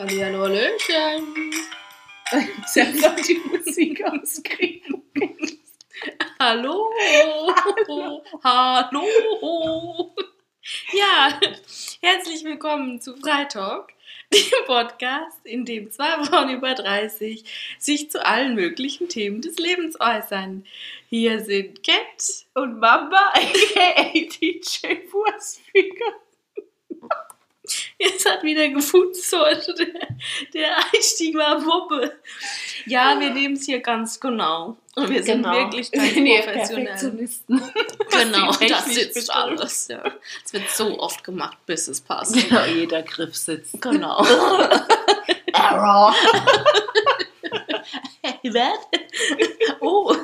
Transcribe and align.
Hallihallo, 0.00 0.44
Hallöchen. 0.44 1.52
Sie 2.66 2.82
hat 2.82 2.94
gerade 2.94 3.22
die 3.22 3.38
Musik 3.44 4.02
auskriegen. 4.02 5.02
Hallo. 6.38 6.88
Hallo. 7.86 8.24
Hallo. 8.42 10.14
Ja, 10.94 11.38
herzlich 12.00 12.42
willkommen 12.44 13.02
zu 13.02 13.14
Freitalk, 13.18 13.92
dem 14.32 14.64
Podcast, 14.64 15.44
in 15.44 15.66
dem 15.66 15.90
zwei 15.90 16.24
Frauen 16.24 16.48
über 16.48 16.74
30 16.74 17.44
sich 17.78 18.10
zu 18.10 18.24
allen 18.24 18.54
möglichen 18.54 19.10
Themen 19.10 19.42
des 19.42 19.58
Lebens 19.58 20.00
äußern. 20.00 20.64
Hier 21.10 21.44
sind 21.44 21.84
Cat 21.84 22.46
Und 22.54 22.80
Mama, 22.80 23.34
aka 23.34 24.12
DJ 24.14 25.12
Wurstfinger. 25.12 26.14
Jetzt 28.00 28.26
hat 28.26 28.42
wieder 28.42 28.66
gefutzelt. 28.68 29.66
Der, 29.78 29.86
der 30.54 30.76
Einstieg 30.92 31.36
war 31.36 31.62
Wuppe. 31.62 32.18
Ja, 32.86 33.20
wir 33.20 33.30
nehmen 33.30 33.56
es 33.56 33.66
hier 33.66 33.80
ganz 33.80 34.18
genau. 34.18 34.78
Und 34.96 35.10
wir 35.10 35.22
sind 35.22 35.44
wirklich 35.44 35.92
ganz 35.92 36.16
Nee, 36.16 36.40
professionell. 36.42 36.96
Genau, 38.10 38.52
das 38.52 38.86
sitzt 38.86 39.30
alles. 39.30 39.88
Ja. 39.88 40.02
Es 40.44 40.52
wird 40.54 40.70
so 40.70 40.98
oft 40.98 41.22
gemacht, 41.22 41.58
bis 41.66 41.88
es 41.88 42.00
passt. 42.00 42.34
Genau, 42.34 42.64
jeder 42.64 43.02
Griff 43.02 43.36
sitzt. 43.36 43.80
Genau. 43.82 44.24
Error. 45.52 46.14
Hey, 48.22 48.54
was? 48.54 48.78
Oh. 49.80 50.16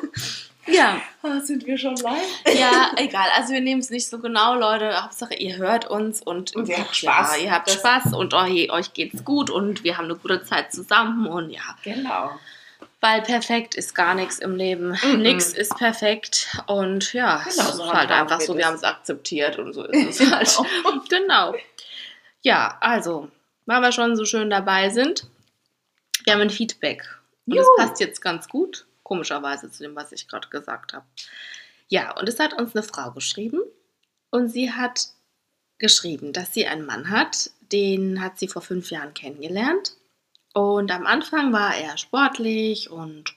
Ja, 0.66 1.00
Ah, 1.22 1.40
sind 1.40 1.66
wir 1.66 1.78
schon 1.78 1.96
live? 1.96 2.42
ja, 2.58 2.90
egal. 2.96 3.26
Also 3.36 3.52
wir 3.52 3.60
nehmen 3.60 3.80
es 3.80 3.90
nicht 3.90 4.08
so 4.08 4.18
genau, 4.18 4.54
Leute. 4.56 5.02
Hauptsache, 5.02 5.34
ihr 5.34 5.56
hört 5.56 5.86
uns 5.88 6.22
und, 6.22 6.54
Und 6.56 6.68
ihr 6.68 6.78
habt 6.78 6.94
Spaß. 6.96 7.36
Ja, 7.36 7.42
ihr 7.44 7.52
habt 7.52 7.68
Das- 7.68 7.74
Spaß 7.76 8.12
und 8.14 8.34
euch, 8.34 8.70
euch 8.72 8.92
geht's 8.92 9.24
gut 9.24 9.50
und 9.50 9.84
wir 9.84 9.96
haben 9.96 10.06
eine 10.06 10.16
gute 10.16 10.42
Zeit 10.42 10.72
zusammen 10.72 11.26
und 11.26 11.50
ja. 11.50 11.62
Genau. 11.84 12.30
Weil 13.00 13.22
perfekt 13.22 13.74
ist 13.74 13.94
gar 13.94 14.14
nichts 14.14 14.38
im 14.38 14.56
Leben. 14.56 14.96
Mhm. 15.02 15.20
Nix 15.22 15.52
ist 15.52 15.76
perfekt 15.76 16.48
und 16.66 17.12
ja, 17.12 17.44
es 17.46 17.56
Genau, 17.56 17.68
ist 17.68 17.76
so 17.76 17.92
halt 17.92 18.10
einfach 18.10 18.40
so, 18.40 18.54
wir 18.54 18.60
das. 18.62 18.68
haben 18.68 18.76
es 18.76 18.84
akzeptiert 18.84 19.58
und 19.58 19.72
so 19.72 19.84
ist 19.84 20.20
es 20.20 20.30
halt. 20.32 20.56
genau. 21.08 21.54
Ja, 22.42 22.76
also, 22.80 23.28
weil 23.66 23.80
wir 23.82 23.92
schon 23.92 24.16
so 24.16 24.24
schön 24.24 24.50
dabei 24.50 24.90
sind, 24.90 25.26
wir 26.24 26.32
haben 26.32 26.40
ein 26.42 26.50
Feedback. 26.50 27.02
Und 27.46 27.56
das 27.56 27.66
Juhu. 27.66 27.76
passt 27.76 28.00
jetzt 28.00 28.20
ganz 28.20 28.48
gut, 28.48 28.86
komischerweise 29.06 29.70
zu 29.70 29.84
dem, 29.84 29.94
was 29.94 30.10
ich 30.10 30.26
gerade 30.26 30.48
gesagt 30.48 30.92
habe. 30.92 31.06
Ja, 31.86 32.18
und 32.18 32.28
es 32.28 32.40
hat 32.40 32.54
uns 32.54 32.74
eine 32.74 32.82
Frau 32.82 33.12
geschrieben 33.12 33.60
und 34.30 34.48
sie 34.48 34.72
hat 34.72 35.10
geschrieben, 35.78 36.32
dass 36.32 36.52
sie 36.52 36.66
einen 36.66 36.84
Mann 36.84 37.08
hat, 37.08 37.52
den 37.70 38.20
hat 38.20 38.36
sie 38.36 38.48
vor 38.48 38.62
fünf 38.62 38.90
Jahren 38.90 39.14
kennengelernt. 39.14 39.96
Und 40.54 40.90
am 40.90 41.06
Anfang 41.06 41.52
war 41.52 41.76
er 41.76 41.96
sportlich 41.98 42.90
und 42.90 43.32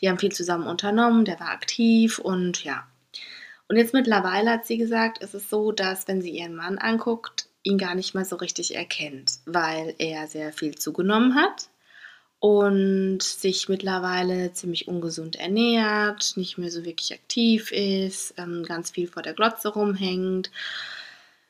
die 0.00 0.08
haben 0.08 0.18
viel 0.18 0.32
zusammen 0.32 0.66
unternommen, 0.66 1.26
der 1.26 1.38
war 1.38 1.50
aktiv 1.50 2.18
und 2.18 2.64
ja. 2.64 2.86
Und 3.68 3.76
jetzt 3.76 3.92
mittlerweile 3.92 4.52
hat 4.52 4.66
sie 4.66 4.78
gesagt, 4.78 5.18
es 5.20 5.34
ist 5.34 5.50
so, 5.50 5.70
dass 5.70 6.08
wenn 6.08 6.22
sie 6.22 6.30
ihren 6.30 6.54
Mann 6.54 6.78
anguckt, 6.78 7.50
ihn 7.62 7.76
gar 7.76 7.94
nicht 7.94 8.14
mehr 8.14 8.24
so 8.24 8.36
richtig 8.36 8.74
erkennt, 8.74 9.40
weil 9.44 9.94
er 9.98 10.28
sehr 10.28 10.54
viel 10.54 10.76
zugenommen 10.76 11.34
hat 11.34 11.68
und 12.44 13.22
sich 13.22 13.70
mittlerweile 13.70 14.52
ziemlich 14.52 14.86
ungesund 14.86 15.36
ernährt, 15.36 16.34
nicht 16.36 16.58
mehr 16.58 16.70
so 16.70 16.84
wirklich 16.84 17.14
aktiv 17.14 17.72
ist, 17.72 18.34
ähm, 18.36 18.64
ganz 18.68 18.90
viel 18.90 19.08
vor 19.08 19.22
der 19.22 19.32
Glotze 19.32 19.68
rumhängt. 19.68 20.50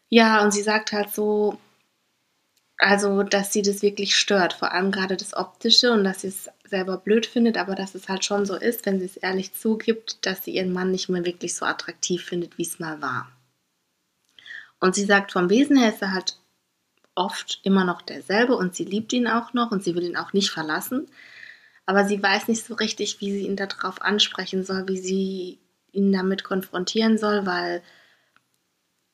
Ja, 0.09 0.45
und 0.45 0.53
sie 0.53 0.63
sagt 0.63 0.93
halt 0.93 1.11
so, 1.13 1.59
also, 2.79 3.25
dass 3.25 3.53
sie 3.53 3.63
das 3.63 3.83
wirklich 3.83 4.15
stört, 4.15 4.53
vor 4.53 4.71
allem 4.71 4.93
gerade 4.93 5.17
das 5.17 5.35
Optische 5.35 5.91
und 5.91 6.05
dass 6.05 6.21
sie 6.21 6.29
es 6.29 6.49
selber 6.65 6.97
blöd 6.99 7.27
findet, 7.27 7.59
aber 7.59 7.75
dass 7.75 7.97
es 7.97 8.09
halt 8.09 8.25
schon 8.25 8.47
so 8.47 8.55
ist, 8.55 8.87
wenn 8.87 9.01
sie 9.01 9.07
es 9.07 9.17
ehrlich 9.17 9.53
zugibt, 9.53 10.25
dass 10.25 10.45
sie 10.45 10.53
ihren 10.53 10.73
Mann 10.73 10.93
nicht 10.93 11.09
mehr 11.09 11.25
wirklich 11.25 11.57
so 11.57 11.67
attraktiv 11.67 12.23
findet, 12.23 12.57
wie 12.57 12.67
es 12.67 12.79
mal 12.79 13.03
war. 13.03 13.33
Und 14.79 14.95
sie 14.95 15.07
sagt, 15.07 15.33
vom 15.33 15.51
Wesen 15.51 15.77
her 15.77 15.93
ist 15.93 16.03
er 16.03 16.13
halt 16.13 16.37
oft 17.15 17.61
immer 17.63 17.85
noch 17.85 18.03
derselbe 18.03 18.57
und 18.57 18.75
sie 18.75 18.85
liebt 18.85 19.13
ihn 19.13 19.29
auch 19.29 19.53
noch 19.55 19.71
und 19.71 19.83
sie 19.85 19.95
will 19.95 20.05
ihn 20.05 20.17
auch 20.17 20.33
nicht 20.33 20.51
verlassen. 20.51 21.09
Aber 21.87 22.05
sie 22.05 22.23
weiß 22.23 22.49
nicht 22.49 22.65
so 22.65 22.75
richtig, 22.75 23.21
wie 23.21 23.33
sie 23.33 23.47
ihn 23.47 23.57
darauf 23.57 24.01
ansprechen 24.03 24.65
soll, 24.65 24.89
wie 24.89 24.99
sie 24.99 25.59
ihn 25.93 26.13
damit 26.13 26.43
konfrontieren 26.45 27.19
soll, 27.19 27.47
weil 27.47 27.83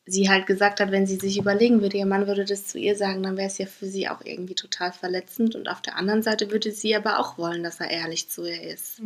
sie 0.07 0.29
halt 0.29 0.47
gesagt 0.47 0.81
hat, 0.81 0.91
wenn 0.91 1.07
sie 1.07 1.17
sich 1.17 1.39
überlegen 1.39 1.83
würde, 1.83 1.97
ihr 1.99 2.07
Mann 2.07 2.27
würde 2.27 2.45
das 2.45 2.67
zu 2.67 2.79
ihr 2.79 2.97
sagen, 2.97 3.23
dann 3.23 3.37
wäre 3.37 3.47
es 3.49 3.59
ja 3.59 3.67
für 3.67 3.87
sie 3.87 4.09
auch 4.09 4.23
irgendwie 4.25 4.55
total 4.55 4.93
verletzend. 4.93 5.55
Und 5.55 5.69
auf 5.69 5.83
der 5.83 5.97
anderen 5.97 6.23
Seite 6.23 6.51
würde 6.51 6.73
sie 6.73 6.97
aber 6.97 7.19
auch 7.19 7.39
wollen, 7.39 7.63
dass 7.63 7.81
er 7.81 7.91
ehrlich 7.91 8.29
zu 8.29 8.45
ihr 8.47 8.63
ist. 8.63 9.01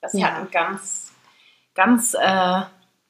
Das 0.00 0.12
Ja. 0.14 0.28
hat 0.28 0.40
ein 0.40 0.50
ganz, 0.50 1.12
ganz 1.74 2.14
äh, 2.14 2.62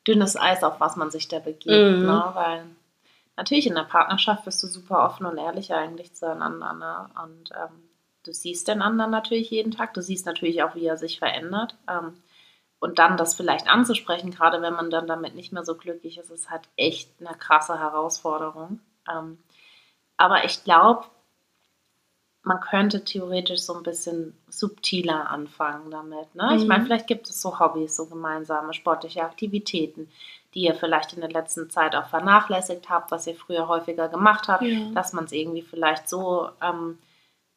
dünnes 0.06 0.36
Eis, 0.36 0.62
auf 0.62 0.80
was 0.80 0.96
man 0.96 1.10
sich 1.10 1.28
da 1.28 1.38
begibt. 1.38 1.68
Mhm. 1.68 2.06
Ne? 2.06 2.30
Weil 2.34 2.64
natürlich 3.36 3.66
in 3.66 3.74
der 3.74 3.84
Partnerschaft 3.84 4.44
bist 4.44 4.62
du 4.62 4.66
super 4.66 5.04
offen 5.04 5.26
und 5.26 5.38
ehrlich 5.38 5.72
eigentlich 5.72 6.14
zueinander. 6.14 6.72
Ne? 6.72 7.10
Und 7.22 7.50
ähm, 7.52 7.88
du 8.24 8.32
siehst 8.32 8.68
den 8.68 8.82
anderen 8.82 9.10
natürlich 9.10 9.50
jeden 9.50 9.72
Tag. 9.72 9.94
Du 9.94 10.02
siehst 10.02 10.26
natürlich 10.26 10.62
auch, 10.62 10.74
wie 10.74 10.86
er 10.86 10.96
sich 10.96 11.18
verändert. 11.18 11.76
Ähm, 11.88 12.14
und 12.78 12.98
dann 12.98 13.16
das 13.16 13.34
vielleicht 13.34 13.68
anzusprechen, 13.68 14.30
gerade 14.30 14.60
wenn 14.60 14.74
man 14.74 14.90
dann 14.90 15.06
damit 15.06 15.34
nicht 15.34 15.52
mehr 15.52 15.64
so 15.64 15.74
glücklich 15.74 16.18
ist, 16.18 16.30
ist 16.30 16.50
halt 16.50 16.68
echt 16.76 17.10
eine 17.18 17.36
krasse 17.36 17.78
Herausforderung. 17.78 18.80
Ähm, 19.10 19.38
aber 20.16 20.44
ich 20.44 20.64
glaube, 20.64 21.06
man 22.44 22.60
könnte 22.60 23.04
theoretisch 23.04 23.60
so 23.62 23.74
ein 23.74 23.82
bisschen 23.82 24.36
subtiler 24.48 25.30
anfangen 25.30 25.90
damit. 25.90 26.34
Ne? 26.34 26.54
Ich 26.56 26.62
Mhm. 26.62 26.68
meine, 26.68 26.84
vielleicht 26.84 27.06
gibt 27.06 27.28
es 27.28 27.40
so 27.40 27.58
Hobbys, 27.58 27.96
so 27.96 28.06
gemeinsame 28.06 28.74
sportliche 28.74 29.22
Aktivitäten, 29.22 30.10
die 30.54 30.60
ihr 30.62 30.74
vielleicht 30.74 31.14
in 31.14 31.20
der 31.22 31.30
letzten 31.30 31.70
Zeit 31.70 31.96
auch 31.96 32.06
vernachlässigt 32.08 32.88
habt, 32.90 33.10
was 33.10 33.26
ihr 33.26 33.34
früher 33.34 33.66
häufiger 33.66 34.08
gemacht 34.08 34.46
habt, 34.48 34.62
Ja. 34.62 34.90
dass 34.94 35.12
man 35.12 35.24
es 35.24 35.32
irgendwie 35.32 35.62
vielleicht 35.62 36.08
so 36.08 36.50
ähm, 36.62 36.98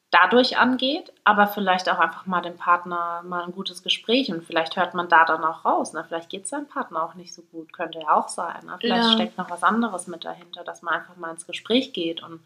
dadurch 0.10 0.58
angeht, 0.58 1.12
aber 1.26 1.48
vielleicht 1.48 1.90
auch 1.90 2.00
einfach 2.00 2.26
mal 2.26 2.42
dem 2.42 2.56
Partner 2.58 3.22
mal 3.26 3.44
ein 3.44 3.52
gutes 3.52 3.84
Gespräch 3.84 4.32
und 4.32 4.46
vielleicht 4.46 4.78
hört 4.78 4.94
man 4.94 5.10
da 5.10 5.26
dann 5.26 5.44
auch 5.44 5.66
raus. 5.66 5.92
Ne? 5.92 6.06
Vielleicht 6.08 6.30
geht 6.30 6.46
es 6.46 6.50
seinem 6.50 6.68
Partner 6.68 7.04
auch 7.04 7.14
nicht 7.16 7.34
so 7.34 7.42
gut, 7.52 7.74
könnte 7.74 8.00
ja 8.00 8.16
auch 8.16 8.30
sein. 8.30 8.66
Ne? 8.66 8.78
Vielleicht 8.80 9.04
Ja. 9.10 9.12
steckt 9.12 9.38
noch 9.38 9.50
was 9.50 9.64
anderes 9.64 10.08
mit 10.08 10.24
dahinter, 10.24 10.64
dass 10.64 10.82
man 10.82 10.94
einfach 10.94 11.18
mal 11.18 11.32
ins 11.32 11.46
Gespräch 11.46 11.92
geht 11.92 12.24
und 12.24 12.40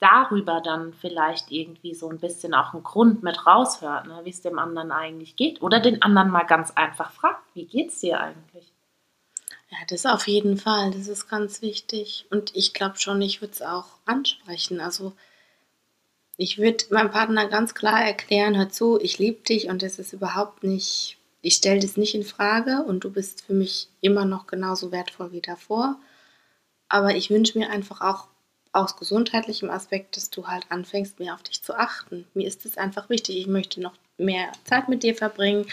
darüber 0.00 0.60
dann 0.60 0.92
vielleicht 0.92 1.50
irgendwie 1.50 1.94
so 1.94 2.08
ein 2.08 2.18
bisschen 2.18 2.54
auch 2.54 2.72
einen 2.72 2.84
Grund 2.84 3.22
mit 3.22 3.46
raushört, 3.46 4.06
ne? 4.06 4.20
wie 4.24 4.30
es 4.30 4.42
dem 4.42 4.58
anderen 4.58 4.92
eigentlich 4.92 5.36
geht. 5.36 5.60
Oder 5.60 5.80
den 5.80 6.02
anderen 6.02 6.30
mal 6.30 6.44
ganz 6.44 6.70
einfach 6.72 7.10
fragt, 7.10 7.42
wie 7.54 7.64
geht's 7.64 8.00
dir 8.00 8.20
eigentlich? 8.20 8.72
Ja, 9.70 9.78
das 9.88 10.06
auf 10.06 10.28
jeden 10.28 10.56
Fall. 10.56 10.92
Das 10.92 11.08
ist 11.08 11.28
ganz 11.28 11.62
wichtig. 11.62 12.26
Und 12.30 12.54
ich 12.54 12.72
glaube 12.72 12.98
schon, 12.98 13.20
ich 13.20 13.40
würde 13.40 13.52
es 13.52 13.62
auch 13.62 13.86
ansprechen. 14.06 14.80
Also 14.80 15.12
ich 16.36 16.58
würde 16.58 16.84
meinem 16.90 17.10
Partner 17.10 17.48
ganz 17.48 17.74
klar 17.74 18.02
erklären, 18.02 18.56
hör 18.56 18.68
zu, 18.68 18.98
ich 19.00 19.18
liebe 19.18 19.42
dich 19.42 19.68
und 19.68 19.82
das 19.82 19.98
ist 19.98 20.12
überhaupt 20.12 20.62
nicht, 20.62 21.18
ich 21.42 21.54
stelle 21.54 21.80
das 21.80 21.96
nicht 21.96 22.14
in 22.14 22.22
Frage 22.22 22.84
und 22.84 23.02
du 23.02 23.10
bist 23.10 23.44
für 23.44 23.54
mich 23.54 23.88
immer 24.00 24.24
noch 24.24 24.46
genauso 24.46 24.92
wertvoll 24.92 25.32
wie 25.32 25.40
davor. 25.40 25.96
Aber 26.88 27.16
ich 27.16 27.28
wünsche 27.28 27.58
mir 27.58 27.70
einfach 27.70 28.00
auch 28.00 28.28
aus 28.72 28.96
gesundheitlichem 28.96 29.70
Aspekt, 29.70 30.16
dass 30.16 30.30
du 30.30 30.46
halt 30.46 30.66
anfängst, 30.70 31.18
mehr 31.18 31.34
auf 31.34 31.42
dich 31.42 31.62
zu 31.62 31.74
achten. 31.74 32.26
Mir 32.34 32.46
ist 32.46 32.64
es 32.64 32.78
einfach 32.78 33.08
wichtig. 33.08 33.36
Ich 33.36 33.46
möchte 33.46 33.80
noch 33.80 33.94
mehr 34.18 34.52
Zeit 34.64 34.88
mit 34.88 35.02
dir 35.02 35.14
verbringen 35.14 35.66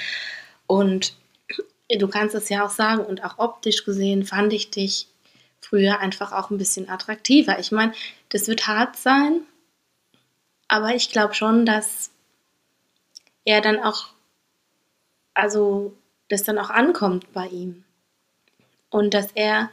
und 0.68 1.16
du 1.90 2.08
kannst 2.08 2.36
es 2.36 2.50
ja 2.50 2.66
auch 2.66 2.70
sagen 2.70 3.06
und 3.06 3.24
auch 3.24 3.38
optisch 3.38 3.86
gesehen 3.86 4.26
fand 4.26 4.54
ich 4.54 4.72
dich 4.72 5.08
früher 5.62 6.00
einfach 6.00 6.32
auch 6.32 6.50
ein 6.50 6.58
bisschen 6.58 6.90
attraktiver. 6.90 7.60
Ich 7.60 7.72
meine, 7.72 7.94
das 8.30 8.48
wird 8.48 8.68
hart 8.68 8.96
sein, 8.96 9.42
aber 10.68 10.96
ich 10.96 11.10
glaube 11.10 11.34
schon, 11.34 11.66
dass 11.66 12.12
er 13.46 13.62
dann 13.62 13.80
auch, 13.80 14.10
also 15.34 15.94
das 16.30 16.44
dann 16.44 16.58
auch 16.58 16.70
ankommt 16.70 17.32
bei 17.34 17.48
ihm. 17.48 17.84
Und 18.90 19.14
dass 19.14 19.32
er 19.34 19.70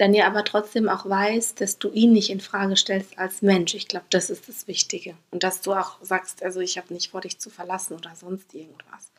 dann 0.00 0.14
ja 0.14 0.26
aber 0.26 0.44
trotzdem 0.44 0.88
auch 0.88 1.08
weiß, 1.08 1.56
dass 1.56 1.78
du 1.78 1.90
ihn 1.90 2.12
nicht 2.12 2.30
in 2.30 2.40
Frage 2.40 2.76
stellst 2.76 3.18
als 3.18 3.42
Mensch. 3.42 3.74
Ich 3.74 3.86
glaube, 3.88 4.06
das 4.10 4.30
ist 4.30 4.48
das 4.48 4.66
Wichtige. 4.66 5.14
Und 5.30 5.42
dass 5.42 5.60
du 5.60 5.72
auch 5.74 5.96
sagst, 6.00 6.42
also 6.42 6.60
ich 6.60 6.78
habe 6.78 6.92
nicht 6.94 7.10
vor, 7.10 7.20
dich 7.20 7.38
zu 7.38 7.50
verlassen 7.50 7.96
oder 7.96 8.14
sonst 8.14 8.54
irgendwas. 8.54 9.10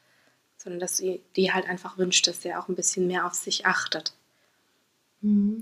Sondern 0.57 0.80
dass 0.80 0.98
du 0.98 1.19
dir 1.36 1.54
halt 1.54 1.68
einfach 1.69 1.98
wünscht, 1.98 2.28
dass 2.28 2.44
er 2.45 2.60
auch 2.60 2.68
ein 2.68 2.75
bisschen 2.75 3.06
mehr 3.07 3.25
auf 3.28 3.33
sich 3.33 3.66
achtet. 3.66 4.13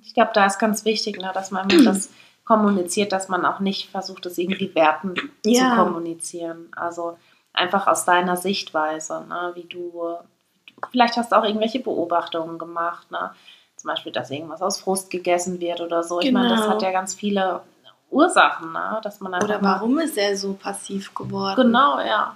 Ich 0.03 0.13
glaube, 0.13 0.31
da 0.33 0.45
ist 0.45 0.59
ganz 0.59 0.85
wichtig, 0.85 1.19
ne, 1.19 1.31
dass 1.33 1.51
man 1.51 1.67
das 1.85 2.09
kommuniziert, 2.45 3.11
dass 3.11 3.27
man 3.27 3.45
auch 3.45 3.59
nicht 3.59 3.89
versucht, 3.89 4.25
das 4.25 4.37
irgendwie 4.37 4.73
werten 4.73 5.15
Ja. 5.45 5.69
zu 5.69 5.75
kommunizieren. 5.83 6.69
Also 6.75 7.17
einfach 7.53 7.87
aus 7.87 8.05
deiner 8.05 8.37
Sichtweise, 8.37 9.25
ne, 9.27 9.51
wie 9.55 9.65
du, 9.65 10.15
vielleicht 10.91 11.17
hast 11.17 11.31
du 11.31 11.35
auch 11.35 11.43
irgendwelche 11.43 11.79
Beobachtungen 11.81 12.57
gemacht, 12.57 13.11
ne? 13.11 13.35
Zum 13.79 13.89
Beispiel, 13.89 14.11
dass 14.11 14.29
irgendwas 14.29 14.61
aus 14.61 14.79
Frust 14.79 15.09
gegessen 15.09 15.59
wird 15.59 15.81
oder 15.81 16.03
so. 16.03 16.19
Ich 16.19 16.31
meine, 16.31 16.49
das 16.49 16.61
Genau. 16.61 16.73
hat 16.73 16.81
ja 16.81 16.91
ganz 16.91 17.15
viele 17.15 17.61
Ursachen, 18.11 18.71
ne? 18.73 18.99
dass 19.03 19.19
man 19.19 19.33
Oder 19.41 19.61
warum 19.61 19.99
ist 19.99 20.17
er 20.17 20.35
so 20.35 20.53
passiv 20.53 21.13
geworden? 21.13 21.55
Genau, 21.55 21.99
ja. 21.99 22.35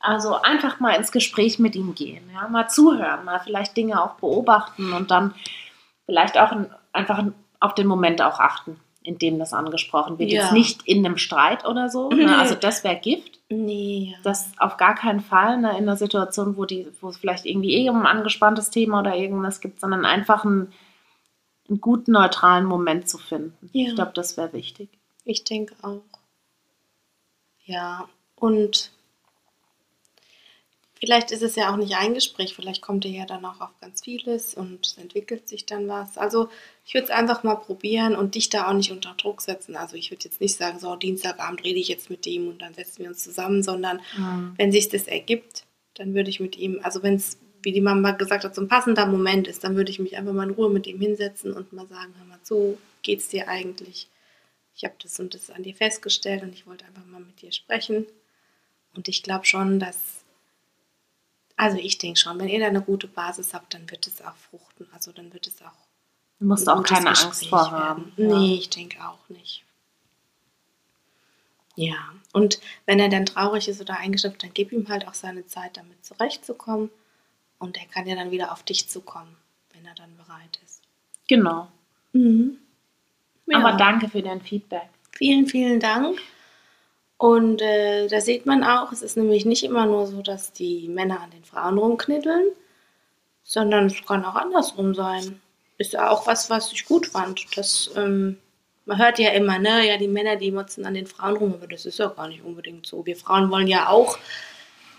Also 0.00 0.40
einfach 0.40 0.80
mal 0.80 0.92
ins 0.92 1.12
Gespräch 1.12 1.58
mit 1.58 1.74
ihm 1.76 1.94
gehen, 1.94 2.30
ja, 2.32 2.46
mal 2.48 2.68
zuhören, 2.68 3.24
mal 3.24 3.40
vielleicht 3.40 3.76
Dinge 3.76 4.02
auch 4.02 4.14
beobachten 4.14 4.92
und 4.92 5.10
dann 5.10 5.34
vielleicht 6.06 6.38
auch 6.38 6.52
in, 6.52 6.66
einfach 6.92 7.24
auf 7.60 7.74
den 7.74 7.86
Moment 7.86 8.20
auch 8.22 8.38
achten, 8.38 8.78
in 9.02 9.18
dem 9.18 9.38
das 9.38 9.52
angesprochen 9.52 10.18
wird. 10.18 10.30
Ja. 10.30 10.42
Jetzt 10.42 10.52
nicht 10.52 10.86
in 10.86 11.04
einem 11.04 11.16
Streit 11.16 11.66
oder 11.66 11.88
so, 11.88 12.10
ne? 12.10 12.36
also 12.38 12.54
das 12.54 12.84
wäre 12.84 12.96
Gift. 12.96 13.40
Nee, 13.50 14.12
ja. 14.12 14.18
Das 14.22 14.52
auf 14.58 14.76
gar 14.76 14.94
keinen 14.94 15.20
Fall 15.20 15.58
ne, 15.60 15.70
in 15.72 15.84
einer 15.84 15.96
Situation, 15.96 16.56
wo, 16.56 16.64
die, 16.64 16.88
wo 17.00 17.08
es 17.08 17.18
vielleicht 17.18 17.44
irgendwie 17.44 17.74
eh 17.74 17.90
um 17.90 18.00
ein 18.00 18.06
angespanntes 18.06 18.70
Thema 18.70 19.00
oder 19.00 19.14
irgendwas 19.14 19.60
gibt, 19.60 19.80
sondern 19.80 20.04
einfach 20.04 20.44
einen, 20.44 20.72
einen 21.68 21.80
guten, 21.80 22.12
neutralen 22.12 22.64
Moment 22.64 23.08
zu 23.08 23.18
finden. 23.18 23.70
Ja. 23.72 23.88
Ich 23.88 23.94
glaube, 23.94 24.12
das 24.14 24.36
wäre 24.36 24.52
wichtig. 24.52 24.88
Ich 25.24 25.44
denke 25.44 25.74
auch. 25.82 26.02
Ja, 27.64 28.08
und 28.36 28.93
vielleicht 31.04 31.32
ist 31.32 31.42
es 31.42 31.54
ja 31.54 31.70
auch 31.70 31.76
nicht 31.76 31.94
ein 31.96 32.14
Gespräch, 32.14 32.54
vielleicht 32.54 32.80
kommt 32.80 33.04
ihr 33.04 33.10
ja 33.10 33.26
dann 33.26 33.44
auch 33.44 33.60
auf 33.60 33.78
ganz 33.80 34.02
vieles 34.02 34.54
und 34.54 34.86
es 34.86 34.96
entwickelt 34.96 35.46
sich 35.48 35.66
dann 35.66 35.86
was. 35.86 36.16
Also 36.16 36.48
ich 36.86 36.94
würde 36.94 37.04
es 37.04 37.10
einfach 37.10 37.42
mal 37.42 37.56
probieren 37.56 38.16
und 38.16 38.34
dich 38.34 38.48
da 38.48 38.68
auch 38.68 38.72
nicht 38.72 38.90
unter 38.90 39.12
Druck 39.14 39.42
setzen. 39.42 39.76
Also 39.76 39.96
ich 39.96 40.10
würde 40.10 40.24
jetzt 40.24 40.40
nicht 40.40 40.56
sagen, 40.56 40.78
so 40.78 40.96
Dienstagabend 40.96 41.62
rede 41.62 41.78
ich 41.78 41.88
jetzt 41.88 42.08
mit 42.08 42.26
ihm 42.26 42.48
und 42.48 42.62
dann 42.62 42.72
setzen 42.72 43.02
wir 43.02 43.10
uns 43.10 43.22
zusammen, 43.22 43.62
sondern 43.62 44.00
wenn 44.56 44.72
sich 44.72 44.88
das 44.88 45.06
ergibt, 45.06 45.66
dann 45.92 46.14
würde 46.14 46.30
ich 46.30 46.40
mit 46.40 46.56
ihm, 46.56 46.80
also 46.82 47.02
wenn 47.02 47.16
es, 47.16 47.38
wie 47.62 47.72
die 47.72 47.82
Mama 47.82 48.12
gesagt 48.12 48.44
hat, 48.44 48.54
so 48.54 48.62
ein 48.62 48.68
passender 48.68 49.04
Moment 49.04 49.46
ist, 49.46 49.62
dann 49.62 49.76
würde 49.76 49.90
ich 49.90 49.98
mich 49.98 50.16
einfach 50.16 50.32
mal 50.32 50.48
in 50.48 50.54
Ruhe 50.54 50.70
mit 50.70 50.86
ihm 50.86 51.00
hinsetzen 51.00 51.52
und 51.52 51.72
mal 51.74 51.86
sagen, 51.86 52.14
hör 52.16 52.26
mal 52.26 52.42
zu, 52.42 52.78
geht's 53.02 53.28
dir 53.28 53.48
eigentlich? 53.48 54.08
Ich 54.74 54.84
habe 54.84 54.94
das 55.02 55.20
und 55.20 55.34
das 55.34 55.50
an 55.50 55.62
dir 55.62 55.74
festgestellt 55.74 56.42
und 56.42 56.54
ich 56.54 56.66
wollte 56.66 56.86
einfach 56.86 57.04
mal 57.06 57.20
mit 57.20 57.42
dir 57.42 57.52
sprechen. 57.52 58.06
Und 58.96 59.08
ich 59.08 59.22
glaube 59.22 59.44
schon, 59.44 59.78
dass, 59.78 60.23
also 61.56 61.78
ich 61.78 61.98
denke 61.98 62.18
schon, 62.18 62.38
wenn 62.38 62.48
ihr 62.48 62.60
da 62.60 62.66
eine 62.66 62.82
gute 62.82 63.06
Basis 63.06 63.54
habt, 63.54 63.74
dann 63.74 63.90
wird 63.90 64.06
es 64.06 64.22
auch 64.22 64.36
fruchten. 64.36 64.86
Also 64.92 65.12
dann 65.12 65.32
wird 65.32 65.46
es 65.46 65.62
auch 65.62 65.72
Du 66.40 66.46
musst 66.46 66.68
auch 66.68 66.82
keine 66.82 67.10
Gespräch 67.10 67.26
Angst 67.26 67.46
vor 67.48 67.70
haben. 67.70 68.12
werden. 68.16 68.40
Nee, 68.40 68.54
ich 68.56 68.68
denke 68.70 68.98
auch 69.06 69.28
nicht. 69.28 69.64
Ja, 71.76 71.96
und 72.32 72.60
wenn 72.86 73.00
er 73.00 73.08
dann 73.08 73.26
traurig 73.26 73.68
ist 73.68 73.80
oder 73.80 73.98
eingeschöpft, 73.98 74.42
dann 74.42 74.52
gib 74.54 74.72
ihm 74.72 74.88
halt 74.88 75.08
auch 75.08 75.14
seine 75.14 75.46
Zeit, 75.46 75.76
damit 75.76 76.04
zurechtzukommen. 76.04 76.90
Und 77.58 77.76
er 77.78 77.86
kann 77.86 78.06
ja 78.06 78.14
dann 78.14 78.30
wieder 78.30 78.52
auf 78.52 78.62
dich 78.62 78.88
zukommen, 78.88 79.36
wenn 79.72 79.84
er 79.86 79.94
dann 79.94 80.16
bereit 80.16 80.60
ist. 80.64 80.82
Genau. 81.28 81.68
Mhm. 82.12 82.58
Ja. 83.46 83.58
Aber 83.58 83.76
danke 83.76 84.08
für 84.08 84.22
dein 84.22 84.40
Feedback. 84.40 84.88
Vielen, 85.12 85.46
vielen 85.46 85.80
Dank. 85.80 86.20
Und 87.16 87.62
äh, 87.62 88.08
da 88.08 88.20
sieht 88.20 88.44
man 88.44 88.64
auch, 88.64 88.92
es 88.92 89.02
ist 89.02 89.16
nämlich 89.16 89.44
nicht 89.44 89.64
immer 89.64 89.86
nur 89.86 90.06
so, 90.06 90.20
dass 90.20 90.52
die 90.52 90.88
Männer 90.88 91.20
an 91.20 91.30
den 91.30 91.44
Frauen 91.44 91.78
rumknitteln, 91.78 92.48
sondern 93.42 93.86
es 93.86 94.04
kann 94.04 94.24
auch 94.24 94.34
andersrum 94.34 94.94
sein. 94.94 95.40
Ist 95.78 95.92
ja 95.92 96.10
auch 96.10 96.26
was, 96.26 96.50
was 96.50 96.72
ich 96.72 96.84
gut 96.84 97.06
fand. 97.06 97.46
Das, 97.56 97.90
ähm, 97.96 98.38
man 98.84 98.98
hört 98.98 99.18
ja 99.18 99.30
immer, 99.30 99.58
ne, 99.58 99.86
ja, 99.86 99.96
die 99.96 100.08
Männer, 100.08 100.36
die 100.36 100.50
motzen 100.50 100.84
an 100.86 100.94
den 100.94 101.06
Frauen 101.06 101.36
rum, 101.36 101.54
aber 101.54 101.66
das 101.66 101.86
ist 101.86 101.98
ja 101.98 102.08
gar 102.08 102.28
nicht 102.28 102.44
unbedingt 102.44 102.86
so. 102.86 103.06
Wir 103.06 103.16
Frauen 103.16 103.50
wollen 103.50 103.68
ja 103.68 103.88
auch, 103.88 104.18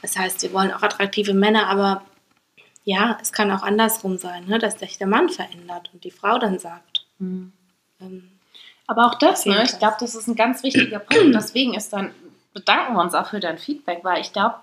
das 0.02 0.18
heißt, 0.18 0.42
wir 0.42 0.54
wollen 0.54 0.72
auch 0.72 0.84
attraktive 0.84 1.34
Männer, 1.34 1.68
aber 1.68 2.04
ja, 2.84 3.18
es 3.22 3.32
kann 3.34 3.52
auch 3.52 3.64
andersrum 3.64 4.18
sein, 4.18 4.46
ne, 4.46 4.60
dass 4.60 4.80
sich 4.80 4.98
der 4.98 5.08
Mann 5.08 5.30
verändert 5.30 5.90
und 5.94 6.04
die 6.04 6.12
Frau 6.12 6.38
dann 6.38 6.60
sagt, 6.60 7.06
ähm, 7.20 7.52
Aber 8.88 9.08
auch 9.08 9.16
das, 9.16 9.46
ne, 9.46 9.64
ich 9.64 9.80
glaube, 9.80 9.98
das 10.00 10.16
ist 10.16 10.28
ein 10.28 10.36
ganz 10.36 10.62
wichtiger 10.64 11.00
Punkt. 11.00 11.34
Deswegen 11.36 11.74
ist 11.74 11.92
dann, 11.94 12.12
bedanken 12.54 12.94
wir 12.94 13.02
uns 13.02 13.14
auch 13.16 13.28
für 13.28 13.40
dein 13.40 13.58
Feedback, 13.58 14.04
weil 14.04 14.22
ich 14.22 14.32
glaube, 14.34 14.56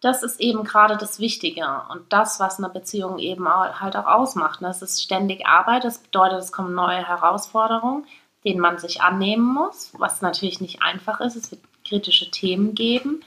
das 0.00 0.22
ist 0.22 0.38
eben 0.38 0.64
gerade 0.64 0.98
das 0.98 1.18
Wichtige 1.18 1.64
und 1.90 2.12
das, 2.12 2.38
was 2.38 2.58
eine 2.58 2.68
Beziehung 2.68 3.18
eben 3.18 3.46
auch, 3.46 3.80
halt 3.80 3.96
auch 3.96 4.06
ausmacht. 4.06 4.60
Ne? 4.60 4.68
Es 4.68 4.82
ist 4.82 5.02
ständig 5.02 5.46
Arbeit, 5.46 5.84
das 5.84 5.98
bedeutet, 5.98 6.40
es 6.40 6.52
kommen 6.52 6.74
neue 6.74 7.08
Herausforderungen, 7.08 8.04
denen 8.44 8.60
man 8.60 8.76
sich 8.76 9.00
annehmen 9.00 9.46
muss, 9.54 9.92
was 9.96 10.20
natürlich 10.20 10.60
nicht 10.60 10.82
einfach 10.82 11.20
ist. 11.20 11.36
Es 11.36 11.50
wird 11.50 11.62
kritische 11.88 12.30
Themen 12.30 12.74
geben, 12.74 13.22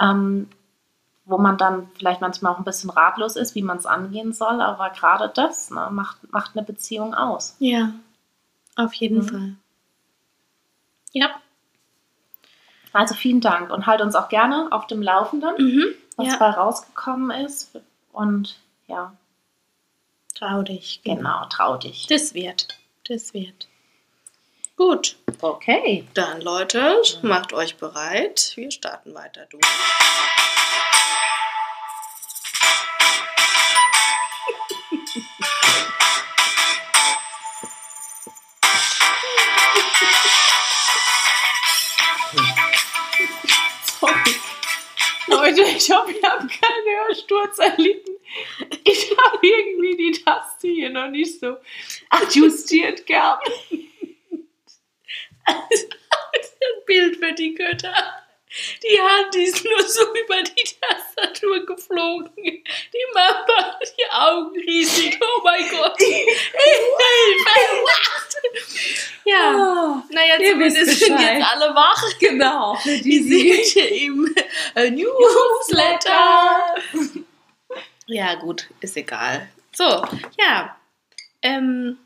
ähm, 0.00 0.48
wo 1.24 1.38
man 1.38 1.56
dann 1.56 1.88
vielleicht 1.96 2.20
manchmal 2.20 2.52
auch 2.54 2.58
ein 2.58 2.64
bisschen 2.64 2.90
ratlos 2.90 3.36
ist, 3.36 3.54
wie 3.54 3.62
man 3.62 3.76
es 3.76 3.86
angehen 3.86 4.32
soll, 4.32 4.60
aber 4.60 4.90
gerade 4.90 5.30
das 5.32 5.70
ne, 5.70 5.86
macht, 5.92 6.32
macht 6.32 6.56
eine 6.56 6.66
Beziehung 6.66 7.14
aus. 7.14 7.54
ja, 7.60 7.92
auf 8.74 8.92
jeden 8.94 9.18
Mhm. 9.18 9.28
Fall. 9.28 9.52
Ja. 11.12 11.40
Also 12.92 13.14
vielen 13.14 13.40
Dank 13.40 13.70
und 13.70 13.86
halt 13.86 14.00
uns 14.00 14.14
auch 14.14 14.28
gerne 14.28 14.68
auf 14.70 14.86
dem 14.86 15.02
Laufenden, 15.02 15.54
Mhm. 15.58 15.94
was 16.16 16.28
ja. 16.28 16.36
bei 16.38 16.50
rausgekommen 16.50 17.30
ist. 17.44 17.78
Und 18.12 18.58
ja, 18.86 19.12
Trau 20.34 20.62
dich. 20.62 21.00
genau, 21.04 21.44
trau 21.50 21.76
dich. 21.76 22.06
Das 22.06 22.32
wird. 22.34 22.68
Das 23.08 23.34
wird. 23.34 23.68
Gut. 24.76 25.16
Okay. 25.40 26.06
Dann, 26.14 26.40
Leute, 26.40 27.00
macht 27.22 27.52
euch 27.52 27.76
bereit. 27.76 28.52
Wir 28.54 28.70
starten 28.70 29.14
weiter 29.14 29.46
durch. 29.46 29.62
Leute, 45.58 45.76
ich 45.76 45.90
hoffe, 45.90 46.12
ihr 46.12 46.22
habt 46.22 46.48
keinen 46.48 47.06
Hörsturz 47.06 47.58
erlitten. 47.58 48.16
Ich 48.84 49.10
habe 49.10 49.38
irgendwie 49.46 49.96
die 49.96 50.12
Taste 50.22 50.68
hier 50.68 50.90
noch 50.90 51.10
nicht 51.10 51.40
so 51.40 51.56
adjustiert 52.10 53.06
gehabt. 53.06 53.50
Ein 55.46 56.84
Bild 56.86 57.16
für 57.16 57.32
die 57.32 57.54
Götter. 57.54 57.94
Die 58.82 59.00
Hand 59.00 59.34
ist 59.36 59.64
nur 59.64 59.82
so 59.82 60.02
über 60.14 60.42
die 60.42 60.64
Tastatur 60.80 61.64
geflogen. 61.66 62.32
Die 62.44 63.06
Mama 63.14 63.78
hat 63.78 63.94
die 63.98 64.10
Augen 64.10 64.56
riesig. 64.56 65.18
Oh 65.20 65.40
mein 65.44 65.68
Gott. 65.68 65.96
Hilfe. 65.98 66.38
What? 67.82 68.36
Ja. 69.24 70.02
Naja, 70.10 70.36
Ihr 70.40 70.50
zumindest 70.50 71.00
sind 71.00 71.20
jetzt 71.20 71.46
alle 71.46 71.74
wach. 71.74 72.02
Genau. 72.18 72.74
Für 72.76 72.96
Die 72.98 73.18
sind 73.22 73.76
im 73.92 74.34
äh, 74.74 74.90
Newsletter. 74.90 76.74
Ja, 78.06 78.34
gut, 78.36 78.68
ist 78.80 78.96
egal. 78.96 79.48
So, 79.72 80.02
ja. 80.38 80.76
Ähm. 81.42 81.98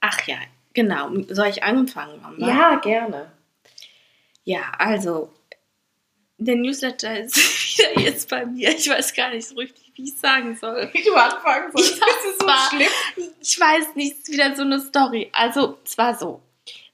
Ach 0.00 0.18
ja, 0.26 0.38
genau. 0.74 1.10
Soll 1.28 1.46
ich 1.48 1.62
anfangen, 1.62 2.20
Mama? 2.20 2.46
Ja, 2.48 2.74
gerne. 2.76 3.30
Ja, 4.44 4.72
also, 4.78 5.30
der 6.38 6.56
Newsletter 6.56 7.20
ist 7.20 7.36
wieder 7.78 8.00
jetzt 8.00 8.28
bei 8.28 8.44
mir. 8.46 8.70
Ich 8.76 8.88
weiß 8.88 9.14
gar 9.14 9.30
nicht 9.30 9.46
so 9.46 9.54
richtig, 9.56 9.92
wie 9.94 10.04
ich 10.04 10.16
sagen 10.18 10.56
soll. 10.56 10.88
Wie 10.92 11.02
du 11.04 11.14
anfangen 11.14 11.70
sollst. 11.72 11.98
Ja, 11.98 12.06
das 12.06 12.32
ist 12.32 12.40
so 12.40 12.46
war- 12.46 12.68
schlimm. 12.70 13.30
Ich 13.40 13.58
weiß 13.60 13.94
nicht, 13.96 14.12
es 14.14 14.18
ist 14.20 14.32
wieder 14.32 14.54
so 14.56 14.62
eine 14.62 14.80
Story. 14.80 15.30
Also, 15.32 15.78
es 15.84 15.96
war 15.98 16.16
so. 16.18 16.40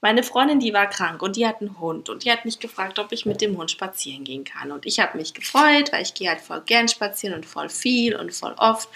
Meine 0.00 0.23
Freundin, 0.23 0.61
die 0.61 0.73
war 0.73 0.88
krank 0.88 1.23
und 1.23 1.37
die 1.37 1.47
hat 1.47 1.61
einen 1.61 1.81
Hund 1.81 2.09
und 2.09 2.25
die 2.25 2.31
hat 2.31 2.45
mich 2.45 2.59
gefragt, 2.61 2.99
ob 2.99 3.11
ich 3.12 3.26
mit 3.26 3.41
dem 3.41 3.57
Hund 3.57 3.71
spazieren 3.71 4.25
gehen 4.25 4.45
kann. 4.45 4.71
Und 4.71 4.87
ich 4.87 5.00
habe 5.00 5.17
mich 5.19 5.35
gefreut, 5.35 5.91
weil 5.93 6.03
ich 6.03 6.15
gehe 6.15 6.29
halt 6.29 6.41
voll 6.41 6.61
gern 6.61 6.87
spazieren 6.88 7.35
und 7.35 7.47
voll 7.47 7.69
viel 7.69 8.15
und 8.15 8.33
voll 8.33 8.55
oft. 8.59 8.88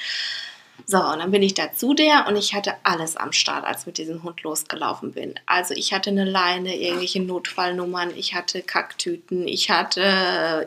So, 0.87 0.99
und 0.99 1.19
dann 1.19 1.31
bin 1.31 1.43
ich 1.43 1.55
da 1.55 1.73
zu 1.73 1.95
der 1.95 2.27
und 2.29 2.37
ich 2.37 2.55
hatte 2.55 2.75
alles 2.83 3.17
am 3.17 3.33
Start, 3.33 3.65
als 3.65 3.81
ich 3.81 3.87
mit 3.87 3.99
diesem 3.99 4.23
Hund 4.23 4.43
losgelaufen 4.43 5.13
bin. 5.13 5.35
Also 5.47 5.75
ich 5.75 5.93
hatte 5.93 6.11
eine 6.11 6.25
Leine, 6.25 6.77
irgendwelche 6.77 7.23
Notfallnummern, 7.23 8.13
ich 8.17 8.35
hatte 8.35 8.63
Kacktüten, 8.63 9.47
ich 9.47 9.71
hatte 9.71 10.67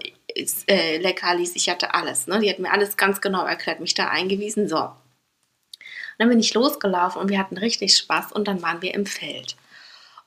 äh, 0.67 0.97
Leckerlis, 0.97 1.55
ich 1.55 1.69
hatte 1.69 1.93
alles. 1.93 2.27
Ne? 2.27 2.39
Die 2.39 2.49
hat 2.49 2.59
mir 2.59 2.71
alles 2.71 2.97
ganz 2.97 3.21
genau 3.21 3.45
erklärt, 3.45 3.79
mich 3.79 3.93
da 3.93 4.07
eingewiesen. 4.07 4.67
So, 4.67 4.89
und 6.13 6.19
dann 6.19 6.29
bin 6.29 6.39
ich 6.39 6.53
losgelaufen 6.53 7.19
und 7.19 7.29
wir 7.29 7.39
hatten 7.39 7.57
richtig 7.57 7.97
Spaß 7.97 8.31
und 8.33 8.47
dann 8.47 8.61
waren 8.61 8.81
wir 8.83 8.93
im 8.93 9.07
Feld. 9.07 9.55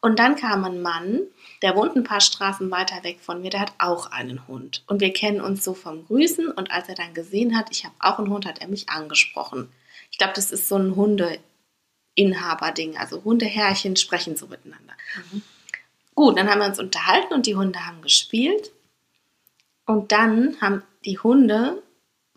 Und 0.01 0.19
dann 0.19 0.37
kam 0.37 0.65
ein 0.65 0.83
Mann, 0.83 1.23
der 1.63 1.77
wohnt 1.77 1.97
ein 1.97 2.05
paar 2.05 2.21
Straßen 2.21 2.71
weiter 2.71 3.03
weg 3.03 3.19
von 3.21 3.43
mir, 3.43 3.51
der 3.51 3.61
hat 3.61 3.73
auch 3.79 4.11
einen 4.11 4.47
Hund. 4.47 4.85
Und 4.87 5.01
wir 5.01 5.13
kennen 5.13 5.41
uns 5.41 5.65
so 5.65 5.75
vom 5.75 6.07
Grüßen 6.07 6.49
und 6.49 6.71
als 6.71 6.89
er 6.89 6.95
dann 6.95 7.15
gesehen 7.15 7.57
hat, 7.57 7.69
ich 7.71 7.85
habe 7.85 7.95
auch 7.99 8.19
einen 8.19 8.31
Hund, 8.31 8.47
hat 8.47 8.61
er 8.61 8.69
mich 8.69 8.89
angesprochen. 8.89 9.73
Ich 10.11 10.19
glaube, 10.19 10.35
das 10.35 10.53
ist 10.53 10.69
so 10.69 10.77
ein 10.77 10.97
Hundeinhaber-Ding. 10.97 12.97
Also 12.97 13.25
Hundeherrchen 13.25 13.97
sprechen 13.97 14.37
so 14.37 14.47
miteinander. 14.47 14.93
Gut, 16.15 16.39
dann 16.39 16.49
haben 16.49 16.61
wir 16.61 16.67
uns 16.67 16.79
unterhalten 16.79 17.35
und 17.35 17.47
die 17.47 17.57
Hunde 17.57 17.87
haben 17.87 18.03
gespielt. 18.03 18.71
Und 19.87 20.13
dann 20.13 20.61
haben 20.61 20.83
die 21.05 21.19
Hunde 21.19 21.83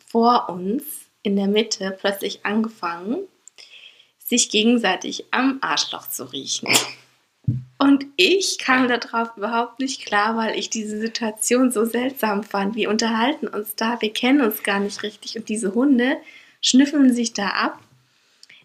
vor 0.06 0.50
uns 0.50 0.84
in 1.24 1.36
der 1.36 1.48
Mitte 1.48 1.96
plötzlich 2.00 2.46
angefangen, 2.46 3.28
sich 4.18 4.50
gegenseitig 4.50 5.26
am 5.32 5.58
Arschloch 5.62 6.08
zu 6.08 6.32
riechen. 6.32 6.70
Und 7.82 8.06
ich 8.18 8.58
kam 8.58 8.90
darauf 8.90 9.38
überhaupt 9.38 9.80
nicht 9.80 10.06
klar, 10.06 10.36
weil 10.36 10.60
ich 10.60 10.70
diese 10.70 11.00
Situation 11.00 11.72
so 11.72 11.86
seltsam 11.86 12.44
fand. 12.44 12.76
Wir 12.76 12.90
unterhalten 12.90 13.48
uns 13.48 13.74
da, 13.76 14.02
wir 14.02 14.12
kennen 14.12 14.42
uns 14.42 14.64
gar 14.64 14.80
nicht 14.82 15.02
richtig 15.02 15.38
und 15.38 15.48
diese 15.48 15.74
Hunde 15.74 16.18
schnüffeln 16.62 17.14
sich 17.14 17.34
da 17.34 17.48
ab. 17.48 17.80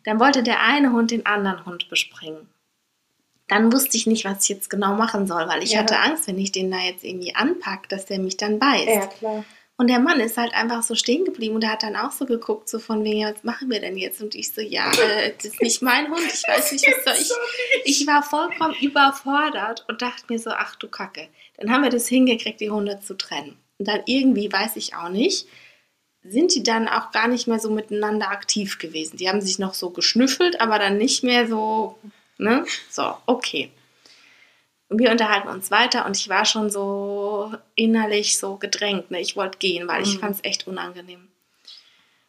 Dann 0.02 0.18
wollte 0.18 0.42
der 0.42 0.62
eine 0.62 0.92
Hund 0.92 1.12
den 1.12 1.26
anderen 1.26 1.64
Hund 1.64 1.88
bespringen. 1.88 2.48
Dann 3.46 3.72
wusste 3.72 3.96
ich 3.96 4.06
nicht, 4.06 4.24
was 4.24 4.42
ich 4.42 4.48
jetzt 4.48 4.68
genau 4.68 4.96
machen 4.96 5.28
soll, 5.28 5.46
weil 5.46 5.62
ich 5.62 5.72
Ja. 5.72 5.80
hatte 5.80 5.98
Angst, 6.00 6.26
wenn 6.26 6.38
ich 6.38 6.50
den 6.50 6.72
da 6.72 6.78
jetzt 6.80 7.04
irgendwie 7.04 7.36
anpacke, 7.36 7.86
dass 7.88 8.06
der 8.06 8.18
mich 8.18 8.36
dann 8.36 8.58
beißt. 8.58 8.86
Ja, 8.88 9.06
klar. 9.06 9.44
Und 9.76 9.88
der 9.88 9.98
Mann 9.98 10.20
ist 10.20 10.36
halt 10.36 10.54
einfach 10.54 10.84
so 10.84 10.94
stehen 10.94 11.24
geblieben 11.24 11.56
und 11.56 11.62
der 11.62 11.72
hat 11.72 11.82
dann 11.82 11.96
auch 11.96 12.12
so 12.12 12.26
geguckt, 12.26 12.68
so 12.68 12.78
von 12.78 13.02
wegen, 13.02 13.18
ja, 13.18 13.34
was 13.34 13.42
machen 13.42 13.68
wir 13.70 13.80
denn 13.80 13.96
jetzt? 13.96 14.22
Und 14.22 14.36
ich 14.36 14.52
so, 14.52 14.60
ja, 14.60 14.92
äh, 14.92 15.32
das 15.36 15.46
ist 15.46 15.60
nicht 15.60 15.82
mein 15.82 16.08
Hund, 16.08 16.22
ich 16.32 16.44
weiß 16.46 16.72
nicht, 16.72 16.86
was 16.86 17.04
soll 17.04 17.38
ich. 17.84 18.00
Ich 18.00 18.06
war 18.06 18.22
vollkommen 18.22 18.76
überfordert 18.80 19.84
und 19.88 20.00
dachte 20.00 20.26
mir 20.28 20.38
so, 20.38 20.50
ach 20.50 20.76
du 20.76 20.86
Kacke. 20.86 21.28
Dann 21.56 21.72
haben 21.72 21.82
wir 21.82 21.90
das 21.90 22.06
hingekriegt, 22.06 22.60
die 22.60 22.70
Hunde 22.70 23.00
zu 23.00 23.14
trennen. 23.14 23.56
Und 23.78 23.88
dann 23.88 24.02
irgendwie, 24.06 24.52
weiß 24.52 24.76
ich 24.76 24.94
auch 24.94 25.08
nicht, 25.08 25.48
sind 26.22 26.54
die 26.54 26.62
dann 26.62 26.86
auch 26.88 27.10
gar 27.10 27.26
nicht 27.26 27.48
mehr 27.48 27.58
so 27.58 27.70
miteinander 27.70 28.30
aktiv 28.30 28.78
gewesen. 28.78 29.16
Die 29.16 29.28
haben 29.28 29.40
sich 29.40 29.58
noch 29.58 29.74
so 29.74 29.90
geschnüffelt, 29.90 30.60
aber 30.60 30.78
dann 30.78 30.98
nicht 30.98 31.24
mehr 31.24 31.48
so, 31.48 31.98
ne? 32.38 32.64
So, 32.90 33.14
okay. 33.26 33.70
Und 34.88 34.98
wir 34.98 35.10
unterhalten 35.10 35.48
uns 35.48 35.70
weiter 35.70 36.04
und 36.06 36.16
ich 36.16 36.28
war 36.28 36.44
schon 36.44 36.70
so 36.70 37.52
innerlich 37.74 38.38
so 38.38 38.56
gedrängt. 38.56 39.10
Ne? 39.10 39.20
Ich 39.20 39.34
wollte 39.36 39.58
gehen, 39.58 39.88
weil 39.88 40.02
ich 40.02 40.16
Mhm. 40.16 40.20
fand 40.20 40.36
es 40.36 40.44
echt 40.44 40.66
unangenehm. 40.66 41.28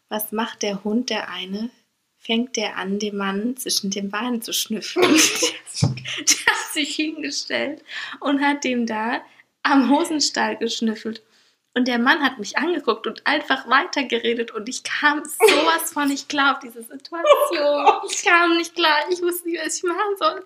Was 0.10 0.32
macht 0.32 0.62
der 0.62 0.84
Hund, 0.84 1.10
der 1.10 1.30
eine? 1.30 1.70
Fängt 2.18 2.56
der 2.56 2.78
an, 2.78 2.98
den 2.98 3.18
Mann 3.18 3.56
zwischen 3.58 3.92
den 3.92 4.10
Beinen 4.10 4.42
zu 4.42 4.54
schnüffeln. 4.54 5.04
der 5.82 6.46
hat 6.48 6.74
sich 6.74 6.96
hingestellt 6.96 7.84
und 8.20 8.42
hat 8.42 8.64
dem 8.64 8.86
da 8.88 9.22
am 9.62 9.90
Hosenstall 9.90 10.58
geschnüffelt. 10.58 11.22
Und 11.78 11.90
der 11.90 12.00
Mann 12.00 12.24
hat 12.24 12.40
mich 12.40 12.58
angeguckt 12.58 13.06
und 13.06 13.28
einfach 13.28 13.70
weitergeredet 13.70 14.52
und 14.52 14.70
ich 14.70 14.84
kam 14.84 15.22
sowas 15.26 15.92
von 15.92 16.08
nicht 16.08 16.30
klar 16.30 16.54
auf 16.54 16.60
diese 16.60 16.82
Situation. 16.82 17.86
Ich 18.10 18.24
kam 18.24 18.56
nicht 18.56 18.76
klar, 18.76 19.00
ich 19.12 19.22
wusste 19.22 19.50
nicht, 19.50 19.62
was 19.62 19.78
ich 19.78 19.84
machen 19.84 20.16
soll. 20.18 20.46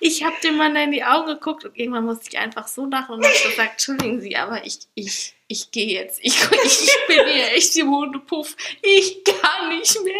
Ich 0.00 0.22
habe 0.22 0.36
dem 0.44 0.58
Mann 0.58 0.76
in 0.76 0.92
die 0.92 1.02
Augen 1.02 1.28
geguckt 1.28 1.64
und 1.64 1.78
irgendwann 1.78 2.04
musste 2.04 2.28
ich 2.28 2.36
einfach 2.36 2.68
so 2.68 2.84
lachen 2.84 3.14
und 3.14 3.24
habe 3.24 3.48
gesagt, 3.48 3.70
entschuldigen 3.72 4.20
Sie, 4.20 4.36
aber 4.36 4.66
ich, 4.66 4.80
ich, 4.94 5.34
ich 5.48 5.70
gehe 5.70 6.02
jetzt. 6.02 6.18
Ich, 6.22 6.34
ich 6.34 6.90
bin 7.06 7.26
hier 7.26 7.52
echt 7.52 7.74
im 7.76 7.90
Hundepuff. 7.90 8.54
Ich 8.82 9.24
kann 9.24 9.70
nicht 9.70 9.98
mehr. 10.02 10.14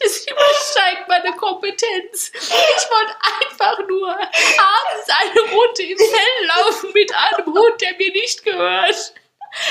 Das 0.00 0.26
übersteigt 0.26 1.08
meine 1.08 1.36
Kompetenz. 1.36 2.32
Ich 2.34 2.90
wollte 2.90 3.14
einfach 3.40 3.86
nur 3.86 4.10
abends 4.10 5.08
eine 5.20 5.40
Runde 5.52 5.82
im 5.82 5.98
Fell 5.98 6.46
laufen 6.56 6.90
mit 6.92 7.12
einem 7.14 7.46
Hund, 7.54 7.80
der 7.80 7.96
mir 7.98 8.12
nicht 8.12 8.42
gehört. 8.42 9.14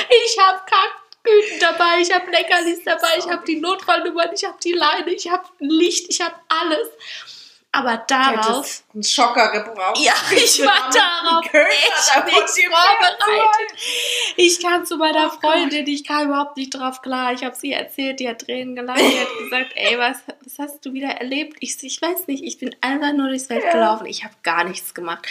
Ich 0.09 0.37
habe 0.39 0.61
Kacktüten 0.65 1.59
dabei, 1.59 2.01
ich 2.01 2.13
habe 2.13 2.29
Leckerlis 2.29 2.83
dabei, 2.83 3.17
ich 3.17 3.27
habe 3.27 3.43
die 3.45 3.59
Notfallnummern, 3.59 4.29
ich 4.33 4.43
habe 4.43 4.57
die 4.63 4.73
Leine, 4.73 5.11
ich 5.11 5.29
habe 5.29 5.47
Licht, 5.59 6.07
ich 6.09 6.21
habe 6.21 6.35
alles. 6.47 6.89
Aber 7.73 8.03
darauf, 8.05 8.83
einen 8.93 9.01
Schocker 9.01 9.49
gebraucht. 9.53 9.97
ja, 10.03 10.13
ich 10.35 10.59
war 10.61 10.89
darauf 10.91 11.45
echt 11.53 12.25
nicht 12.25 12.67
vorbereitet. 12.69 13.77
Ich 14.35 14.59
kam 14.61 14.85
zu 14.85 14.97
meiner 14.97 15.27
Oh 15.27 15.39
Freundin, 15.39 15.87
ich 15.87 16.03
kam 16.05 16.27
überhaupt 16.27 16.57
nicht 16.57 16.71
drauf 16.71 17.01
klar. 17.01 17.31
Ich 17.31 17.45
habe 17.45 17.55
sie 17.55 17.71
erzählt, 17.71 18.19
die 18.19 18.27
hat 18.27 18.41
Tränen 18.41 18.75
gelacht, 18.75 18.99
die 18.99 19.19
hat 19.19 19.27
gesagt, 19.39 19.71
ey, 19.75 19.97
was, 19.97 20.17
was 20.43 20.59
hast 20.59 20.85
du 20.85 20.91
wieder 20.91 21.11
erlebt? 21.11 21.55
Ich, 21.61 21.81
ich 21.81 22.01
weiß 22.01 22.27
nicht, 22.27 22.43
ich 22.43 22.57
bin 22.57 22.75
einfach 22.81 23.13
nur 23.13 23.29
durchs 23.29 23.47
Feld 23.47 23.63
Ja. 23.63 23.71
gelaufen, 23.71 24.05
ich 24.05 24.25
habe 24.25 24.33
gar 24.43 24.65
nichts 24.65 24.93
gemacht. 24.93 25.25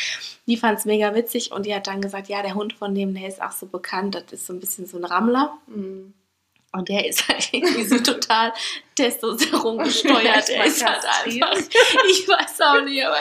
Die 0.47 0.57
fand 0.57 0.79
es 0.79 0.87
mega 0.87 1.15
witzig 1.15 1.53
und 1.53 1.67
die 1.67 1.75
hat 1.75 1.87
dann 1.89 2.01
gesagt, 2.01 2.29
ja, 2.29 2.41
der 2.43 2.55
Hund 2.55 2.73
von 2.73 2.95
dem, 2.95 3.13
der 3.15 3.29
ist 3.29 3.43
auch 3.43 3.53
so 3.53 3.67
bekannt, 3.67 4.15
das 4.15 4.25
ist 4.33 4.47
so 4.47 4.55
ein 4.55 4.61
bisschen 4.61 4.87
so 4.87 4.97
ein 4.97 5.05
Rammler. 5.05 5.59
Mhm. 5.67 6.15
Und 6.73 6.89
der 6.89 7.07
ist 7.09 7.27
halt 7.29 7.53
irgendwie 7.53 7.85
so 7.85 7.99
total 7.99 8.53
Testosteron 8.95 9.79
gesteuert. 9.79 10.49
Er 10.49 10.65
ist 10.67 10.85
halt 10.85 11.05
einfach, 11.05 11.57
ich 12.11 12.29
weiß 12.29 12.61
auch 12.61 12.83
nicht, 12.85 13.05
aber 13.05 13.19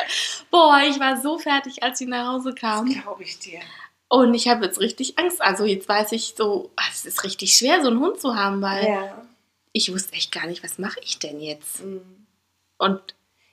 boah, 0.52 0.82
ich 0.88 1.00
war 1.00 1.20
so 1.20 1.40
fertig, 1.40 1.82
als 1.82 1.98
sie 1.98 2.06
nach 2.06 2.28
Hause 2.34 2.54
kam. 2.54 2.86
Glaube 2.92 3.24
ich 3.24 3.40
dir. 3.40 3.60
Und 4.08 4.34
ich 4.34 4.48
habe 4.48 4.66
jetzt 4.66 4.80
richtig 4.80 5.18
Angst. 5.18 5.42
Also 5.42 5.66
jetzt 5.66 5.88
weiß 5.90 6.12
ich 6.12 6.34
so, 6.38 6.72
ah, 6.76 6.84
es 6.92 7.06
ist 7.06 7.24
richtig 7.24 7.54
schwer, 7.56 7.82
so 7.82 7.88
einen 7.88 8.00
Hund 8.00 8.20
zu 8.22 8.36
haben, 8.36 8.62
weil 8.62 8.86
Ja. 8.88 9.22
ich 9.72 9.92
wusste 9.94 10.14
echt 10.14 10.32
gar 10.32 10.46
nicht, 10.48 10.64
was 10.64 10.78
mache 10.78 11.00
ich 11.04 11.18
denn 11.20 11.40
jetzt? 11.40 11.84
Mhm. 11.84 12.02
Und 12.78 13.02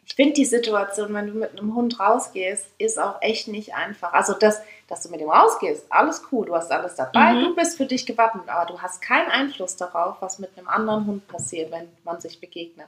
Ich 0.09 0.15
finde 0.15 0.35
die 0.35 0.45
Situation, 0.45 1.13
wenn 1.15 1.27
du 1.27 1.33
mit 1.35 1.59
einem 1.59 1.75
Hund 1.75 1.99
rausgehst, 1.99 2.67
ist 2.79 2.99
auch 2.99 3.17
echt 3.21 3.49
nicht 3.49 3.75
einfach. 3.75 4.13
Also, 4.13 4.35
das, 4.35 4.61
dass 4.89 5.03
du 5.03 5.09
mit 5.11 5.21
ihm 5.21 5.29
rausgehst, 5.31 5.87
alles 5.91 6.23
cool, 6.31 6.47
du 6.47 6.55
hast 6.55 6.71
alles 6.71 6.95
dabei, 6.95 7.33
Mhm. 7.35 7.41
du 7.43 7.55
bist 7.57 7.77
für 7.77 7.87
dich 7.87 8.07
gewappnet, 8.07 8.49
aber 8.49 8.67
du 8.73 8.81
hast 8.81 9.03
keinen 9.03 9.29
Einfluss 9.31 9.75
darauf, 9.77 10.17
was 10.21 10.39
mit 10.39 10.57
einem 10.57 10.69
anderen 10.69 11.07
Hund 11.07 11.27
passiert, 11.29 11.71
wenn 11.73 11.89
man 12.05 12.21
sich 12.21 12.41
begegnet. 12.41 12.87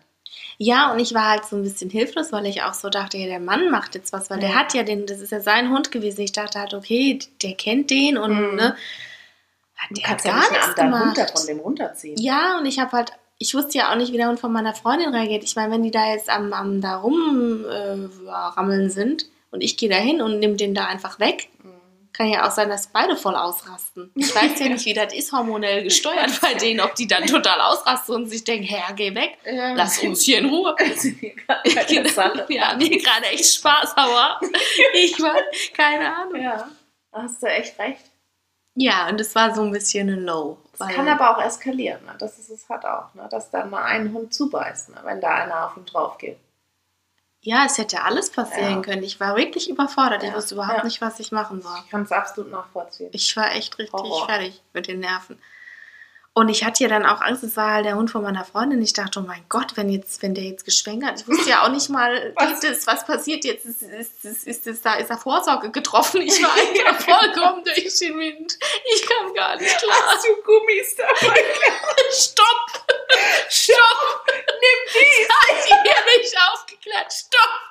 ja, 0.59 0.93
und 0.93 0.99
ich 1.01 1.15
war 1.15 1.31
halt 1.31 1.47
so 1.47 1.57
ein 1.57 1.63
bisschen 1.63 1.89
hilflos, 1.89 2.33
weil 2.33 2.45
ich 2.47 2.63
auch 2.63 2.75
so 2.75 2.91
dachte, 2.91 3.17
ja, 3.17 3.27
der 3.27 3.41
Mann 3.41 3.71
macht 3.71 3.95
jetzt 3.95 4.13
was, 4.13 4.29
weil 4.29 4.39
der 4.41 4.51
Ja. 4.51 4.57
hat 4.57 4.75
ja 4.75 4.83
den, 4.83 5.07
das 5.07 5.21
ist 5.21 5.33
ja 5.33 5.41
sein 5.41 5.71
Hund 5.71 5.91
gewesen. 5.91 6.21
Ich 6.21 6.33
dachte 6.33 6.61
halt, 6.61 6.75
okay, 6.75 7.19
der 7.43 7.55
kennt 7.55 7.89
den 7.91 8.19
und 8.19 8.33
Mhm. 8.51 8.57
ne, 8.57 8.77
hat 9.77 9.91
Du 9.91 9.95
der 9.95 10.11
hat 10.11 10.25
ja 10.25 10.31
gar 10.33 10.39
nicht 10.41 10.51
einen 10.51 10.53
nichts 10.53 10.67
Hund 10.67 10.77
gemacht. 10.77 11.19
da 11.19 11.27
von 11.39 11.47
dem 11.47 11.61
runterziehen. 11.61 12.17
Ja, 12.19 12.59
und 12.59 12.67
ich 12.67 12.79
habe 12.79 12.93
halt, 12.93 13.13
ich 13.39 13.55
wusste 13.55 13.79
ja 13.79 13.93
auch 13.93 13.97
nicht, 13.97 14.13
wie 14.13 14.17
der 14.17 14.29
Hund 14.29 14.41
von 14.41 14.53
meiner 14.53 14.75
Freundin 14.75 15.15
reagiert. 15.15 15.45
Ich 15.45 15.55
meine, 15.57 15.73
wenn 15.73 15.83
die 15.83 15.91
da 15.91 16.11
jetzt 16.13 16.29
am, 16.29 16.53
am 16.53 16.81
da 16.81 16.97
rum 16.97 17.65
äh, 17.65 18.89
sind 18.89 19.27
und 19.51 19.61
ich 19.63 19.77
gehe 19.77 19.89
da 19.89 19.97
hin 19.97 20.21
und 20.23 20.39
nehme 20.41 20.57
den 20.57 20.75
da 20.75 20.87
einfach 20.87 21.19
weg, 21.21 21.49
Mhm. 21.63 21.71
kann 22.13 22.29
ja 22.31 22.47
auch 22.47 22.51
sein, 22.51 22.69
dass 22.69 22.89
beide 22.89 23.17
voll 23.17 23.37
ausrasten. 23.37 24.11
Ich 24.17 24.35
weiß 24.35 24.59
ja 24.59 24.69
nicht, 24.71 24.85
wie 24.87 24.95
das 24.95 25.15
ist 25.15 25.31
hormonell 25.33 25.85
gesteuert 25.85 26.41
bei 26.41 26.55
denen, 26.55 26.81
ob 26.81 26.95
die 26.97 27.07
dann 27.07 27.27
total 27.27 27.61
ausrasten 27.61 28.15
und 28.17 28.27
sich 28.27 28.43
denken, 28.43 28.65
Herr, 28.65 28.93
geh 28.95 29.15
weg, 29.15 29.39
lass 29.45 29.99
uns 30.03 30.23
hier 30.23 30.39
in 30.39 30.47
Ruhe. 30.47 30.75
ja. 31.21 31.57
Ja, 32.49 32.75
mir 32.77 32.89
gerade 32.99 33.27
echt 33.27 33.47
Spaß, 33.55 33.97
aber 33.97 34.41
ich 34.95 35.21
war, 35.21 35.37
keine 35.77 36.13
Ahnung. 36.15 36.43
ja, 36.43 36.69
hast 37.13 37.41
du 37.43 37.47
echt 37.47 37.79
recht. 37.79 38.01
Ja, 38.75 39.09
und 39.09 39.21
es 39.21 39.35
war 39.35 39.55
so 39.55 39.63
ein 39.63 39.71
bisschen 39.73 40.09
ein 40.09 40.25
Low. 40.25 40.59
Es 40.81 40.95
kann 40.95 41.09
aber 41.09 41.37
auch 41.37 41.43
eskalieren. 41.43 42.05
Ne? 42.05 42.15
Das 42.19 42.39
ist 42.39 42.51
es 42.51 42.69
halt 42.69 42.85
auch, 42.85 43.13
ne? 43.15 43.27
dass 43.31 43.51
dann 43.51 43.71
mal 43.71 43.83
ein 43.85 44.13
Hund 44.13 44.33
zubeißt, 44.35 44.91
ne? 44.91 45.01
wenn 45.05 45.21
da 45.21 45.31
einer 45.35 45.67
auf 45.67 45.77
ihn 45.77 45.85
drauf 45.87 46.19
geht. 46.19 46.39
Ja, 47.41 47.65
es 47.67 47.79
hätte 47.79 48.03
alles 48.03 48.31
passieren 48.31 48.77
Ja. 48.77 48.81
können. 48.83 49.03
Ich 49.03 49.21
war 49.21 49.37
wirklich 49.37 49.71
überfordert. 49.71 50.23
Ich 50.25 50.31
Ja. 50.31 50.35
wusste 50.37 50.55
überhaupt 50.55 50.79
Ja. 50.79 50.85
nicht, 50.85 51.01
was 51.01 51.21
ich 51.21 51.31
machen 51.33 51.63
soll. 51.63 51.77
Ich 51.85 51.91
kann 51.91 52.03
es 52.03 52.13
absolut 52.13 52.51
nachvollziehen. 52.51 53.11
Ich 53.13 53.37
war 53.37 53.53
echt 53.55 53.79
richtig 53.79 53.93
Horror. 54.01 54.27
fertig 54.27 54.61
mit 54.73 54.89
den 54.89 55.01
Nerven. 55.01 55.41
Und 56.39 56.49
ich 56.51 56.63
hatte 56.63 56.85
ja 56.85 56.89
dann 56.89 57.05
auch 57.05 57.21
Angst, 57.21 57.43
es 57.43 57.57
war 57.57 57.73
halt 57.73 57.85
der 57.85 57.97
Hund 57.97 58.13
von 58.13 58.23
meiner 58.23 58.45
Freundin. 58.45 58.81
Ich 58.81 58.93
dachte, 58.93 59.19
oh 59.19 59.25
mein 59.27 59.45
Gott, 59.49 59.73
wenn, 59.75 59.89
jetzt, 59.89 60.23
wenn 60.23 60.37
der 60.37 60.45
jetzt 60.45 60.65
geschwängert. 60.65 61.23
Ich 61.23 61.27
wusste 61.27 61.51
ja 61.51 61.65
auch 61.65 61.69
nicht 61.69 61.89
mal, 61.89 62.33
Was? 62.37 62.61
geht 62.61 62.71
es, 62.71 62.87
was 62.87 63.05
passiert 63.05 63.45
jetzt? 63.45 63.67
Ist, 63.67 63.83
ist, 63.83 64.25
ist, 64.25 64.47
ist, 64.47 64.67
ist, 64.69 64.87
da, 64.87 64.95
ist 64.95 65.11
da 65.11 65.17
Vorsorge 65.17 65.73
getroffen? 65.73 66.23
Ich 66.23 66.41
war 66.41 66.55
einfach 66.55 67.01
vollkommen 67.01 67.65
durch 67.65 67.99
den 67.99 68.17
Wind. 68.21 68.57
Ich 68.95 69.05
kam 69.05 69.35
gar 69.35 69.57
nicht 69.57 69.79
klar. 69.79 69.97
du 70.25 70.43
Gummis 70.45 70.95
dabei? 70.95 71.43
Stopp! 72.13 72.87
Stopp! 73.49 74.27
Nimm 74.31 74.95
dies! 74.95 75.67
Die 75.67 75.75
hier 75.75 76.21
nicht 76.21 76.37
aufgeklärt. 76.53 77.13
Stopp! 77.13 77.69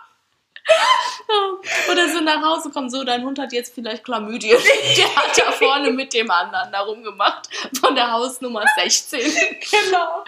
Oder 1.90 2.10
so 2.10 2.17
nach 2.28 2.44
Hause 2.44 2.70
kommen, 2.70 2.90
so, 2.92 3.04
dein 3.04 3.24
Hund 3.26 3.40
hat 3.40 3.52
jetzt 3.54 3.74
vielleicht 3.74 4.04
Chlamydien. 4.04 4.58
Der 4.98 5.16
hat 5.16 5.38
da 5.38 5.52
vorne 5.52 5.90
mit 5.92 6.14
dem 6.14 6.30
anderen 6.30 6.72
da 6.72 6.82
rumgemacht. 6.82 7.50
Von 7.80 7.96
der 7.96 8.12
Hausnummer 8.12 8.64
16. 8.78 9.20
Genau. 9.20 10.24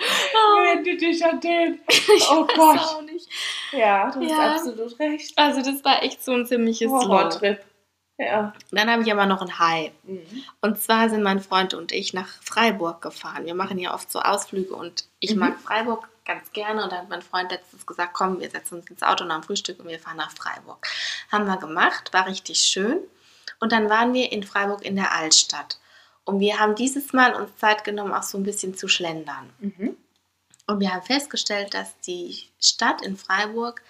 Wenn 0.63 0.83
du 0.83 0.97
dich 0.97 1.23
an 1.23 1.39
den. 1.39 1.79
Oh 2.31 2.47
Weiß 2.47 2.55
Gott. 2.55 2.79
auch 2.79 3.01
nicht. 3.03 3.27
Ja, 3.71 4.09
du 4.11 4.19
hast 4.21 4.29
Ja. 4.31 4.51
absolut 4.55 4.99
recht. 4.99 5.37
Also 5.37 5.61
das 5.61 5.83
war 5.85 6.01
echt 6.03 6.23
so 6.23 6.31
ein 6.33 6.45
ziemliches. 6.45 6.89
Horrortrip. 6.89 7.59
Ja. 8.17 8.53
Dann 8.71 8.89
habe 8.91 9.01
ich 9.03 9.11
aber 9.11 9.25
noch 9.25 9.41
ein 9.41 9.59
High. 9.59 9.91
Mhm. 10.03 10.21
Und 10.61 10.81
zwar 10.81 11.07
sind 11.09 11.23
mein 11.23 11.39
Freund 11.39 11.73
und 11.73 11.91
ich 11.93 12.13
nach 12.13 12.27
Freiburg 12.43 13.01
gefahren. 13.01 13.45
Wir 13.45 13.55
machen 13.55 13.79
ja 13.79 13.93
oft 13.93 14.11
so 14.11 14.19
Ausflüge 14.19 14.75
und 14.75 15.05
ich 15.21 15.33
Mhm. 15.35 15.39
mag 15.39 15.59
Freiburg 15.59 16.09
ganz 16.29 16.51
gerne. 16.51 16.83
Und 16.83 16.91
dann 16.91 16.99
hat 16.99 17.09
mein 17.09 17.21
Freund 17.21 17.51
letztens 17.51 17.85
gesagt, 17.85 18.13
komm, 18.13 18.39
wir 18.39 18.49
setzen 18.49 18.75
uns 18.79 18.89
ins 18.89 19.01
Auto 19.03 19.25
nach 19.25 19.41
dem 19.41 19.43
Frühstück 19.43 19.79
und 19.79 19.87
wir 19.87 19.99
fahren 19.99 20.17
nach 20.17 20.31
Freiburg. 20.31 20.87
Haben 21.31 21.45
wir 21.45 21.57
gemacht, 21.57 22.13
war 22.13 22.27
richtig 22.27 22.59
schön. 22.59 22.99
Und 23.59 23.71
dann 23.71 23.89
waren 23.89 24.13
wir 24.13 24.31
in 24.31 24.43
Freiburg 24.43 24.85
in 24.85 24.95
der 24.95 25.11
Altstadt. 25.11 25.79
Und 26.23 26.39
wir 26.39 26.59
haben 26.59 26.75
dieses 26.75 27.11
Mal 27.13 27.33
uns 27.33 27.55
Zeit 27.57 27.83
genommen, 27.83 28.13
auch 28.13 28.23
so 28.23 28.37
ein 28.37 28.43
bisschen 28.43 28.77
zu 28.77 28.87
schlendern. 28.87 29.49
Mhm. 29.59 29.97
Und 30.67 30.79
wir 30.79 30.93
haben 30.93 31.01
festgestellt, 31.01 31.73
dass 31.73 31.99
die 32.01 32.43
Stadt 32.59 33.01
in 33.01 33.17
Freiburg 33.17 33.81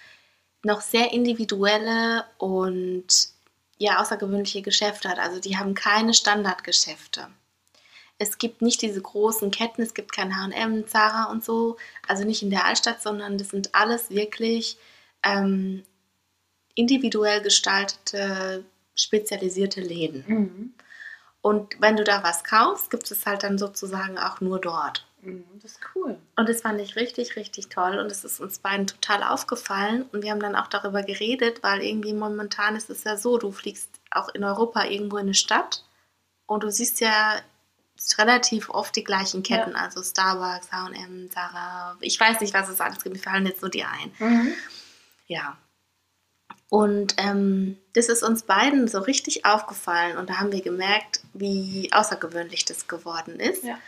noch 0.63 0.79
sehr 0.79 1.11
individuelle 1.11 2.23
und 2.37 3.07
ja 3.77 3.99
außergewöhnliche 3.99 4.61
Geschäfte 4.61 5.09
hat. 5.09 5.19
Also 5.19 5.41
die 5.41 5.57
haben 5.57 5.73
keine 5.73 6.13
Standardgeschäfte. 6.13 7.27
Es 8.19 8.37
gibt 8.37 8.61
nicht 8.61 8.81
diese 8.81 9.01
großen 9.01 9.49
Ketten, 9.49 9.81
es 9.81 9.93
gibt 9.93 10.11
kein 10.11 10.35
H&M, 10.37 10.87
Zara 10.87 11.31
und 11.31 11.43
so, 11.43 11.77
also 12.07 12.25
nicht 12.25 12.43
in 12.43 12.49
der 12.49 12.65
Altstadt, 12.65 13.01
sondern 13.01 13.37
das 13.37 13.49
sind 13.49 13.73
alles 13.73 14.09
wirklich 14.09 14.77
ähm, 15.23 15.83
individuell 16.75 17.41
gestaltete, 17.41 18.63
spezialisierte 18.93 19.81
Läden. 19.81 20.23
Mhm. 20.27 20.73
Und 21.41 21.79
wenn 21.79 21.95
du 21.95 22.03
da 22.03 22.21
was 22.21 22.43
kaufst, 22.43 22.91
gibt 22.91 23.09
es 23.09 23.25
halt 23.25 23.43
dann 23.43 23.57
sozusagen 23.57 24.17
auch 24.17 24.41
nur 24.41 24.59
dort. 24.59 25.05
Mhm. 25.21 25.45
Das 25.61 25.71
ist 25.71 25.79
cool. 25.95 26.17
Und 26.35 26.49
das 26.49 26.61
fand 26.61 26.79
ich 26.81 26.95
richtig, 26.95 27.35
richtig 27.35 27.69
toll. 27.69 27.97
Und 27.97 28.11
es 28.11 28.23
ist 28.23 28.39
uns 28.39 28.59
beiden 28.59 28.87
total 28.87 29.23
aufgefallen. 29.23 30.05
Und 30.11 30.23
wir 30.23 30.31
haben 30.31 30.39
dann 30.39 30.55
auch 30.55 30.67
darüber 30.67 31.03
geredet, 31.03 31.63
weil 31.63 31.81
irgendwie 31.81 32.13
momentan 32.13 32.75
ist 32.75 32.89
es 32.89 33.03
ja 33.03 33.17
so, 33.17 33.37
du 33.37 33.51
fliegst 33.51 33.89
auch 34.11 34.29
in 34.29 34.43
Europa 34.43 34.85
irgendwo 34.85 35.17
in 35.17 35.27
eine 35.27 35.33
Stadt 35.33 35.83
und 36.45 36.63
du 36.63 36.71
siehst 36.71 36.99
ja 36.99 37.39
relativ 38.17 38.69
oft 38.69 38.95
die 38.95 39.03
gleichen 39.03 39.43
Ketten, 39.43 39.75
also 39.75 40.01
Starbucks, 40.01 40.71
H&M, 40.71 41.29
Zara, 41.31 41.97
ich 42.01 42.19
weiß 42.19 42.41
nicht, 42.41 42.53
was 42.53 42.69
es 42.69 42.81
alles 42.81 43.03
gibt, 43.03 43.15
mir 43.15 43.21
fallen 43.21 43.45
jetzt 43.45 43.61
nur 43.61 43.71
die 43.71 43.83
ein. 43.83 44.11
Mhm. 44.19 44.53
Ja. 45.27 45.57
Und 46.69 47.15
ähm, 47.17 47.77
das 47.93 48.09
ist 48.09 48.23
uns 48.23 48.43
beiden 48.43 48.87
so 48.87 48.99
richtig 48.99 49.45
aufgefallen 49.45 50.17
und 50.17 50.29
da 50.29 50.39
haben 50.39 50.51
wir 50.51 50.61
gemerkt, 50.61 51.21
wie 51.33 51.89
außergewöhnlich 51.91 52.65
das 52.65 52.87
geworden 52.87 53.39
ist. 53.39 53.63
Ja. 53.63 53.79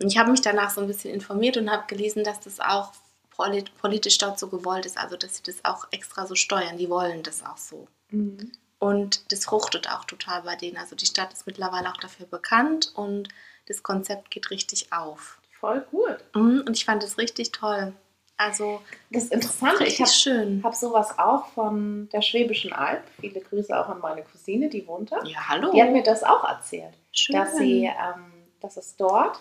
Und 0.00 0.08
ich 0.08 0.18
habe 0.18 0.30
mich 0.30 0.42
danach 0.42 0.70
so 0.70 0.80
ein 0.80 0.88
bisschen 0.88 1.14
informiert 1.14 1.56
und 1.56 1.70
habe 1.70 1.84
gelesen, 1.86 2.24
dass 2.24 2.40
das 2.40 2.60
auch 2.60 2.92
polit 3.30 3.76
politisch 3.78 4.18
dort 4.18 4.38
so 4.38 4.48
gewollt 4.48 4.86
ist, 4.86 4.98
also 4.98 5.16
dass 5.16 5.36
sie 5.36 5.42
das 5.44 5.64
auch 5.64 5.86
extra 5.92 6.26
so 6.26 6.34
steuern. 6.34 6.78
Die 6.78 6.90
wollen 6.90 7.22
das 7.22 7.44
auch 7.44 7.58
so. 7.58 7.86
Mhm. 8.10 8.50
Und 8.78 9.32
das 9.32 9.44
fruchtet 9.46 9.90
auch 9.90 10.04
total 10.04 10.42
bei 10.42 10.54
denen. 10.56 10.76
Also 10.76 10.94
die 10.96 11.06
Stadt 11.06 11.32
ist 11.32 11.46
mittlerweile 11.46 11.90
auch 11.90 11.96
dafür 11.96 12.26
bekannt 12.26 12.92
und 12.94 13.28
das 13.66 13.82
Konzept 13.82 14.30
geht 14.30 14.50
richtig 14.50 14.92
auf. 14.92 15.40
Voll 15.58 15.80
gut. 15.90 16.18
Mhm, 16.34 16.62
Und 16.66 16.76
ich 16.76 16.84
fand 16.84 17.02
es 17.02 17.16
richtig 17.18 17.52
toll. 17.52 17.94
Also 18.36 18.82
Das 19.10 19.24
ist 19.24 19.32
interessant. 19.32 19.74
Ich 19.80 19.80
richtig 19.80 20.00
habe 20.00 20.10
schön. 20.10 20.60
hab 20.62 20.74
sowas 20.74 21.18
auch 21.18 21.46
von 21.48 22.10
der 22.12 22.20
Schwäbischen 22.20 22.74
Alb. 22.74 23.02
Viele 23.18 23.40
Grüße 23.40 23.74
auch 23.74 23.88
an 23.88 24.00
meine 24.00 24.22
Cousine, 24.22 24.68
die 24.68 24.86
wohnt 24.86 25.10
da. 25.10 25.24
Ja, 25.24 25.48
hallo. 25.48 25.72
Die 25.72 25.82
hat 25.82 25.90
mir 25.90 26.02
das 26.02 26.22
auch 26.22 26.44
erzählt. 26.44 26.92
schön. 27.12 27.34
dass 27.34 27.56
sie, 27.56 27.84
ähm, 27.86 28.32
dass 28.60 28.76
es 28.76 28.94
dort 28.96 29.40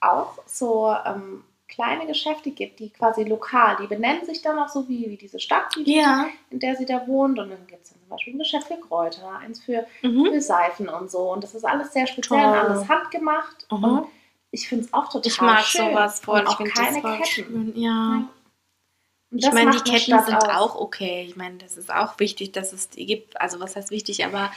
auch 0.00 0.38
so 0.46 0.96
ähm, 1.04 1.44
kleine 1.68 2.06
Geschäfte 2.06 2.50
gibt, 2.50 2.80
die 2.80 2.90
quasi 2.90 3.24
lokal, 3.24 3.76
die 3.80 3.86
benennen 3.86 4.24
sich 4.24 4.40
dann 4.42 4.58
auch 4.58 4.68
so 4.68 4.88
wie, 4.88 5.08
wie 5.10 5.16
diese 5.16 5.38
Stadt, 5.38 5.74
die, 5.76 5.96
ja. 5.98 6.26
in 6.50 6.58
der 6.60 6.76
sie 6.76 6.86
da 6.86 7.06
wohnt. 7.06 7.38
Und 7.38 7.50
dann 7.50 7.66
gibt 7.66 7.82
es 7.84 7.90
zum 7.90 7.98
Beispiel 8.08 8.34
ein 8.34 8.38
Geschäft 8.38 8.68
für 8.68 8.76
Kräuter, 8.78 9.30
eins 9.38 9.62
für, 9.62 9.86
Mhm. 10.02 10.26
für 10.32 10.40
Seifen 10.40 10.88
und 10.88 11.10
so. 11.10 11.32
Und 11.32 11.44
das 11.44 11.54
ist 11.54 11.64
alles 11.64 11.92
sehr 11.92 12.06
speziell, 12.06 12.40
Toll. 12.42 12.58
alles 12.58 12.88
handgemacht. 12.88 13.66
Mhm. 13.70 13.84
Und 13.84 14.06
ich 14.50 14.66
finde 14.68 14.84
es 14.86 14.92
auch 14.94 15.08
total 15.08 15.26
Ich 15.26 15.40
mag 15.40 15.60
schön. 15.62 15.90
sowas 15.90 16.20
voll. 16.20 16.40
Und 16.40 16.46
Ich 16.46 16.52
auch 16.52 16.56
finde 16.56 16.72
keine 16.72 17.02
Ketten. 17.02 17.24
schön. 17.26 17.72
Ja. 17.76 18.22
Ja. 19.30 19.48
Ich 19.48 19.52
meine, 19.52 19.70
die 19.72 19.80
Ketten 19.80 20.18
sind 20.24 20.36
aus. 20.36 20.48
auch 20.48 20.74
okay. 20.80 21.26
Ich 21.28 21.36
meine, 21.36 21.56
das 21.58 21.76
ist 21.76 21.92
auch 21.92 22.18
wichtig, 22.18 22.52
dass 22.52 22.72
es 22.72 22.88
die 22.88 23.04
gibt. 23.04 23.38
Also 23.38 23.60
was 23.60 23.76
heißt 23.76 23.90
wichtig, 23.90 24.24
aber 24.24 24.50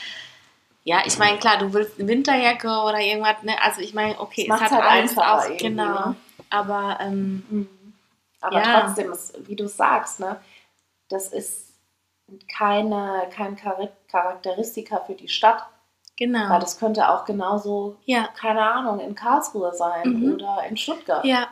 ja, 0.86 1.02
ich 1.06 1.18
meine, 1.20 1.38
klar, 1.40 1.58
du 1.58 1.74
willst 1.74 2.00
eine 2.00 2.08
Winterjacke 2.08 2.68
oder 2.70 3.00
irgendwas, 3.02 3.44
ne? 3.44 3.52
Also 3.62 3.82
ich 3.82 3.94
meine, 3.94 4.18
okay, 4.20 4.48
Das 4.48 4.62
es 4.62 4.64
hat 4.64 4.72
halt 4.72 4.84
alles 4.86 5.18
auch, 5.18 5.58
genau. 5.58 6.16
Aber 6.52 7.00
ähm, 7.02 7.44
Mhm. 7.50 7.68
Aber 8.44 8.58
Ja. 8.60 8.82
trotzdem, 8.82 9.12
ist, 9.12 9.48
wie 9.48 9.56
du 9.56 9.68
sagst, 9.68 10.20
ne, 10.20 10.40
das 11.10 11.28
ist 11.32 11.76
keine, 12.48 13.30
kein 13.32 13.56
Char- 13.58 13.90
Charakteristika 14.10 15.00
für 15.02 15.14
die 15.16 15.28
Stadt. 15.28 15.64
genau. 16.18 16.50
Weil 16.50 16.60
das 16.60 16.78
könnte 16.80 17.10
auch 17.10 17.26
genauso, 17.26 17.98
ja, 18.06 18.28
keine 18.36 18.62
Ahnung, 18.62 19.00
in 19.00 19.16
Karlsruhe 19.16 19.74
sein 19.74 20.14
Mhm. 20.14 20.34
oder 20.34 20.64
in 20.68 20.78
Stuttgart. 20.78 21.26
ja. 21.26 21.48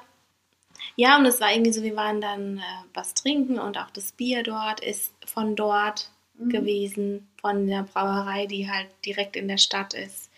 Ja, 0.96 1.18
und 1.18 1.26
es 1.26 1.42
war 1.42 1.52
irgendwie 1.52 1.74
so, 1.74 1.82
wir 1.84 1.96
waren 1.98 2.22
dann 2.22 2.58
äh, 2.60 2.62
was 2.94 3.14
trinken 3.14 3.60
und 3.60 3.78
auch 3.78 3.90
das 3.92 4.12
Bier 4.14 4.44
dort 4.44 4.80
ist 4.80 5.12
von 5.26 5.56
dort 5.56 6.10
Mhm. 6.36 6.50
gewesen, 6.50 7.30
von 7.42 7.68
der 7.68 7.84
Brauerei, 7.84 8.46
die 8.46 8.70
halt 8.72 8.88
direkt 9.06 9.36
in 9.36 9.48
der 9.50 9.58
Stadt 9.58 9.94
ist. 9.94 10.29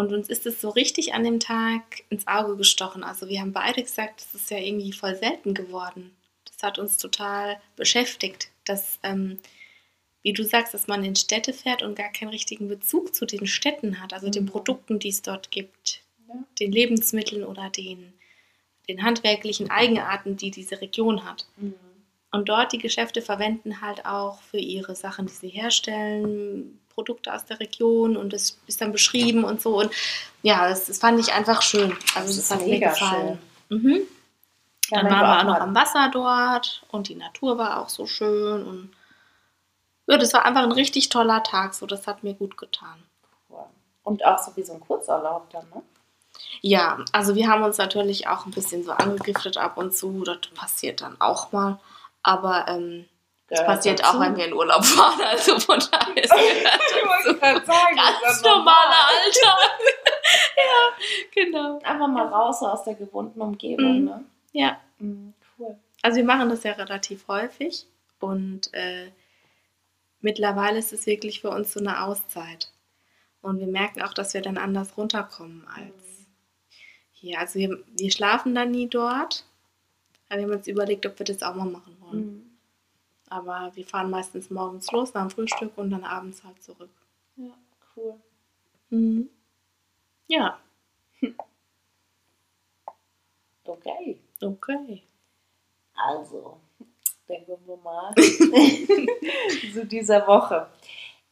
Und 0.00 0.14
uns 0.14 0.30
ist 0.30 0.46
es 0.46 0.62
so 0.62 0.70
richtig 0.70 1.12
an 1.12 1.24
dem 1.24 1.40
Tag 1.40 2.04
ins 2.08 2.26
Auge 2.26 2.56
gestochen. 2.56 3.04
Also 3.04 3.28
wir 3.28 3.38
haben 3.38 3.52
beide 3.52 3.82
gesagt, 3.82 4.22
das 4.22 4.34
ist 4.34 4.50
ja 4.50 4.56
irgendwie 4.56 4.92
voll 4.92 5.14
selten 5.14 5.52
geworden. 5.52 6.16
Das 6.46 6.62
hat 6.62 6.78
uns 6.78 6.96
total 6.96 7.60
beschäftigt, 7.76 8.50
dass, 8.64 8.98
ähm, 9.02 9.38
wie 10.22 10.32
du 10.32 10.42
sagst, 10.42 10.72
dass 10.72 10.86
man 10.86 11.04
in 11.04 11.16
Städte 11.16 11.52
fährt 11.52 11.82
und 11.82 11.96
gar 11.96 12.10
keinen 12.12 12.30
richtigen 12.30 12.66
Bezug 12.66 13.14
zu 13.14 13.26
den 13.26 13.46
Städten 13.46 14.00
hat, 14.00 14.14
also 14.14 14.30
den 14.30 14.44
Mhm. 14.44 14.48
Produkten, 14.48 14.98
die 14.98 15.10
es 15.10 15.20
dort 15.20 15.50
gibt, 15.50 16.00
Ja. 16.28 16.34
den 16.58 16.72
Lebensmitteln 16.72 17.44
oder 17.44 17.68
den, 17.68 18.14
den 18.88 19.02
handwerklichen 19.02 19.70
Eigenarten, 19.70 20.38
die 20.38 20.50
diese 20.50 20.80
Region 20.80 21.26
hat. 21.26 21.46
Mhm. 21.58 21.74
Und 22.32 22.48
dort 22.48 22.72
die 22.72 22.78
Geschäfte 22.78 23.20
verwenden 23.20 23.82
halt 23.82 24.06
auch 24.06 24.40
für 24.40 24.56
ihre 24.58 24.94
Sachen, 24.96 25.26
die 25.26 25.32
sie 25.34 25.48
herstellen, 25.50 26.80
Produkte 27.00 27.32
aus 27.32 27.46
der 27.46 27.60
Region 27.60 28.18
und 28.18 28.32
das 28.34 28.58
ist 28.66 28.82
dann 28.82 28.92
beschrieben 28.92 29.44
und 29.44 29.62
so. 29.62 29.78
Und 29.78 29.90
ja, 30.42 30.68
das, 30.68 30.84
das 30.86 30.98
fand 30.98 31.18
ich 31.18 31.32
einfach 31.32 31.62
schön. 31.62 31.96
Also 32.14 32.26
Das 32.28 32.36
das, 32.36 32.36
ist 32.36 32.50
hat 32.50 32.60
mir 32.60 32.66
mega 32.66 32.90
gefallen. 32.90 33.38
Mhm. 33.70 34.00
Ja, 34.90 35.02
Dann 35.02 35.10
waren 35.10 35.22
wir 35.22 35.38
auch 35.38 35.44
noch 35.44 35.60
am 35.62 35.74
Wasser 35.74 36.10
dort 36.12 36.82
und 36.90 37.08
die 37.08 37.14
Natur 37.14 37.56
war 37.56 37.80
auch 37.80 37.88
so 37.88 38.06
schön 38.06 38.66
und 38.66 38.90
ja, 40.06 40.18
das 40.18 40.34
war 40.34 40.44
einfach 40.44 40.62
ein 40.62 40.72
richtig 40.72 41.08
toller 41.08 41.42
Tag. 41.42 41.72
So, 41.72 41.86
das 41.86 42.06
hat 42.06 42.22
mir 42.22 42.34
gut 42.34 42.56
getan. 42.56 43.02
Und 44.02 44.24
auch 44.24 44.38
so 44.38 44.54
wie 44.56 44.62
so 44.62 44.72
ein 44.72 44.80
Kurzurlaub 44.80 45.48
dann, 45.50 45.68
ne? 45.72 45.82
Ja, 46.60 46.98
also 47.12 47.34
wir 47.34 47.48
haben 47.48 47.62
uns 47.62 47.78
natürlich 47.78 48.26
auch 48.26 48.44
ein 48.44 48.50
bisschen 48.50 48.82
so 48.84 48.92
angegiftet 48.92 49.56
ab 49.56 49.76
und 49.76 49.94
zu. 49.94 50.24
Das 50.24 50.38
passiert 50.54 51.00
dann 51.00 51.20
auch 51.20 51.52
mal. 51.52 51.78
Aber 52.22 52.66
ähm, 52.68 53.06
das 53.50 53.66
passiert 53.66 54.04
auch, 54.04 54.18
wenn 54.20 54.36
wir 54.36 54.44
in 54.46 54.52
Urlaub 54.54 54.84
fahren. 54.84 55.20
Also 55.22 55.58
von 55.58 55.78
daher 55.90 56.22
ist 56.24 56.30
das 56.32 57.40
ganz 57.40 57.66
ja 57.66 58.50
normaler 58.50 59.08
Alltag. 59.08 59.70
ja, 60.56 61.42
genau. 61.44 61.78
Einfach 61.82 62.08
mal 62.08 62.26
raus 62.28 62.62
aus 62.62 62.84
der 62.84 62.94
gewohnten 62.94 63.40
Umgebung, 63.40 63.98
Mhm. 64.00 64.04
ne? 64.04 64.24
Ja, 64.52 64.80
Mhm, 64.98 65.34
cool. 65.58 65.76
also 66.02 66.16
wir 66.18 66.24
machen 66.24 66.48
das 66.48 66.62
ja 66.62 66.72
relativ 66.72 67.26
häufig 67.28 67.86
und 68.20 68.72
äh, 68.74 69.10
mittlerweile 70.20 70.78
ist 70.78 70.92
es 70.92 71.06
wirklich 71.06 71.40
für 71.40 71.50
uns 71.50 71.72
so 71.72 71.80
eine 71.80 72.02
Auszeit. 72.04 72.70
Und 73.42 73.58
wir 73.58 73.66
merken 73.66 74.02
auch, 74.02 74.12
dass 74.12 74.34
wir 74.34 74.42
dann 74.42 74.58
anders 74.58 74.96
runterkommen 74.98 75.66
als 75.74 76.26
hier. 77.12 77.38
Also 77.40 77.58
wir, 77.58 77.82
wir 77.96 78.10
schlafen 78.12 78.54
dann 78.54 78.70
nie 78.70 78.86
dort. 78.88 79.44
Aber 80.28 80.38
wir 80.40 80.46
haben 80.46 80.52
uns 80.56 80.66
überlegt, 80.68 81.06
ob 81.06 81.18
wir 81.18 81.24
das 81.26 81.42
auch 81.42 81.54
mal 81.54 81.64
machen 81.64 81.96
wollen. 82.00 82.18
Mhm. 82.26 82.49
Aber 83.30 83.70
wir 83.74 83.86
fahren 83.86 84.10
meistens 84.10 84.50
morgens 84.50 84.90
los 84.92 85.14
nach 85.14 85.22
dem 85.22 85.30
Frühstück 85.30 85.72
und 85.78 85.90
dann 85.90 86.04
abends 86.04 86.44
halt 86.44 86.62
zurück. 86.62 86.90
Ja, 87.36 87.54
cool. 87.96 88.14
Mhm. 88.90 89.30
Ja, 90.26 90.58
Okay. 93.70 94.18
okay. 94.42 95.02
Also, 95.94 96.58
denken 97.28 97.56
wir 97.66 97.76
mal 97.78 98.14
zu 99.72 99.86
dieser 99.86 100.26
Woche. 100.26 100.68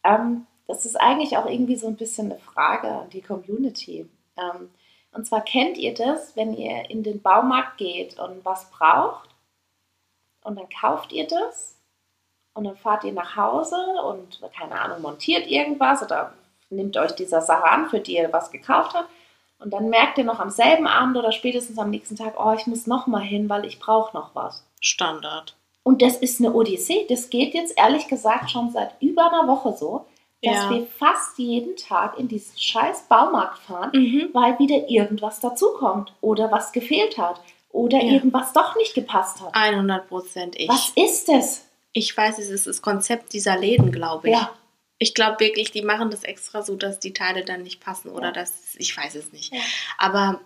Ähm, 0.04 0.46
das 0.66 0.84
ist 0.87 0.96
eigentlich 0.96 1.37
auch 1.37 1.46
irgendwie 1.46 1.76
so 1.76 1.88
ein 1.88 1.96
bisschen 1.96 2.30
eine 2.30 2.40
Frage 2.40 2.88
an 2.88 3.11
die 3.11 3.22
Community. 3.22 4.08
Ähm, 4.37 4.70
und 5.12 5.26
zwar 5.26 5.40
kennt 5.40 5.78
ihr 5.78 5.94
das, 5.94 6.37
wenn 6.37 6.54
ihr 6.54 6.88
in 6.90 7.02
den 7.02 7.22
Baumarkt 7.22 7.78
geht 7.78 8.18
und 8.18 8.44
was 8.44 8.70
braucht 8.70 9.30
und 10.42 10.56
dann 10.56 10.68
kauft 10.68 11.12
ihr 11.12 11.26
das 11.26 11.77
und 12.58 12.64
dann 12.64 12.76
fahrt 12.76 13.04
ihr 13.04 13.12
nach 13.12 13.36
Hause 13.36 13.76
und, 14.04 14.40
keine 14.58 14.78
Ahnung, 14.80 15.00
montiert 15.02 15.46
irgendwas 15.46 16.02
oder 16.02 16.32
nehmt 16.70 16.96
euch 16.96 17.12
dieser 17.12 17.40
Sache 17.40 17.64
an, 17.64 17.88
für 17.88 18.00
die 18.00 18.16
ihr 18.16 18.32
was 18.32 18.50
gekauft 18.50 18.94
habt. 18.94 19.08
Und 19.60 19.72
dann 19.72 19.88
merkt 19.88 20.18
ihr 20.18 20.24
noch 20.24 20.38
am 20.40 20.50
selben 20.50 20.86
Abend 20.86 21.16
oder 21.16 21.32
spätestens 21.32 21.78
am 21.78 21.90
nächsten 21.90 22.16
Tag, 22.16 22.34
oh, 22.38 22.52
ich 22.52 22.66
muss 22.66 22.86
noch 22.86 23.06
mal 23.06 23.22
hin, 23.22 23.48
weil 23.48 23.64
ich 23.64 23.78
brauche 23.78 24.16
noch 24.16 24.34
was. 24.34 24.64
Standard. 24.80 25.54
Und 25.82 26.02
das 26.02 26.16
ist 26.16 26.40
eine 26.40 26.52
Odyssee. 26.52 27.06
Das 27.08 27.30
geht 27.30 27.54
jetzt 27.54 27.76
ehrlich 27.78 28.08
gesagt 28.08 28.50
schon 28.50 28.70
seit 28.70 28.90
über 29.00 29.26
einer 29.32 29.48
Woche 29.48 29.72
so, 29.72 30.04
dass 30.42 30.54
Ja. 30.54 30.70
wir 30.70 30.86
fast 30.86 31.38
jeden 31.38 31.76
Tag 31.76 32.18
in 32.18 32.28
diesen 32.28 32.56
scheiß 32.58 33.06
Baumarkt 33.08 33.58
fahren, 33.58 33.90
Mhm. 33.94 34.28
weil 34.32 34.58
wieder 34.58 34.88
irgendwas 34.88 35.40
dazukommt 35.40 36.12
oder 36.20 36.52
was 36.52 36.70
gefehlt 36.72 37.18
hat 37.18 37.40
oder 37.70 37.98
Ja. 37.98 38.12
irgendwas 38.12 38.52
doch 38.52 38.76
nicht 38.76 38.94
gepasst 38.94 39.40
hat. 39.40 39.54
100 39.54 40.08
Prozent 40.08 40.54
ich. 40.56 40.68
Was 40.68 40.90
ist 40.94 41.28
es? 41.28 41.67
Ich 41.98 42.16
weiß, 42.16 42.38
es 42.38 42.48
ist 42.48 42.66
das 42.66 42.80
Konzept 42.82 43.32
dieser 43.32 43.58
Läden, 43.58 43.90
glaube 43.92 44.28
ich. 44.28 44.34
Ja. 44.34 44.52
Ich 44.98 45.14
glaube 45.14 45.40
wirklich, 45.40 45.70
die 45.72 45.82
machen 45.82 46.11
das 46.11 46.24
extra 46.24 46.62
so, 46.62 46.76
dass 46.76 46.98
die 47.00 47.12
Teile 47.12 47.44
dann 47.44 47.62
nicht 47.62 47.80
passen 47.80 48.08
oder 48.11 48.26
Ja. 48.26 48.32
dass, 48.32 48.52
ich 48.76 48.96
weiß 48.96 49.14
es 49.16 49.32
nicht. 49.32 49.52
Ja. 49.52 49.61
Aber 49.98 50.40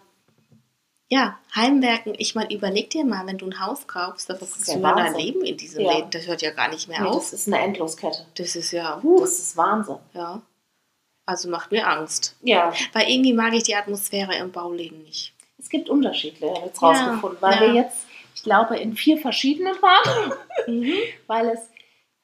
ja, 1.09 1.39
Heimwerken, 1.55 2.15
ich 2.17 2.35
meine, 2.35 2.55
überleg 2.55 2.89
dir 2.91 3.05
mal, 3.05 3.27
wenn 3.27 3.37
du 3.39 3.47
ein 3.47 3.61
Haus 3.61 3.87
kaufst, 3.87 4.31
da 4.31 4.35
verbringst 4.35 4.69
du 4.75 4.79
mal 4.79 4.95
dein. 4.95 5.15
Leben 5.15 5.43
in 5.43 5.57
diesem 5.59 5.83
Ja. 5.83 5.93
Läden. 5.97 6.11
Das 6.11 6.27
hört 6.27 6.41
ja 6.43 6.51
gar 6.53 6.69
nicht 6.69 6.89
mehr 6.89 7.03
Nee, 7.03 7.09
auf. 7.09 7.17
das 7.17 7.33
ist 7.35 7.49
eine 7.49 7.59
Endloskette. 7.61 8.27
Das 8.37 8.57
ist 8.57 8.71
ja, 8.73 8.99
huh, 9.03 9.21
Das 9.21 9.39
ist 9.39 9.57
Wahnsinn. 9.57 9.97
ja. 10.15 10.41
Also 11.27 11.49
macht 11.49 11.71
mir 11.71 11.87
Angst. 11.87 12.35
Ja, 12.43 12.73
Weil 12.95 13.09
irgendwie 13.09 13.33
mag 13.33 13.53
ich 13.55 13.63
die 13.63 13.77
Atmosphäre 13.77 14.35
im 14.37 14.51
Bauläden 14.51 15.03
nicht. 15.05 15.33
es 15.59 15.69
gibt 15.69 15.89
unterschiedliche, 15.89 16.53
jetzt 16.65 16.83
rausgefunden, 16.83 17.39
weil 17.41 17.61
wir 17.61 17.75
jetzt, 17.75 18.07
ich 18.43 18.45
glaube, 18.45 18.77
in 18.77 18.95
vier 18.97 19.19
verschiedenen 19.19 19.81
waren, 19.81 20.33
Mhm. 20.67 20.95
weil 21.29 21.49
es, 21.51 21.61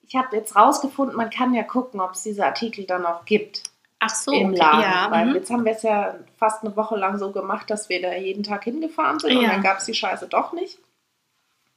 ich 0.03 0.17
habe 0.17 0.35
jetzt 0.35 0.57
rausgefunden, 0.57 1.17
man 1.17 1.31
kann 1.31 1.55
ja 1.55 1.63
gucken, 1.63 2.01
ob 2.01 2.11
es 2.13 2.25
diese 2.25 2.45
Artikel 2.45 2.87
dann 2.87 3.07
auch 3.07 3.25
gibt 3.25 3.63
Ach 4.01 4.09
so, 4.11 4.33
im 4.33 4.53
Laden. 4.53 4.81
ja. 4.83 5.07
Weil 5.13 5.27
mhm. 5.27 5.35
jetzt 5.37 5.49
haben 5.51 5.65
wir 5.65 5.73
es 5.73 5.83
ja 5.85 6.17
fast 6.37 6.65
eine 6.65 6.77
Woche 6.77 6.97
lang 6.97 7.19
so 7.19 7.31
gemacht, 7.31 7.71
dass 7.71 7.89
wir 7.89 8.03
da 8.03 8.13
jeden 8.15 8.43
Tag 8.43 8.65
hingefahren 8.65 9.21
sind 9.21 9.37
und 9.37 9.43
Ja. 9.45 9.51
dann 9.51 9.63
gab 9.63 9.79
es 9.79 9.85
die 9.85 9.95
Scheiße 9.95 10.27
doch 10.27 10.53
nicht. 10.53 10.79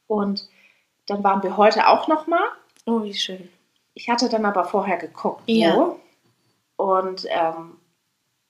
Und 0.07 0.49
dann 1.05 1.23
waren 1.23 1.43
wir 1.43 1.55
heute 1.57 1.87
auch 1.87 2.07
noch 2.07 2.25
mal. 2.25 2.43
Oh, 2.87 3.03
wie 3.03 3.13
schön. 3.13 3.47
Ich 3.93 4.09
hatte 4.09 4.27
dann 4.27 4.45
aber 4.45 4.65
vorher 4.65 4.97
geguckt, 4.97 5.43
Ja. 5.45 5.75
wo. 5.75 5.99
Und 6.83 7.27
ähm, 7.29 7.77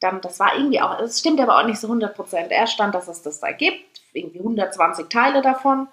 dann, 0.02 0.20
das 0.22 0.40
war 0.40 0.56
irgendwie 0.56 0.82
auch, 0.82 1.00
es 1.00 1.20
stimmt 1.20 1.40
aber 1.40 1.58
auch 1.58 1.66
nicht 1.66 1.80
so 1.80 1.88
100 1.88 2.14
Prozent. 2.16 2.52
Erst 2.52 2.74
stand, 2.74 2.94
dass 2.94 3.08
es 3.08 3.22
das 3.22 3.40
da 3.40 3.52
gibt, 3.54 4.02
irgendwie 4.14 4.40
120 4.40 5.08
Teile 5.10 5.42
davon. 5.42 5.88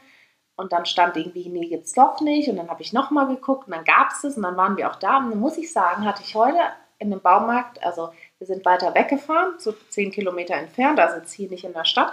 Und 0.57 0.73
dann 0.73 0.87
stand 0.87 1.17
irgendwie, 1.17 1.49
nee, 1.49 1.67
gibt's 1.69 1.93
doch 1.93 2.21
nicht. 2.21 2.49
Und 2.49 2.57
dann 2.57 2.69
habe 2.69 2.83
ich 2.83 2.93
nochmal 2.93 3.29
geguckt 3.29 3.69
und 3.69 3.75
dann 3.75 3.85
gab 3.85 4.11
es 4.11 4.25
es 4.25 4.37
und 4.37 4.43
dann 4.43 4.57
waren 4.57 4.77
wir 4.77 4.91
auch 4.91 4.97
da. 4.97 5.19
Und 5.19 5.31
dann 5.31 5.39
muss 5.39 5.57
ich 5.57 5.73
sagen, 5.73 6.05
hatte 6.05 6.23
ich 6.25 6.35
heute 6.35 6.59
in 6.99 7.11
dem 7.13 7.21
Baumarkt, 7.21 7.81
also 7.85 8.11
wir 8.39 8.47
sind 8.49 8.65
weiter 8.65 8.93
weggefahren, 8.93 9.55
so 9.59 9.73
10 9.91 10.11
Kilometer 10.11 10.55
entfernt, 10.55 10.99
also 10.99 11.19
jetzt 11.19 11.33
hier 11.33 11.49
nicht 11.49 11.63
in 11.65 11.73
der 11.75 11.85
Stadt. 11.85 12.13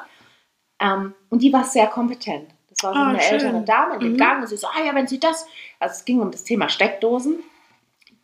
Ähm, 0.80 1.16
und 1.30 1.42
die 1.42 1.52
war 1.52 1.64
sehr 1.64 1.88
kompetent. 1.88 2.50
Das 2.70 2.84
war 2.84 2.94
so 2.94 3.00
Ah, 3.00 3.08
eine 3.10 3.20
schön. 3.22 3.40
ältere 3.40 3.62
Dame 3.62 3.94
in 3.96 4.00
dem 4.02 4.14
Mhm. 4.14 4.18
Gang 4.18 4.42
und 4.42 4.48
sie 4.48 4.58
so, 4.58 4.68
ah 4.68 4.84
ja, 4.86 4.94
wenn 4.94 5.08
Sie 5.08 5.20
das, 5.20 5.48
also 5.80 5.94
es 5.94 6.06
ging 6.06 6.20
um 6.22 6.30
das 6.30 6.44
Thema 6.44 6.70
Steckdosen. 6.70 7.40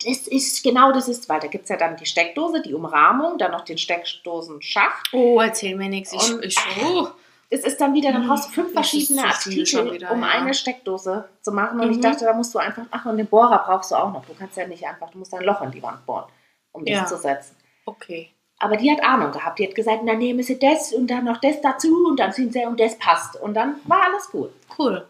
Das 0.04 0.26
ist 0.26 0.62
genau 0.62 0.92
das 0.92 1.08
ist, 1.08 1.28
weil 1.28 1.40
da 1.40 1.46
gibt 1.48 1.64
es 1.64 1.68
ja 1.70 1.76
dann 1.76 1.96
die 1.96 2.06
Steckdose, 2.06 2.62
die 2.62 2.74
Umrahmung, 2.74 3.38
dann 3.38 3.52
noch 3.52 3.62
den 3.64 3.78
Steckdosenschacht. 3.78 5.10
Oh, 5.12 5.40
erzähl 5.40 5.76
mir 5.76 5.88
nichts. 5.88 6.12
Ich, 6.12 6.32
Und- 6.32 6.44
ich, 6.44 6.56
oh. 6.84 7.08
Es 7.54 7.64
ist 7.64 7.78
dann 7.82 7.92
wieder, 7.92 8.12
dann 8.12 8.22
Mhm. 8.24 8.28
brauchst 8.28 8.46
du 8.48 8.52
fünf 8.52 8.72
Das 8.72 8.88
verschiedene 8.88 9.26
Artikel, 9.26 9.92
wieder, 9.92 10.10
um 10.12 10.22
ja. 10.22 10.28
eine 10.28 10.54
Steckdose 10.54 11.28
zu 11.42 11.52
machen. 11.52 11.78
Und 11.80 11.90
ich 11.90 11.98
Mhm. 11.98 12.00
dachte, 12.00 12.24
da 12.24 12.32
musst 12.32 12.54
du 12.54 12.58
einfach, 12.58 12.84
ach, 12.90 13.04
und 13.04 13.18
den 13.18 13.26
Bohrer 13.26 13.62
brauchst 13.66 13.90
du 13.90 13.94
auch 13.94 14.10
noch. 14.10 14.24
Du 14.24 14.32
kannst 14.32 14.56
ja 14.56 14.66
nicht 14.66 14.86
einfach, 14.86 15.10
du 15.10 15.18
musst 15.18 15.34
ein 15.34 15.42
Loch 15.44 15.60
in 15.60 15.70
die 15.70 15.82
Wand 15.82 16.06
bohren, 16.06 16.24
um 16.72 16.82
das 16.86 16.94
Ja. 16.96 17.04
zu 17.04 17.18
setzen. 17.18 17.54
Okay. 17.84 18.30
Aber 18.58 18.78
die 18.78 18.90
hat 18.90 19.02
Ahnung 19.04 19.32
gehabt. 19.32 19.58
Die 19.58 19.66
hat 19.68 19.74
gesagt, 19.74 20.00
dann 20.08 20.16
nehmen 20.16 20.42
sie 20.42 20.58
das 20.58 20.94
und 20.94 21.08
dann 21.08 21.24
noch 21.26 21.42
das 21.42 21.60
dazu 21.60 22.06
und 22.08 22.18
dann 22.18 22.32
sind 22.32 22.54
sie 22.54 22.64
und 22.64 22.80
das 22.80 22.98
passt. 22.98 23.36
Und 23.36 23.52
dann 23.52 23.74
war 23.84 24.04
alles 24.04 24.30
gut. 24.30 24.48
Cool. 24.78 25.06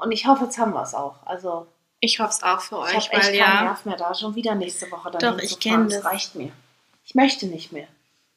Und 0.00 0.10
ich 0.12 0.26
hoffe, 0.26 0.44
jetzt 0.44 0.56
haben 0.56 0.72
wir 0.72 0.80
es 0.82 0.94
auch. 0.94 1.16
Also 1.26 1.66
Ich 2.00 2.20
hoffe 2.20 2.30
es 2.30 2.42
auch 2.42 2.60
für 2.60 2.76
ich 2.76 2.82
euch, 2.82 2.96
echt 2.96 3.12
weil 3.12 3.20
keinen 3.20 3.34
ja. 3.34 3.62
Nerv 3.64 3.84
mehr 3.84 3.96
da. 3.96 4.14
Schon 4.14 4.34
wieder 4.34 4.54
nächste 4.54 4.90
Woche 4.90 5.10
dann 5.10 5.20
Doch, 5.20 5.42
ich 5.42 5.50
hinzufahren. 5.50 5.88
kenn 5.88 5.90
das. 5.90 6.04
reicht 6.04 6.34
mir. 6.34 6.52
Ich 7.04 7.14
möchte 7.14 7.46
nicht 7.46 7.72
mehr. 7.72 7.88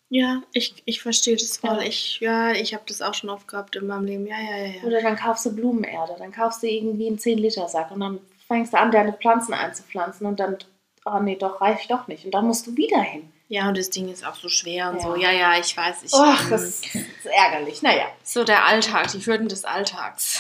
Ja, 0.10 0.42
ich, 0.52 0.82
ich 0.86 1.02
verstehe 1.02 1.38
das 1.38 1.58
voll. 1.58 1.78
Ja. 1.78 1.82
Ich, 1.84 2.20
ja, 2.20 2.52
ich 2.52 2.74
habe 2.74 2.84
das 2.86 3.02
auch 3.02 3.14
schon 3.14 3.30
oft 3.30 3.48
gehabt 3.48 3.76
in 3.78 3.88
meinem 3.88 4.06
Leben. 4.06 4.28
Ja, 4.28 4.36
ja, 4.40 4.58
ja, 4.58 4.74
ja. 4.74 4.84
Oder 4.84 5.02
dann 5.02 5.16
kaufst 5.16 5.46
du 5.46 5.56
Blumenerde. 5.56 6.16
Dann 6.18 6.34
kaufst 6.34 6.64
du 6.64 6.68
irgendwie 6.68 7.08
einen 7.08 7.18
10-Liter-Sack 7.18 7.92
und 7.92 8.02
dann 8.02 8.20
fängst 8.48 8.74
du 8.74 8.78
an, 8.78 8.92
deine 8.92 9.14
Pflanzen 9.14 9.54
einzupflanzen 9.54 10.28
und 10.28 10.40
dann, 10.40 10.58
oh 11.06 11.20
nee, 11.20 11.38
doch, 11.38 11.62
reicht 11.62 11.90
doch 11.92 12.08
nicht. 12.08 12.26
Und 12.26 12.32
dann 12.32 12.46
musst 12.46 12.68
du 12.68 12.76
wieder 12.76 13.00
hin. 13.00 13.32
Ja, 13.52 13.68
und 13.68 13.78
das 13.78 13.90
Ding 13.90 14.10
ist 14.10 14.26
auch 14.26 14.36
so 14.36 14.48
schwer 14.48 14.90
und 14.92 14.96
Ja. 14.96 15.02
so. 15.02 15.16
Ja, 15.18 15.30
ja, 15.30 15.60
ich 15.60 15.76
weiß. 15.76 16.04
Ich, 16.04 16.14
Och, 16.14 16.24
ähm, 16.42 16.50
das 16.50 16.64
ist 16.64 16.86
ärgerlich. 17.26 17.82
Naja. 17.82 18.06
so 18.24 18.46
der 18.46 18.66
Alltag, 18.66 19.12
die 19.12 19.20
Hürden 19.20 19.50
des 19.50 19.66
Alltags. 19.66 20.40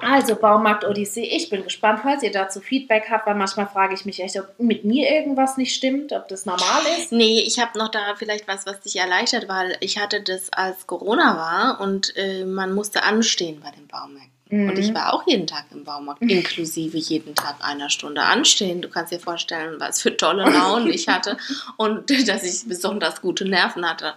Also 0.00 0.36
Baumarkt 0.36 0.84
Odyssee, 0.84 1.24
ich 1.24 1.48
bin 1.48 1.64
gespannt, 1.64 2.00
falls 2.02 2.22
ihr 2.22 2.30
dazu 2.30 2.60
Feedback 2.60 3.04
habt, 3.08 3.26
weil 3.26 3.36
manchmal 3.36 3.68
frage 3.68 3.94
ich 3.94 4.04
mich 4.04 4.20
echt, 4.22 4.38
ob 4.38 4.48
mit 4.58 4.84
mir 4.84 5.10
irgendwas 5.10 5.56
nicht 5.56 5.74
stimmt, 5.74 6.12
ob 6.12 6.28
das 6.28 6.44
normal 6.44 6.82
ist. 6.98 7.10
Nee, 7.10 7.40
ich 7.40 7.58
habe 7.58 7.78
noch 7.78 7.88
da 7.88 8.14
vielleicht 8.18 8.46
was, 8.46 8.66
was 8.66 8.80
dich 8.80 8.96
erleichtert, 8.96 9.48
weil 9.48 9.78
ich 9.80 9.98
hatte 9.98 10.20
das, 10.20 10.52
als 10.52 10.86
Corona 10.86 11.36
war 11.38 11.80
und 11.80 12.14
äh, 12.18 12.44
man 12.44 12.74
musste 12.74 13.02
anstehen 13.02 13.60
bei 13.64 13.70
den 13.70 13.86
Baumärkten. 13.88 14.30
Mhm. 14.52 14.68
Und 14.68 14.78
ich 14.78 14.92
war 14.94 15.14
auch 15.14 15.26
jeden 15.26 15.46
Tag 15.46 15.64
im 15.70 15.82
Baumarkt, 15.82 16.20
inklusive 16.20 16.98
jeden 16.98 17.34
Tag 17.34 17.56
einer 17.60 17.88
Stunde 17.88 18.22
anstehen. 18.22 18.82
Du 18.82 18.90
kannst 18.90 19.10
dir 19.10 19.18
vorstellen, 19.18 19.80
was 19.80 20.02
für 20.02 20.14
tolle 20.14 20.44
Launen 20.44 20.88
ich 20.92 21.08
hatte 21.08 21.38
und 21.78 22.10
dass 22.28 22.42
ich 22.44 22.68
besonders 22.68 23.22
gute 23.22 23.46
Nerven 23.46 23.88
hatte. 23.88 24.12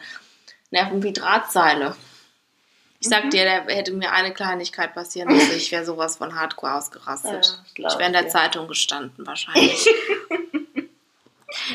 Nerven 0.71 1.02
wie 1.04 1.13
Drahtseile. 1.13 1.95
Ich 3.00 3.08
sag 3.08 3.26
Mhm. 3.26 3.30
dir, 3.30 3.45
da 3.45 3.71
hätte 3.74 3.93
mir 3.93 4.12
eine 4.12 4.34
Kleinigkeit 4.34 4.93
passieren 4.93 5.30
müssen. 5.30 5.56
Ich 5.56 5.71
wäre 5.71 5.86
sowas 5.86 6.17
von 6.17 6.36
Hardcore 6.36 6.74
ausgerastet. 6.76 7.60
Ja, 7.78 7.88
ich 7.88 7.98
wäre 7.98 8.08
in 8.08 8.13
der 8.13 8.24
dir. 8.24 8.30
Zeitung 8.30 8.67
gestanden, 8.67 9.26
wahrscheinlich. 9.26 9.88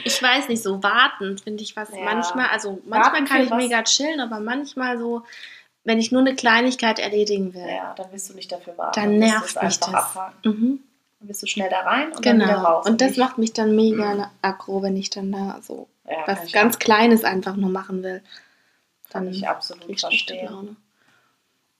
ich 0.04 0.22
weiß 0.22 0.48
nicht, 0.48 0.62
so 0.62 0.82
warten 0.82 1.38
finde 1.38 1.62
ich 1.62 1.76
was 1.76 1.88
Ja. 1.90 2.00
manchmal, 2.04 2.48
also 2.48 2.80
manchmal 2.84 3.12
Warten 3.12 3.24
kann 3.26 3.42
ich 3.44 3.50
mega 3.50 3.82
chillen, 3.84 4.20
aber 4.20 4.40
manchmal 4.40 4.98
so, 4.98 5.24
wenn 5.90 5.98
ich 5.98 6.12
nur 6.12 6.20
eine 6.20 6.34
Kleinigkeit 6.36 6.98
erledigen 7.00 7.52
will, 7.52 7.66
Ja, 7.68 7.92
dann 7.96 8.10
wirst 8.12 8.30
du 8.30 8.34
nicht 8.34 8.50
dafür 8.52 8.78
warten. 8.78 8.98
dann 9.00 9.18
nervt 9.18 9.60
mich 9.62 9.78
das. 9.80 9.92
abhaken. 9.94 10.34
Mhm. 10.44 10.80
Dann 11.18 11.28
bist 11.28 11.42
du 11.42 11.46
schnell 11.46 11.68
da 11.68 11.80
rein 11.80 12.12
und 12.12 12.24
dann 12.24 12.36
wieder 12.36 12.46
Genau. 12.46 12.62
raus. 12.64 12.86
Und 12.86 13.00
das 13.00 13.16
macht 13.16 13.36
mich 13.38 13.52
dann 13.52 13.74
mega 13.76 14.30
aggro, 14.40 14.82
wenn 14.82 14.96
ich 14.96 15.10
dann 15.10 15.32
da 15.32 15.58
so 15.62 15.88
ja, 16.08 16.22
kann 16.22 16.38
was 16.44 16.52
ganz 16.52 16.78
Kleines 16.78 17.24
einfach 17.24 17.56
nur 17.56 17.68
machen 17.70 18.02
will. 18.02 18.22
Kann 19.10 19.24
Dann 19.26 19.34
ich 19.34 19.46
absolut 19.48 19.82
krieg 19.84 19.96
ich 19.96 20.00
schlechte 20.00 20.34
verstehen. 20.38 20.76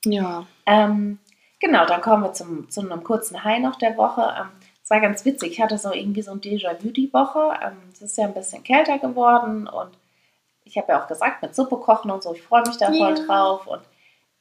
Ja. 0.05 0.47
Ähm, 0.67 1.19
genau, 1.61 1.87
dann 1.87 2.01
kommen 2.01 2.23
wir 2.25 2.33
zum, 2.33 2.69
zu 2.71 2.81
einem 2.81 3.05
kurzen 3.05 3.43
High 3.45 3.61
noch 3.61 3.77
der 3.77 3.97
Woche. 3.97 4.23
Ähm, 4.39 4.49
es 4.83 4.91
war 4.91 5.01
ganz 5.01 5.25
witzig. 5.25 5.53
Ich 5.53 5.61
hatte 5.61 5.79
so 5.79 5.93
irgendwie 5.93 6.23
so 6.23 6.33
ein 6.33 6.41
Déjà-vu 6.41 6.91
die 6.91 7.13
Woche. 7.13 7.53
Ähm, 7.63 7.77
es 7.93 8.03
ist 8.03 8.17
ja 8.19 8.25
ein 8.25 8.35
bisschen 8.35 8.63
kälter 8.65 8.99
geworden 8.99 9.69
und 9.69 9.91
ich 10.65 10.77
habe 10.77 10.93
ja 10.93 11.03
auch 11.03 11.09
gesagt, 11.09 11.43
mit 11.43 11.55
Suppe 11.55 11.77
kochen 11.77 12.11
und 12.11 12.23
so, 12.23 12.35
ich 12.35 12.43
freue 12.43 12.63
mich 12.67 12.77
da 12.77 12.87
voll 12.87 12.99
Ja. 13.19 13.27
drauf. 13.27 13.67
Und 13.67 13.81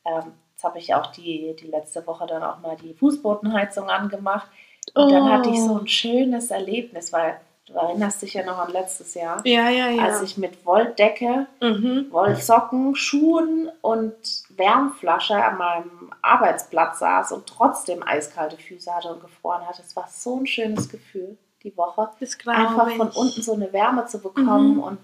ähm, 0.10 0.34
jetzt 0.52 0.64
habe 0.64 0.80
ich 0.80 0.94
auch 0.94 1.08
die, 1.08 1.56
die 1.60 1.68
letzte 1.68 2.06
Woche 2.08 2.26
dann 2.28 2.44
auch 2.44 2.60
mal 2.60 2.76
die 2.76 2.94
Fußbodenheizung 2.94 3.90
angemacht. 3.90 4.48
Und 4.96 5.12
dann 5.12 5.32
hatte 5.32 5.50
ich 5.50 5.60
so 5.60 5.74
Oh. 5.74 5.78
ein 5.80 5.88
schönes 5.88 6.50
Erlebnis, 6.52 7.14
weil 7.14 7.40
du 7.68 7.74
erinnerst 7.74 8.22
dich 8.24 8.34
ja 8.34 8.44
noch 8.44 8.58
an 8.58 8.72
letztes 8.72 9.14
Jahr, 9.14 9.40
Ja, 9.46 9.70
ja, 9.70 9.90
ja. 9.90 10.04
als 10.04 10.22
ich 10.24 10.38
mit 10.38 10.66
Wolldecke 10.66 11.46
mhm. 11.62 12.08
Wollsocken, 12.10 12.96
Schuhen 12.96 13.70
und 13.82 14.16
Wärmflasche 14.50 15.36
an 15.36 15.58
meinem 15.60 16.12
Arbeitsplatz 16.24 17.00
saß 17.00 17.32
und 17.34 17.46
trotzdem 17.46 18.02
eiskalte 18.06 18.58
Füße 18.58 18.94
hatte 18.94 19.14
und 19.14 19.22
gefroren 19.22 19.68
hatte. 19.68 19.82
Es 19.84 19.96
war 19.96 20.08
so 20.10 20.38
ein 20.40 20.48
schönes 20.48 20.90
Gefühl, 20.90 21.38
die 21.64 21.76
Woche. 21.78 22.10
Einfach 22.48 22.90
von 22.94 23.10
unten 23.10 23.42
so 23.44 23.54
eine 23.54 23.72
Wärme 23.72 24.06
zu 24.08 24.20
bekommen 24.20 24.78
Mhm. 24.78 24.84
und 24.84 24.98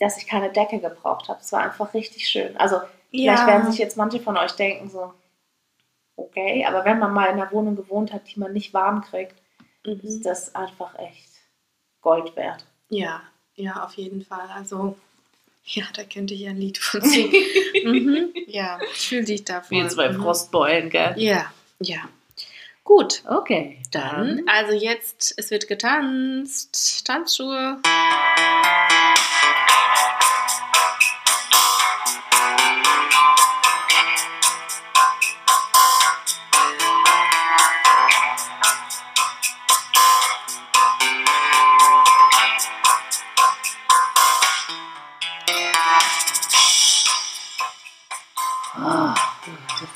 dass 0.00 0.18
ich 0.18 0.26
keine 0.26 0.50
Decke 0.50 0.80
gebraucht 0.80 1.28
habe. 1.28 1.38
Es 1.40 1.52
war 1.52 1.60
einfach 1.62 1.94
richtig 1.94 2.28
schön. 2.28 2.56
Also 2.58 2.80
Ja. 3.16 3.32
vielleicht 3.36 3.46
werden 3.48 3.70
sich 3.70 3.78
jetzt 3.80 3.96
manche 3.96 4.20
von 4.20 4.36
euch 4.36 4.52
denken 4.52 4.90
so, 4.90 5.12
okay, 6.16 6.64
aber 6.66 6.84
wenn 6.84 6.98
man 6.98 7.12
mal 7.12 7.26
in 7.26 7.40
einer 7.40 7.50
Wohnung 7.52 7.76
gewohnt 7.76 8.12
hat, 8.12 8.22
die 8.34 8.38
man 8.40 8.52
nicht 8.52 8.74
warm 8.74 9.02
kriegt, 9.02 9.36
Mhm. 9.86 10.00
ist 10.02 10.22
das 10.24 10.54
einfach 10.54 10.98
echt 10.98 11.28
Gold 12.00 12.34
wert. 12.36 12.64
Ja, 12.88 13.22
ja, 13.54 13.84
auf 13.84 13.92
jeden 13.94 14.24
Fall. 14.24 14.48
Also, 14.54 14.96
ja, 15.64 15.84
da 15.94 16.04
könnte 16.04 16.32
ich 16.34 16.46
ein 16.48 16.56
Lied 16.56 16.78
von 16.78 17.02
singen. 17.02 17.32
mhm. 17.84 18.28
Ja, 18.46 18.78
ich 18.94 19.08
fühle 19.08 19.24
dich 19.24 19.44
davon. 19.44 19.76
Mhm. 19.82 20.22
Frostbeulen, 20.22 20.88
gell? 20.90 21.14
Ja, 21.16 21.52
ja. 21.80 21.98
Gut, 22.82 23.22
Okay, 23.26 23.78
dann, 23.92 24.42
also 24.46 24.72
jetzt, 24.74 25.34
es 25.38 25.50
wird 25.50 25.68
getanzt. 25.68 27.06
Tanzschuhe. 27.06 27.78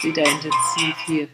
Wieder 0.08 0.24
intensiv 0.24 0.96
hier. 1.06 1.28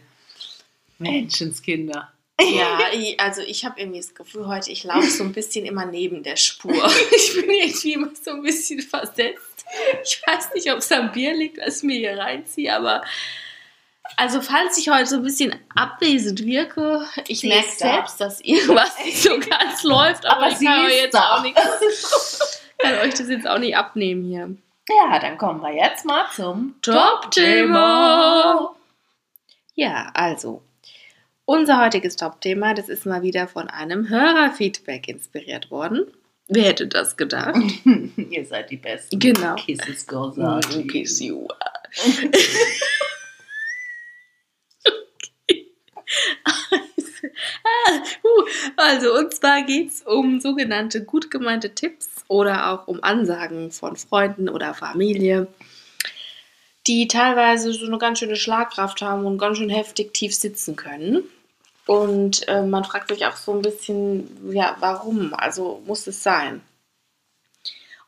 Menschenskinder. 0.99 2.11
Ja, 2.41 2.79
also 3.17 3.41
ich 3.41 3.63
habe 3.63 3.79
irgendwie 3.79 3.99
das 3.99 4.13
Gefühl, 4.13 4.47
heute, 4.47 4.69
ich 4.71 4.83
laufe 4.83 5.09
so 5.09 5.23
ein 5.23 5.31
bisschen 5.31 5.65
immer 5.65 5.85
neben 5.85 6.21
der 6.23 6.35
Spur. 6.35 6.73
Ich 7.15 7.33
bin 7.33 7.49
irgendwie 7.49 7.93
immer 7.93 8.09
so 8.21 8.31
ein 8.31 8.41
bisschen 8.43 8.81
versetzt. 8.81 9.65
Ich 10.03 10.21
weiß 10.27 10.49
nicht, 10.53 10.71
ob 10.71 10.79
es 10.79 10.91
am 10.91 11.11
Bier 11.11 11.33
liegt, 11.33 11.57
was 11.65 11.77
ich 11.77 11.83
mir 11.83 11.97
hier 11.97 12.17
reinziehe, 12.17 12.75
aber 12.75 13.03
also 14.17 14.41
falls 14.41 14.77
ich 14.77 14.89
heute 14.89 15.07
so 15.07 15.15
ein 15.17 15.23
bisschen 15.23 15.55
abwesend 15.75 16.45
wirke, 16.45 17.05
ich 17.27 17.39
Sie 17.39 17.47
merke 17.47 17.67
da. 17.79 17.93
selbst, 17.93 18.21
dass 18.21 18.41
irgendwas 18.41 18.91
nicht 19.03 19.21
so 19.21 19.39
ganz 19.39 19.83
läuft, 19.83 20.25
aber, 20.25 20.43
Aber 20.43 20.51
ich 20.51 20.57
sie 20.57 20.65
kann 20.65 20.85
euch 20.85 20.93
jetzt 20.93 21.13
da. 21.13 21.35
auch 21.37 21.41
nichts, 21.41 22.61
kann 22.77 22.93
euch 22.99 23.13
das 23.15 23.27
jetzt 23.29 23.47
auch 23.47 23.57
nicht 23.57 23.75
abnehmen 23.75 24.23
hier. 24.25 24.55
Ja, 24.87 25.19
dann 25.19 25.37
kommen 25.37 25.61
wir 25.61 25.73
jetzt 25.73 26.05
mal 26.05 26.25
zum 26.35 26.75
Top-Thema. 26.81 28.75
Ja, 29.73 30.11
also, 30.13 30.61
unser 31.45 31.83
heutiges 31.83 32.15
Top-Thema, 32.15 32.73
das 32.73 32.89
ist 32.89 33.05
mal 33.05 33.21
wieder 33.23 33.47
von 33.47 33.67
einem 33.69 34.09
Hörerfeedback 34.09 35.07
inspiriert 35.07 35.71
worden. 35.71 36.05
Wer 36.47 36.65
hätte 36.65 36.87
das 36.87 37.17
gedacht? 37.17 37.55
Ihr 37.85 38.45
seid 38.45 38.69
die 38.69 38.77
Besten. 38.77 39.19
Genau. 39.19 39.55
Kisses 39.55 40.05
Kiss 40.87 41.19
you. 41.19 41.47
Uh, 46.47 46.77
also, 48.77 49.13
und 49.15 49.33
zwar 49.33 49.63
geht 49.63 49.91
es 49.91 50.01
um 50.01 50.39
sogenannte 50.39 51.03
gut 51.03 51.31
gemeinte 51.31 51.73
Tipps 51.73 52.23
oder 52.27 52.71
auch 52.71 52.87
um 52.87 53.03
Ansagen 53.03 53.71
von 53.71 53.95
Freunden 53.95 54.49
oder 54.49 54.73
Familie, 54.73 55.47
die 56.87 57.07
teilweise 57.07 57.73
so 57.73 57.85
eine 57.85 57.97
ganz 57.97 58.19
schöne 58.19 58.35
Schlagkraft 58.35 59.01
haben 59.01 59.25
und 59.25 59.37
ganz 59.37 59.57
schön 59.57 59.69
heftig 59.69 60.13
tief 60.13 60.35
sitzen 60.35 60.75
können. 60.75 61.23
Und 61.85 62.47
äh, 62.47 62.63
man 62.63 62.83
fragt 62.83 63.09
sich 63.09 63.25
auch 63.25 63.35
so 63.35 63.53
ein 63.53 63.61
bisschen, 63.61 64.51
ja, 64.51 64.75
warum? 64.79 65.33
Also 65.33 65.81
muss 65.85 66.07
es 66.07 66.23
sein? 66.23 66.61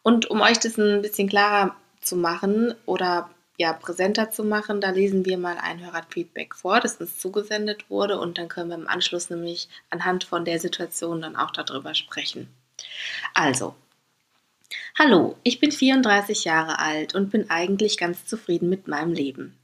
Und 0.01 0.29
um 0.29 0.41
euch 0.41 0.59
das 0.59 0.77
ein 0.77 1.01
bisschen 1.01 1.29
klarer 1.29 1.75
zu 2.01 2.15
machen 2.15 2.73
oder 2.85 3.29
ja, 3.57 3.73
präsenter 3.73 4.29
zu 4.29 4.43
machen, 4.43 4.81
da 4.81 4.91
lesen 4.91 5.25
wir 5.25 5.37
mal 5.37 5.57
ein 5.57 5.83
Hörerfeedback 5.83 6.53
vor, 6.53 6.79
das 6.79 6.97
uns 6.97 7.17
zugesendet 7.17 7.89
wurde 7.89 8.19
und 8.19 8.37
dann 8.37 8.49
können 8.49 8.69
wir 8.69 8.77
im 8.77 8.87
Anschluss 8.87 9.29
nämlich 9.29 9.67
anhand 9.89 10.23
von 10.23 10.45
der 10.45 10.59
Situation 10.59 11.21
dann 11.21 11.35
auch 11.35 11.51
darüber 11.51 11.95
sprechen. 11.95 12.47
Also, 13.33 13.75
hallo, 14.97 15.37
ich 15.41 15.59
bin 15.59 15.71
34 15.71 16.45
Jahre 16.45 16.77
alt 16.77 17.15
und 17.15 17.31
bin 17.31 17.49
eigentlich 17.49 17.97
ganz 17.97 18.25
zufrieden 18.25 18.69
mit 18.69 18.87
meinem 18.87 19.13
Leben. 19.13 19.57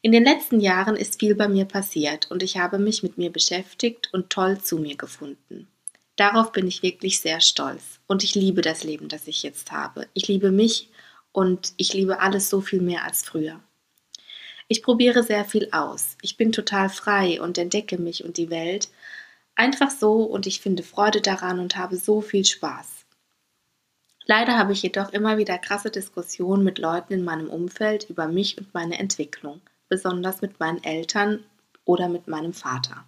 In 0.00 0.12
den 0.12 0.22
letzten 0.22 0.60
Jahren 0.60 0.94
ist 0.94 1.18
viel 1.18 1.34
bei 1.34 1.48
mir 1.48 1.64
passiert 1.64 2.30
und 2.30 2.44
ich 2.44 2.56
habe 2.56 2.78
mich 2.78 3.02
mit 3.02 3.18
mir 3.18 3.32
beschäftigt 3.32 4.10
und 4.12 4.30
toll 4.30 4.60
zu 4.60 4.78
mir 4.78 4.96
gefunden. 4.96 5.66
Darauf 6.14 6.52
bin 6.52 6.68
ich 6.68 6.84
wirklich 6.84 7.20
sehr 7.20 7.40
stolz 7.40 7.98
und 8.06 8.22
ich 8.22 8.36
liebe 8.36 8.62
das 8.62 8.84
Leben, 8.84 9.08
das 9.08 9.26
ich 9.26 9.42
jetzt 9.42 9.72
habe. 9.72 10.06
Ich 10.14 10.28
liebe 10.28 10.52
mich 10.52 10.88
und 11.32 11.72
ich 11.76 11.92
liebe 11.92 12.20
alles 12.20 12.50
so 12.50 12.60
viel 12.60 12.80
mehr 12.80 13.04
als 13.04 13.22
früher. 13.22 13.60
Ich 14.68 14.82
probiere 14.82 15.22
sehr 15.22 15.44
viel 15.44 15.68
aus. 15.72 16.16
Ich 16.20 16.36
bin 16.36 16.52
total 16.52 16.90
frei 16.90 17.40
und 17.40 17.56
entdecke 17.56 17.98
mich 17.98 18.24
und 18.24 18.36
die 18.36 18.50
Welt 18.50 18.88
einfach 19.54 19.90
so 19.90 20.22
und 20.22 20.46
ich 20.46 20.60
finde 20.60 20.82
Freude 20.82 21.20
daran 21.20 21.58
und 21.58 21.76
habe 21.76 21.96
so 21.96 22.20
viel 22.20 22.44
Spaß. 22.44 23.06
Leider 24.26 24.58
habe 24.58 24.74
ich 24.74 24.82
jedoch 24.82 25.10
immer 25.14 25.38
wieder 25.38 25.56
krasse 25.56 25.90
Diskussionen 25.90 26.62
mit 26.62 26.78
Leuten 26.78 27.14
in 27.14 27.24
meinem 27.24 27.48
Umfeld 27.48 28.10
über 28.10 28.28
mich 28.28 28.58
und 28.58 28.74
meine 28.74 28.98
Entwicklung, 28.98 29.62
besonders 29.88 30.42
mit 30.42 30.60
meinen 30.60 30.84
Eltern 30.84 31.44
oder 31.86 32.08
mit 32.10 32.28
meinem 32.28 32.52
Vater. 32.52 33.04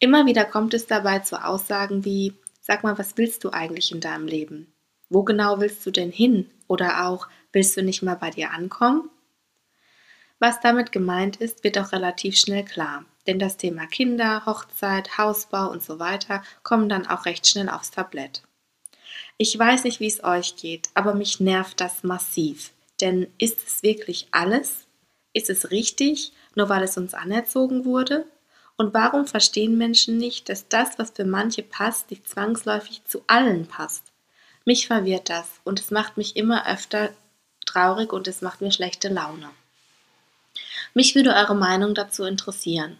Immer 0.00 0.26
wieder 0.26 0.44
kommt 0.44 0.74
es 0.74 0.88
dabei 0.88 1.20
zu 1.20 1.42
Aussagen 1.44 2.04
wie, 2.04 2.34
sag 2.60 2.82
mal, 2.82 2.98
was 2.98 3.16
willst 3.16 3.44
du 3.44 3.50
eigentlich 3.50 3.92
in 3.92 4.00
deinem 4.00 4.26
Leben? 4.26 4.66
Wo 5.12 5.24
genau 5.24 5.60
willst 5.60 5.84
du 5.84 5.90
denn 5.90 6.10
hin? 6.10 6.50
Oder 6.68 7.06
auch, 7.06 7.28
willst 7.52 7.76
du 7.76 7.82
nicht 7.82 8.02
mal 8.02 8.14
bei 8.14 8.30
dir 8.30 8.52
ankommen? 8.52 9.10
Was 10.38 10.60
damit 10.60 10.90
gemeint 10.90 11.36
ist, 11.36 11.64
wird 11.64 11.76
auch 11.76 11.92
relativ 11.92 12.38
schnell 12.38 12.64
klar, 12.64 13.04
denn 13.26 13.38
das 13.38 13.58
Thema 13.58 13.86
Kinder, 13.86 14.46
Hochzeit, 14.46 15.18
Hausbau 15.18 15.70
und 15.70 15.82
so 15.82 15.98
weiter 15.98 16.42
kommen 16.62 16.88
dann 16.88 17.06
auch 17.06 17.26
recht 17.26 17.46
schnell 17.46 17.68
aufs 17.68 17.90
Tablett. 17.90 18.42
Ich 19.36 19.58
weiß 19.58 19.84
nicht, 19.84 20.00
wie 20.00 20.06
es 20.06 20.24
euch 20.24 20.56
geht, 20.56 20.88
aber 20.94 21.12
mich 21.12 21.40
nervt 21.40 21.82
das 21.82 22.02
massiv. 22.02 22.72
Denn 23.02 23.26
ist 23.36 23.58
es 23.66 23.82
wirklich 23.82 24.28
alles? 24.30 24.86
Ist 25.34 25.50
es 25.50 25.70
richtig, 25.70 26.32
nur 26.54 26.70
weil 26.70 26.84
es 26.84 26.96
uns 26.96 27.12
anerzogen 27.12 27.84
wurde? 27.84 28.24
Und 28.78 28.94
warum 28.94 29.26
verstehen 29.26 29.76
Menschen 29.76 30.16
nicht, 30.16 30.48
dass 30.48 30.68
das, 30.68 30.98
was 30.98 31.10
für 31.10 31.26
manche 31.26 31.62
passt, 31.62 32.10
nicht 32.10 32.26
zwangsläufig 32.26 33.04
zu 33.04 33.22
allen 33.26 33.66
passt? 33.66 34.11
Mich 34.64 34.86
verwirrt 34.86 35.28
das 35.28 35.46
und 35.64 35.80
es 35.80 35.90
macht 35.90 36.16
mich 36.16 36.36
immer 36.36 36.68
öfter 36.68 37.10
traurig 37.66 38.12
und 38.12 38.28
es 38.28 38.42
macht 38.42 38.60
mir 38.60 38.72
schlechte 38.72 39.08
Laune. 39.08 39.50
Mich 40.94 41.14
würde 41.14 41.34
eure 41.34 41.54
Meinung 41.54 41.94
dazu 41.94 42.24
interessieren. 42.24 42.98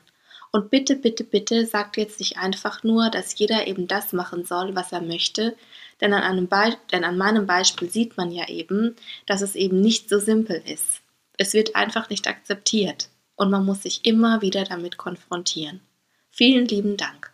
Und 0.51 0.71
bitte, 0.71 0.97
bitte, 0.97 1.25
bitte 1.25 1.67
sagt 1.67 1.97
jetzt 1.97 2.21
nicht 2.21 2.37
einfach 2.37 2.83
nur, 2.83 3.09
dass 3.09 3.39
jeder 3.39 3.67
eben 3.67 3.89
das 3.89 4.13
machen 4.13 4.45
soll, 4.45 4.75
was 4.75 4.93
er 4.93 5.01
möchte, 5.01 5.57
denn 6.01 6.13
an, 6.13 6.23
einem 6.23 6.49
denn 6.93 7.05
an 7.05 7.17
meinem 7.17 7.47
Beispiel 7.47 7.89
sieht 7.89 8.17
man 8.17 8.31
ja 8.31 8.49
eben, 8.49 8.97
dass 9.25 9.41
es 9.41 9.55
eben 9.55 9.81
nicht 9.81 10.09
so 10.09 10.19
simpel 10.19 10.63
ist. 10.67 11.01
Es 11.39 11.55
wird 11.55 11.75
einfach 11.75 12.11
nicht 12.11 12.29
akzeptiert 12.29 13.09
und 13.37 13.51
man 13.51 13.65
muss 13.65 13.83
sich 13.83 14.05
immer 14.05 14.43
wieder 14.43 14.65
damit 14.65 14.99
konfrontieren. 14.99 15.81
Vielen 16.31 16.67
lieben 16.67 16.97
Dank. 16.97 17.32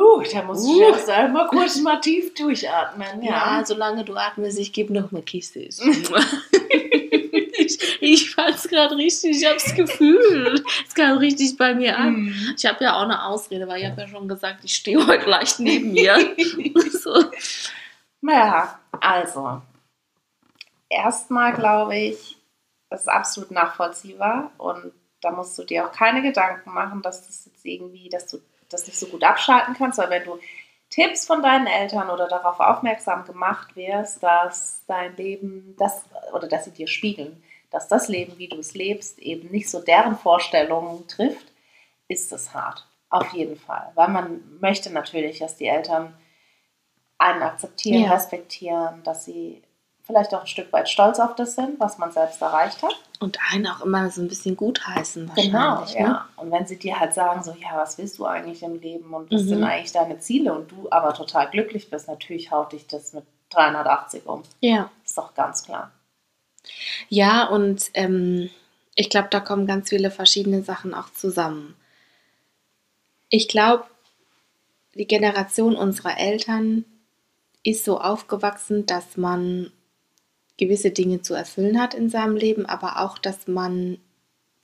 Uh, 0.00 0.22
da 0.32 0.42
muss 0.42 0.64
ich 0.64 0.70
uh. 0.70 0.82
erst 0.92 1.10
einmal 1.10 1.46
kurz 1.48 1.78
mal 1.80 2.00
tief 2.00 2.32
durchatmen. 2.34 3.22
Ja, 3.22 3.58
ja 3.58 3.64
solange 3.64 4.04
du 4.04 4.14
atmest, 4.14 4.58
ich 4.58 4.72
gebe 4.72 4.92
noch 4.92 5.10
mal 5.10 5.22
Kisses. 5.22 5.80
ich 7.58 8.00
ich 8.00 8.34
fand 8.34 8.56
es 8.56 8.68
gerade 8.68 8.96
richtig, 8.96 9.42
ich 9.42 9.46
habe 9.46 9.56
es 9.56 9.74
gefühlt. 9.74 10.64
Es 10.86 10.94
kam 10.94 11.18
richtig 11.18 11.56
bei 11.58 11.74
mir 11.74 11.98
an. 11.98 12.14
Mm. 12.14 12.54
Ich 12.56 12.64
habe 12.64 12.82
ja 12.82 12.96
auch 12.96 13.02
eine 13.02 13.24
Ausrede, 13.24 13.68
weil 13.68 13.82
ich 13.82 13.88
habe 13.88 14.00
ja 14.00 14.08
schon 14.08 14.26
gesagt, 14.26 14.60
ich 14.64 14.74
stehe 14.74 15.06
heute 15.06 15.28
leicht 15.28 15.60
neben 15.60 15.92
mir. 15.92 16.16
so. 16.92 17.24
Ja, 18.22 18.78
also, 19.00 19.60
erstmal 20.88 21.52
glaube 21.52 21.96
ich, 21.96 22.38
es 22.88 23.02
ist 23.02 23.08
absolut 23.08 23.50
nachvollziehbar 23.50 24.50
und 24.56 24.92
da 25.20 25.30
musst 25.30 25.58
du 25.58 25.64
dir 25.64 25.86
auch 25.86 25.92
keine 25.92 26.22
Gedanken 26.22 26.72
machen, 26.72 27.02
dass 27.02 27.26
das 27.26 27.46
jetzt 27.46 27.64
irgendwie, 27.64 28.08
dass 28.08 28.26
du 28.26 28.38
das 28.70 28.86
nicht 28.86 28.98
so 28.98 29.06
gut 29.06 29.24
abschalten 29.24 29.74
kannst, 29.74 29.98
weil 29.98 30.10
wenn 30.10 30.24
du 30.24 30.38
Tipps 30.90 31.26
von 31.26 31.42
deinen 31.42 31.66
Eltern 31.66 32.10
oder 32.10 32.26
darauf 32.26 32.58
aufmerksam 32.58 33.24
gemacht 33.24 33.76
wirst, 33.76 34.22
dass 34.22 34.84
dein 34.86 35.16
Leben 35.16 35.76
das 35.78 36.04
oder 36.32 36.48
dass 36.48 36.64
sie 36.64 36.72
dir 36.72 36.88
spiegeln, 36.88 37.42
dass 37.70 37.86
das 37.86 38.08
Leben, 38.08 38.38
wie 38.38 38.48
du 38.48 38.58
es 38.58 38.74
lebst, 38.74 39.20
eben 39.20 39.50
nicht 39.50 39.70
so 39.70 39.80
deren 39.80 40.16
Vorstellungen 40.16 41.06
trifft, 41.06 41.52
ist 42.08 42.32
es 42.32 42.52
hart. 42.52 42.86
Auf 43.08 43.32
jeden 43.32 43.56
Fall. 43.56 43.90
Weil 43.94 44.08
man 44.08 44.58
möchte 44.60 44.92
natürlich, 44.92 45.38
dass 45.38 45.56
die 45.56 45.66
Eltern 45.66 46.14
einen 47.18 47.42
akzeptieren, 47.42 48.04
ja. 48.04 48.12
respektieren, 48.12 49.02
dass 49.04 49.24
sie 49.24 49.62
vielleicht 50.10 50.34
auch 50.34 50.42
ein 50.42 50.46
Stück 50.46 50.72
weit 50.72 50.88
stolz 50.88 51.18
auf 51.18 51.34
das 51.36 51.54
sind, 51.54 51.78
was 51.78 51.98
man 51.98 52.10
selbst 52.12 52.42
erreicht 52.42 52.82
hat. 52.82 52.94
Und 53.20 53.38
einen 53.52 53.66
auch 53.66 53.82
immer 53.82 54.10
so 54.10 54.20
ein 54.20 54.28
bisschen 54.28 54.56
gutheißen 54.56 55.30
Genau, 55.36 55.80
ne? 55.80 55.86
ja. 55.94 56.28
Und 56.36 56.50
wenn 56.50 56.66
sie 56.66 56.78
dir 56.78 56.98
halt 56.98 57.14
sagen, 57.14 57.42
so, 57.42 57.52
ja, 57.52 57.76
was 57.76 57.98
willst 57.98 58.18
du 58.18 58.26
eigentlich 58.26 58.62
im 58.62 58.80
Leben 58.80 59.14
und 59.14 59.30
was 59.30 59.42
mhm. 59.42 59.48
sind 59.48 59.64
eigentlich 59.64 59.92
deine 59.92 60.18
Ziele 60.18 60.52
und 60.52 60.70
du 60.70 60.88
aber 60.90 61.14
total 61.14 61.48
glücklich 61.50 61.90
bist, 61.90 62.08
natürlich 62.08 62.50
haut 62.50 62.72
dich 62.72 62.86
das 62.86 63.12
mit 63.12 63.24
380 63.50 64.26
um. 64.26 64.42
Ja. 64.60 64.90
Ist 65.04 65.16
doch 65.16 65.34
ganz 65.34 65.64
klar. 65.64 65.90
Ja, 67.08 67.46
und 67.46 67.90
ähm, 67.94 68.50
ich 68.94 69.10
glaube, 69.10 69.28
da 69.30 69.40
kommen 69.40 69.66
ganz 69.66 69.88
viele 69.88 70.10
verschiedene 70.10 70.62
Sachen 70.62 70.94
auch 70.94 71.10
zusammen. 71.12 71.76
Ich 73.28 73.48
glaube, 73.48 73.84
die 74.94 75.06
Generation 75.06 75.76
unserer 75.76 76.18
Eltern 76.18 76.84
ist 77.62 77.84
so 77.84 78.00
aufgewachsen, 78.00 78.86
dass 78.86 79.16
man 79.16 79.70
gewisse 80.60 80.90
Dinge 80.90 81.22
zu 81.22 81.34
erfüllen 81.34 81.80
hat 81.80 81.94
in 81.94 82.08
seinem 82.08 82.36
Leben, 82.36 82.66
aber 82.66 83.00
auch, 83.00 83.18
dass 83.18 83.48
man 83.48 83.98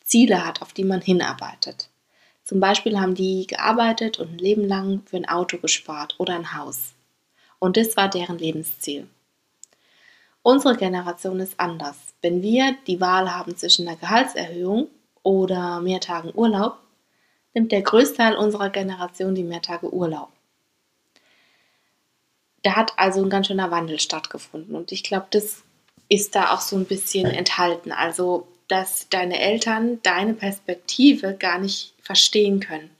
Ziele 0.04 0.46
hat, 0.46 0.62
auf 0.62 0.72
die 0.72 0.84
man 0.84 1.00
hinarbeitet. 1.00 1.90
Zum 2.44 2.60
Beispiel 2.60 3.00
haben 3.00 3.16
die 3.16 3.48
gearbeitet 3.48 4.20
und 4.20 4.34
ein 4.34 4.38
Leben 4.38 4.68
lang 4.68 5.02
für 5.06 5.16
ein 5.16 5.28
Auto 5.28 5.58
gespart 5.58 6.14
oder 6.18 6.34
ein 6.34 6.56
Haus. 6.56 6.94
Und 7.58 7.76
das 7.76 7.96
war 7.96 8.08
deren 8.08 8.38
Lebensziel. 8.38 9.08
Unsere 10.42 10.76
Generation 10.76 11.40
ist 11.40 11.58
anders. 11.58 11.96
Wenn 12.22 12.42
wir 12.42 12.76
die 12.86 13.00
Wahl 13.00 13.34
haben 13.34 13.56
zwischen 13.56 13.88
einer 13.88 13.96
Gehaltserhöhung 13.96 14.86
oder 15.24 15.80
mehr 15.80 15.98
Tagen 15.98 16.30
Urlaub, 16.34 16.78
nimmt 17.52 17.72
der 17.72 17.82
Größteil 17.82 18.36
unserer 18.36 18.70
Generation 18.70 19.34
die 19.34 19.42
mehr 19.42 19.62
Tage 19.62 19.92
Urlaub. 19.92 20.28
Da 22.62 22.76
hat 22.76 22.92
also 22.96 23.22
ein 23.22 23.30
ganz 23.30 23.48
schöner 23.48 23.72
Wandel 23.72 23.98
stattgefunden. 23.98 24.76
Und 24.76 24.92
ich 24.92 25.02
glaube, 25.02 25.26
das 25.30 25.64
ist 26.08 26.34
da 26.34 26.54
auch 26.54 26.60
so 26.60 26.76
ein 26.76 26.84
bisschen 26.84 27.26
enthalten. 27.26 27.92
Also, 27.92 28.46
dass 28.68 29.08
deine 29.08 29.38
Eltern 29.38 30.00
deine 30.02 30.34
Perspektive 30.34 31.34
gar 31.34 31.58
nicht 31.58 31.94
verstehen 32.00 32.60
können. 32.60 32.90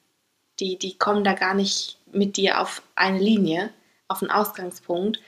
Die, 0.61 0.79
die 0.79 0.97
kommen 0.97 1.25
da 1.25 1.35
gar 1.35 1.55
nicht 1.55 1.99
mit 2.13 2.37
dir 2.37 2.61
auf 2.61 2.83
eine 2.95 3.19
Linie, 3.19 3.71
auf 4.09 4.23
einen 4.23 4.31
Ausgangspunkt. 4.31 5.21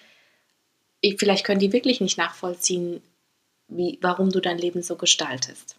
Vielleicht 1.18 1.44
können 1.44 1.60
die 1.60 1.72
wirklich 1.72 2.00
nicht 2.00 2.18
nachvollziehen, 2.18 3.02
wie, 3.68 3.98
warum 4.00 4.30
du 4.30 4.40
dein 4.40 4.58
Leben 4.58 4.82
so 4.82 4.96
gestaltest. 4.96 5.76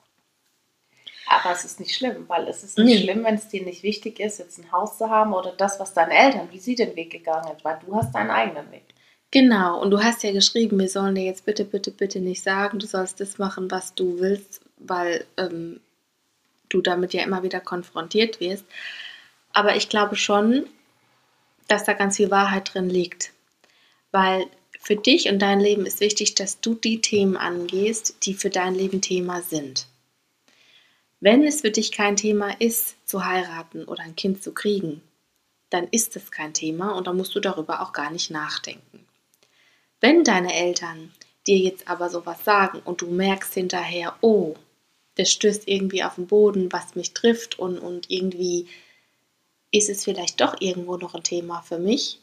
Aber 1.27 1.51
es 1.51 1.63
ist 1.63 1.79
nicht 1.79 1.95
schlimm, 1.95 2.25
weil 2.27 2.47
es 2.47 2.63
ist 2.63 2.77
nicht 2.77 3.01
mhm. 3.01 3.03
schlimm, 3.03 3.23
wenn 3.23 3.35
es 3.35 3.49
dir 3.49 3.63
nicht 3.63 3.83
wichtig 3.83 4.19
ist, 4.19 4.39
jetzt 4.39 4.57
ein 4.57 4.71
Haus 4.71 4.97
zu 4.97 5.09
haben 5.09 5.33
oder 5.33 5.51
das, 5.51 5.79
was 5.79 5.93
deine 5.93 6.17
Eltern, 6.17 6.49
wie 6.51 6.59
sie 6.59 6.73
den 6.73 6.95
Weg 6.95 7.11
gegangen 7.11 7.47
sind, 7.47 7.63
weil 7.63 7.79
du 7.85 7.95
hast 7.95 8.13
deinen 8.15 8.31
eigenen 8.31 8.71
Weg. 8.71 8.85
Genau, 9.31 9.79
und 9.79 9.91
du 9.91 10.03
hast 10.03 10.23
ja 10.23 10.31
geschrieben, 10.31 10.79
wir 10.79 10.89
sollen 10.89 11.13
dir 11.13 11.23
jetzt 11.23 11.45
bitte, 11.45 11.63
bitte, 11.63 11.91
bitte 11.91 12.19
nicht 12.19 12.41
sagen, 12.41 12.79
du 12.79 12.87
sollst 12.87 13.19
das 13.19 13.37
machen, 13.37 13.69
was 13.69 13.93
du 13.93 14.19
willst, 14.19 14.61
weil 14.77 15.25
ähm, 15.37 15.79
du 16.69 16.81
damit 16.81 17.13
ja 17.13 17.23
immer 17.23 17.43
wieder 17.43 17.59
konfrontiert 17.59 18.39
wirst. 18.39 18.65
Aber 19.53 19.75
ich 19.75 19.87
glaube 19.87 20.15
schon, 20.15 20.65
dass 21.67 21.83
da 21.83 21.93
ganz 21.93 22.17
viel 22.17 22.31
Wahrheit 22.31 22.73
drin 22.73 22.89
liegt. 22.89 23.31
Weil 24.11 24.47
für 24.79 24.95
dich 24.95 25.29
und 25.29 25.39
dein 25.39 25.59
Leben 25.59 25.85
ist 25.85 25.99
wichtig, 25.99 26.33
dass 26.33 26.59
du 26.61 26.73
die 26.73 27.01
Themen 27.01 27.37
angehst, 27.37 28.25
die 28.25 28.33
für 28.33 28.49
dein 28.49 28.73
Leben 28.73 29.01
Thema 29.01 29.41
sind. 29.43 29.85
Wenn 31.19 31.43
es 31.43 31.61
für 31.61 31.69
dich 31.69 31.91
kein 31.91 32.15
Thema 32.15 32.59
ist, 32.59 32.95
zu 33.07 33.25
heiraten 33.25 33.83
oder 33.83 34.03
ein 34.03 34.15
Kind 34.15 34.41
zu 34.41 34.53
kriegen, 34.53 35.01
dann 35.69 35.87
ist 35.91 36.15
es 36.15 36.31
kein 36.31 36.53
Thema 36.53 36.95
und 36.95 37.05
dann 37.05 37.17
musst 37.17 37.35
du 37.35 37.39
darüber 37.39 37.81
auch 37.81 37.93
gar 37.93 38.09
nicht 38.09 38.31
nachdenken. 38.31 39.05
Wenn 40.01 40.23
deine 40.23 40.53
Eltern 40.53 41.11
dir 41.47 41.57
jetzt 41.57 41.87
aber 41.87 42.09
sowas 42.09 42.43
sagen 42.43 42.81
und 42.85 43.01
du 43.01 43.07
merkst 43.07 43.53
hinterher, 43.53 44.15
oh, 44.21 44.55
das 45.15 45.31
stößt 45.31 45.67
irgendwie 45.67 46.03
auf 46.03 46.15
den 46.15 46.27
Boden, 46.27 46.71
was 46.71 46.95
mich 46.95 47.13
trifft 47.13 47.59
und, 47.59 47.77
und 47.79 48.09
irgendwie 48.09 48.67
ist 49.71 49.89
es 49.89 50.03
vielleicht 50.03 50.41
doch 50.41 50.55
irgendwo 50.61 50.97
noch 50.97 51.15
ein 51.15 51.23
Thema 51.23 51.61
für 51.61 51.77
mich, 51.77 52.19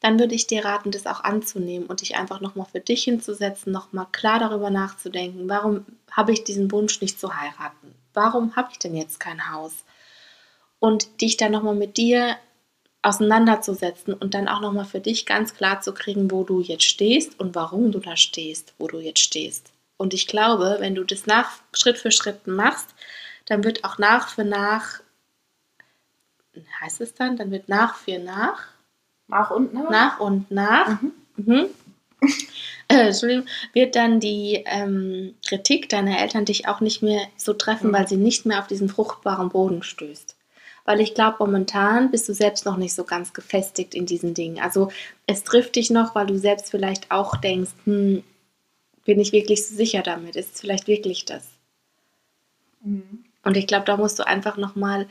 dann 0.00 0.18
würde 0.18 0.34
ich 0.34 0.46
dir 0.46 0.64
raten, 0.64 0.90
das 0.90 1.06
auch 1.06 1.24
anzunehmen 1.24 1.86
und 1.86 2.00
dich 2.00 2.16
einfach 2.16 2.40
nochmal 2.40 2.66
für 2.70 2.80
dich 2.80 3.04
hinzusetzen, 3.04 3.72
nochmal 3.72 4.06
klar 4.12 4.38
darüber 4.38 4.70
nachzudenken, 4.70 5.48
warum 5.48 5.84
habe 6.10 6.32
ich 6.32 6.44
diesen 6.44 6.70
Wunsch 6.70 7.00
nicht 7.00 7.18
zu 7.18 7.36
heiraten? 7.36 7.94
Warum 8.14 8.56
habe 8.56 8.68
ich 8.72 8.78
denn 8.78 8.96
jetzt 8.96 9.20
kein 9.20 9.52
Haus? 9.52 9.72
Und 10.78 11.20
dich 11.20 11.36
dann 11.36 11.52
nochmal 11.52 11.74
mit 11.74 11.96
dir 11.96 12.36
auseinanderzusetzen 13.02 14.14
und 14.14 14.34
dann 14.34 14.48
auch 14.48 14.60
nochmal 14.60 14.84
für 14.84 15.00
dich 15.00 15.24
ganz 15.24 15.54
klar 15.54 15.80
zu 15.80 15.94
kriegen, 15.94 16.30
wo 16.30 16.44
du 16.44 16.60
jetzt 16.60 16.84
stehst 16.84 17.38
und 17.38 17.54
warum 17.54 17.92
du 17.92 18.00
da 18.00 18.16
stehst, 18.16 18.74
wo 18.78 18.88
du 18.88 18.98
jetzt 18.98 19.20
stehst. 19.20 19.72
Und 19.96 20.14
ich 20.14 20.26
glaube, 20.26 20.76
wenn 20.80 20.94
du 20.94 21.04
das 21.04 21.26
nach, 21.26 21.50
Schritt 21.72 21.98
für 21.98 22.10
Schritt 22.10 22.46
machst, 22.46 22.94
dann 23.46 23.64
wird 23.64 23.84
auch 23.84 23.98
nach 23.98 24.28
für 24.28 24.44
nach, 24.44 25.00
heißt 26.80 27.00
es 27.00 27.14
dann, 27.14 27.36
dann 27.36 27.50
wird 27.50 27.68
nach 27.68 27.96
für 27.96 28.18
nach, 28.18 28.66
nach 29.28 29.50
und 29.50 29.74
nach, 29.74 29.90
nach 29.90 30.20
und 30.20 30.50
nach, 30.50 31.00
mhm. 31.00 31.12
Mhm. 31.36 31.66
Äh, 32.90 33.08
Entschuldigung, 33.08 33.44
wird 33.74 33.96
dann 33.96 34.18
die 34.18 34.64
ähm, 34.64 35.34
Kritik 35.46 35.90
deiner 35.90 36.20
Eltern 36.20 36.46
dich 36.46 36.68
auch 36.68 36.80
nicht 36.80 37.02
mehr 37.02 37.20
so 37.36 37.52
treffen, 37.52 37.88
mhm. 37.88 37.92
weil 37.92 38.08
sie 38.08 38.16
nicht 38.16 38.46
mehr 38.46 38.60
auf 38.60 38.66
diesen 38.66 38.88
fruchtbaren 38.88 39.50
Boden 39.50 39.82
stößt 39.82 40.37
weil 40.88 41.02
ich 41.02 41.12
glaube, 41.12 41.36
momentan 41.40 42.10
bist 42.10 42.30
du 42.30 42.32
selbst 42.32 42.64
noch 42.64 42.78
nicht 42.78 42.94
so 42.94 43.04
ganz 43.04 43.34
gefestigt 43.34 43.94
in 43.94 44.06
diesen 44.06 44.32
Dingen. 44.32 44.58
Also 44.58 44.90
es 45.26 45.44
trifft 45.44 45.76
dich 45.76 45.90
noch, 45.90 46.14
weil 46.14 46.24
du 46.24 46.38
selbst 46.38 46.70
vielleicht 46.70 47.10
auch 47.10 47.36
denkst, 47.36 47.72
hm, 47.84 48.24
bin 49.04 49.20
ich 49.20 49.32
wirklich 49.32 49.68
so 49.68 49.74
sicher 49.74 50.00
damit? 50.02 50.34
Ist 50.34 50.54
es 50.54 50.60
vielleicht 50.62 50.86
wirklich 50.86 51.26
das? 51.26 51.46
Mhm. 52.80 53.22
Und 53.44 53.58
ich 53.58 53.66
glaube, 53.66 53.84
da 53.84 53.98
musst 53.98 54.18
du 54.18 54.26
einfach 54.26 54.56
nochmal 54.56 55.06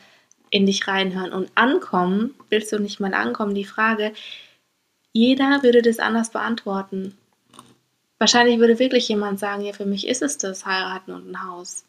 in 0.49 0.65
dich 0.65 0.87
reinhören 0.87 1.31
und 1.31 1.51
ankommen. 1.53 2.33
Willst 2.49 2.71
du 2.71 2.79
nicht 2.79 2.99
mal 2.99 3.13
ankommen? 3.13 3.53
Die 3.53 3.63
Frage, 3.63 4.13
jeder 5.13 5.61
würde 5.61 5.83
das 5.83 5.99
anders 5.99 6.31
beantworten. 6.31 7.15
Wahrscheinlich 8.17 8.57
würde 8.57 8.79
wirklich 8.79 9.07
jemand 9.09 9.37
sagen, 9.37 9.61
ja, 9.61 9.73
für 9.73 9.85
mich 9.85 10.07
ist 10.07 10.23
es 10.23 10.39
das, 10.39 10.65
heiraten 10.65 11.11
und 11.11 11.29
ein 11.29 11.47
Haus. 11.47 11.86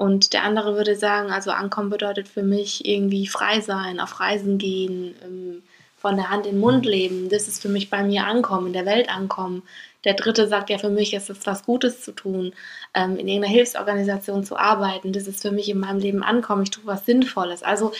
Und 0.00 0.32
der 0.32 0.44
andere 0.44 0.76
würde 0.76 0.96
sagen, 0.96 1.30
also 1.30 1.50
ankommen 1.50 1.90
bedeutet 1.90 2.26
für 2.26 2.42
mich 2.42 2.86
irgendwie 2.86 3.26
frei 3.26 3.60
sein, 3.60 4.00
auf 4.00 4.18
Reisen 4.18 4.56
gehen, 4.56 5.14
ähm, 5.22 5.62
von 5.98 6.16
der 6.16 6.30
Hand 6.30 6.46
in 6.46 6.52
den 6.52 6.60
Mund 6.60 6.86
leben. 6.86 7.28
Das 7.28 7.48
ist 7.48 7.60
für 7.60 7.68
mich 7.68 7.90
bei 7.90 8.02
mir 8.02 8.24
ankommen, 8.24 8.68
in 8.68 8.72
der 8.72 8.86
Welt 8.86 9.10
ankommen. 9.10 9.62
Der 10.04 10.14
dritte 10.14 10.48
sagt 10.48 10.70
ja, 10.70 10.78
für 10.78 10.88
mich 10.88 11.12
ist 11.12 11.28
es 11.28 11.44
was 11.44 11.66
Gutes 11.66 12.00
zu 12.00 12.12
tun, 12.12 12.54
ähm, 12.94 13.18
in 13.18 13.28
irgendeiner 13.28 13.52
Hilfsorganisation 13.52 14.42
zu 14.42 14.56
arbeiten. 14.56 15.12
Das 15.12 15.26
ist 15.26 15.42
für 15.42 15.50
mich 15.50 15.68
in 15.68 15.80
meinem 15.80 15.98
Leben 15.98 16.22
ankommen. 16.22 16.62
Ich 16.62 16.70
tue 16.70 16.86
was 16.86 17.04
Sinnvolles. 17.04 17.62
Also, 17.62 17.92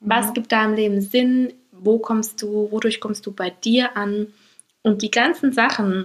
was 0.00 0.30
mhm. 0.30 0.34
gibt 0.34 0.50
deinem 0.50 0.74
Leben 0.74 1.00
Sinn? 1.00 1.52
Wo 1.70 2.00
kommst 2.00 2.42
du, 2.42 2.72
wodurch 2.72 2.98
kommst 2.98 3.24
du 3.26 3.30
bei 3.30 3.50
dir 3.50 3.96
an? 3.96 4.34
Und 4.82 5.02
die 5.02 5.12
ganzen 5.12 5.52
Sachen, 5.52 6.04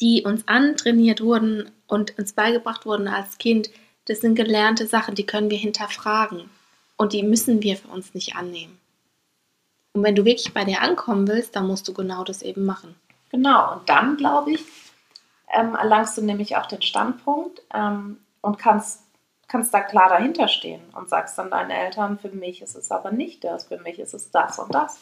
die 0.00 0.22
uns 0.22 0.48
antrainiert 0.48 1.20
wurden 1.20 1.70
und 1.86 2.18
uns 2.18 2.32
beigebracht 2.32 2.86
wurden 2.86 3.06
als 3.06 3.36
Kind, 3.36 3.68
das 4.06 4.20
sind 4.20 4.34
gelernte 4.34 4.86
Sachen, 4.86 5.14
die 5.14 5.26
können 5.26 5.50
wir 5.50 5.58
hinterfragen 5.58 6.50
und 6.96 7.12
die 7.12 7.22
müssen 7.22 7.62
wir 7.62 7.76
für 7.76 7.88
uns 7.88 8.14
nicht 8.14 8.36
annehmen. 8.36 8.78
Und 9.92 10.02
wenn 10.02 10.14
du 10.14 10.24
wirklich 10.24 10.54
bei 10.54 10.64
dir 10.64 10.80
ankommen 10.80 11.28
willst, 11.28 11.54
dann 11.54 11.66
musst 11.66 11.86
du 11.86 11.92
genau 11.92 12.24
das 12.24 12.42
eben 12.42 12.64
machen. 12.64 12.94
Genau, 13.30 13.74
und 13.74 13.88
dann, 13.88 14.16
glaube 14.16 14.52
ich, 14.52 14.64
ähm, 15.52 15.74
erlangst 15.74 16.16
du 16.16 16.22
nämlich 16.22 16.56
auch 16.56 16.66
den 16.66 16.82
Standpunkt 16.82 17.62
ähm, 17.74 18.18
und 18.40 18.58
kannst, 18.58 19.02
kannst 19.48 19.72
da 19.72 19.80
klar 19.80 20.08
dahinter 20.08 20.48
stehen 20.48 20.82
und 20.94 21.08
sagst 21.08 21.38
dann 21.38 21.50
deinen 21.50 21.70
Eltern, 21.70 22.18
für 22.18 22.30
mich 22.30 22.62
ist 22.62 22.74
es 22.74 22.90
aber 22.90 23.10
nicht 23.10 23.44
das, 23.44 23.66
für 23.66 23.78
mich 23.78 23.98
ist 23.98 24.14
es 24.14 24.30
das 24.30 24.58
und 24.58 24.74
das. 24.74 24.98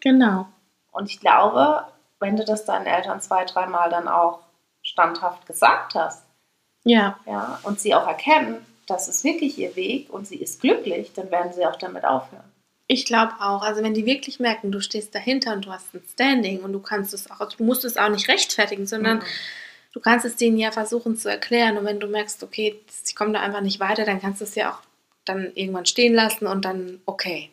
Genau. 0.00 0.46
Und 0.92 1.10
ich 1.10 1.20
glaube, 1.20 1.86
wenn 2.18 2.36
du 2.36 2.44
das 2.44 2.64
deinen 2.64 2.86
Eltern 2.86 3.20
zwei, 3.20 3.44
dreimal 3.44 3.90
dann 3.90 4.08
auch 4.08 4.40
standhaft 4.82 5.46
gesagt 5.46 5.94
hast, 5.94 6.24
ja. 6.84 7.18
ja. 7.26 7.60
Und 7.62 7.80
sie 7.80 7.94
auch 7.94 8.06
erkennen, 8.06 8.64
das 8.86 9.08
ist 9.08 9.24
wirklich 9.24 9.58
ihr 9.58 9.76
Weg 9.76 10.12
und 10.12 10.26
sie 10.26 10.36
ist 10.36 10.60
glücklich, 10.60 11.12
dann 11.14 11.30
werden 11.30 11.52
sie 11.52 11.64
auch 11.64 11.76
damit 11.76 12.04
aufhören. 12.04 12.44
Ich 12.86 13.04
glaube 13.04 13.34
auch. 13.38 13.62
Also 13.62 13.84
wenn 13.84 13.94
die 13.94 14.04
wirklich 14.04 14.40
merken, 14.40 14.72
du 14.72 14.80
stehst 14.80 15.14
dahinter 15.14 15.52
und 15.52 15.64
du 15.64 15.70
hast 15.70 15.94
ein 15.94 16.02
Standing 16.12 16.60
und 16.60 16.72
du 16.72 16.80
kannst 16.80 17.14
es 17.14 17.30
auch, 17.30 17.52
du 17.52 17.62
musst 17.62 17.84
es 17.84 17.96
auch 17.96 18.08
nicht 18.08 18.28
rechtfertigen, 18.28 18.86
sondern 18.86 19.18
mhm. 19.18 19.22
du 19.92 20.00
kannst 20.00 20.26
es 20.26 20.34
denen 20.34 20.58
ja 20.58 20.72
versuchen 20.72 21.16
zu 21.16 21.30
erklären. 21.30 21.78
Und 21.78 21.84
wenn 21.84 22.00
du 22.00 22.08
merkst, 22.08 22.42
okay, 22.42 22.80
sie 22.88 23.14
kommen 23.14 23.32
da 23.32 23.40
einfach 23.40 23.60
nicht 23.60 23.78
weiter, 23.78 24.04
dann 24.04 24.20
kannst 24.20 24.40
du 24.40 24.44
es 24.44 24.56
ja 24.56 24.72
auch 24.72 24.80
dann 25.24 25.52
irgendwann 25.54 25.86
stehen 25.86 26.14
lassen 26.14 26.48
und 26.48 26.64
dann 26.64 27.00
okay. 27.06 27.50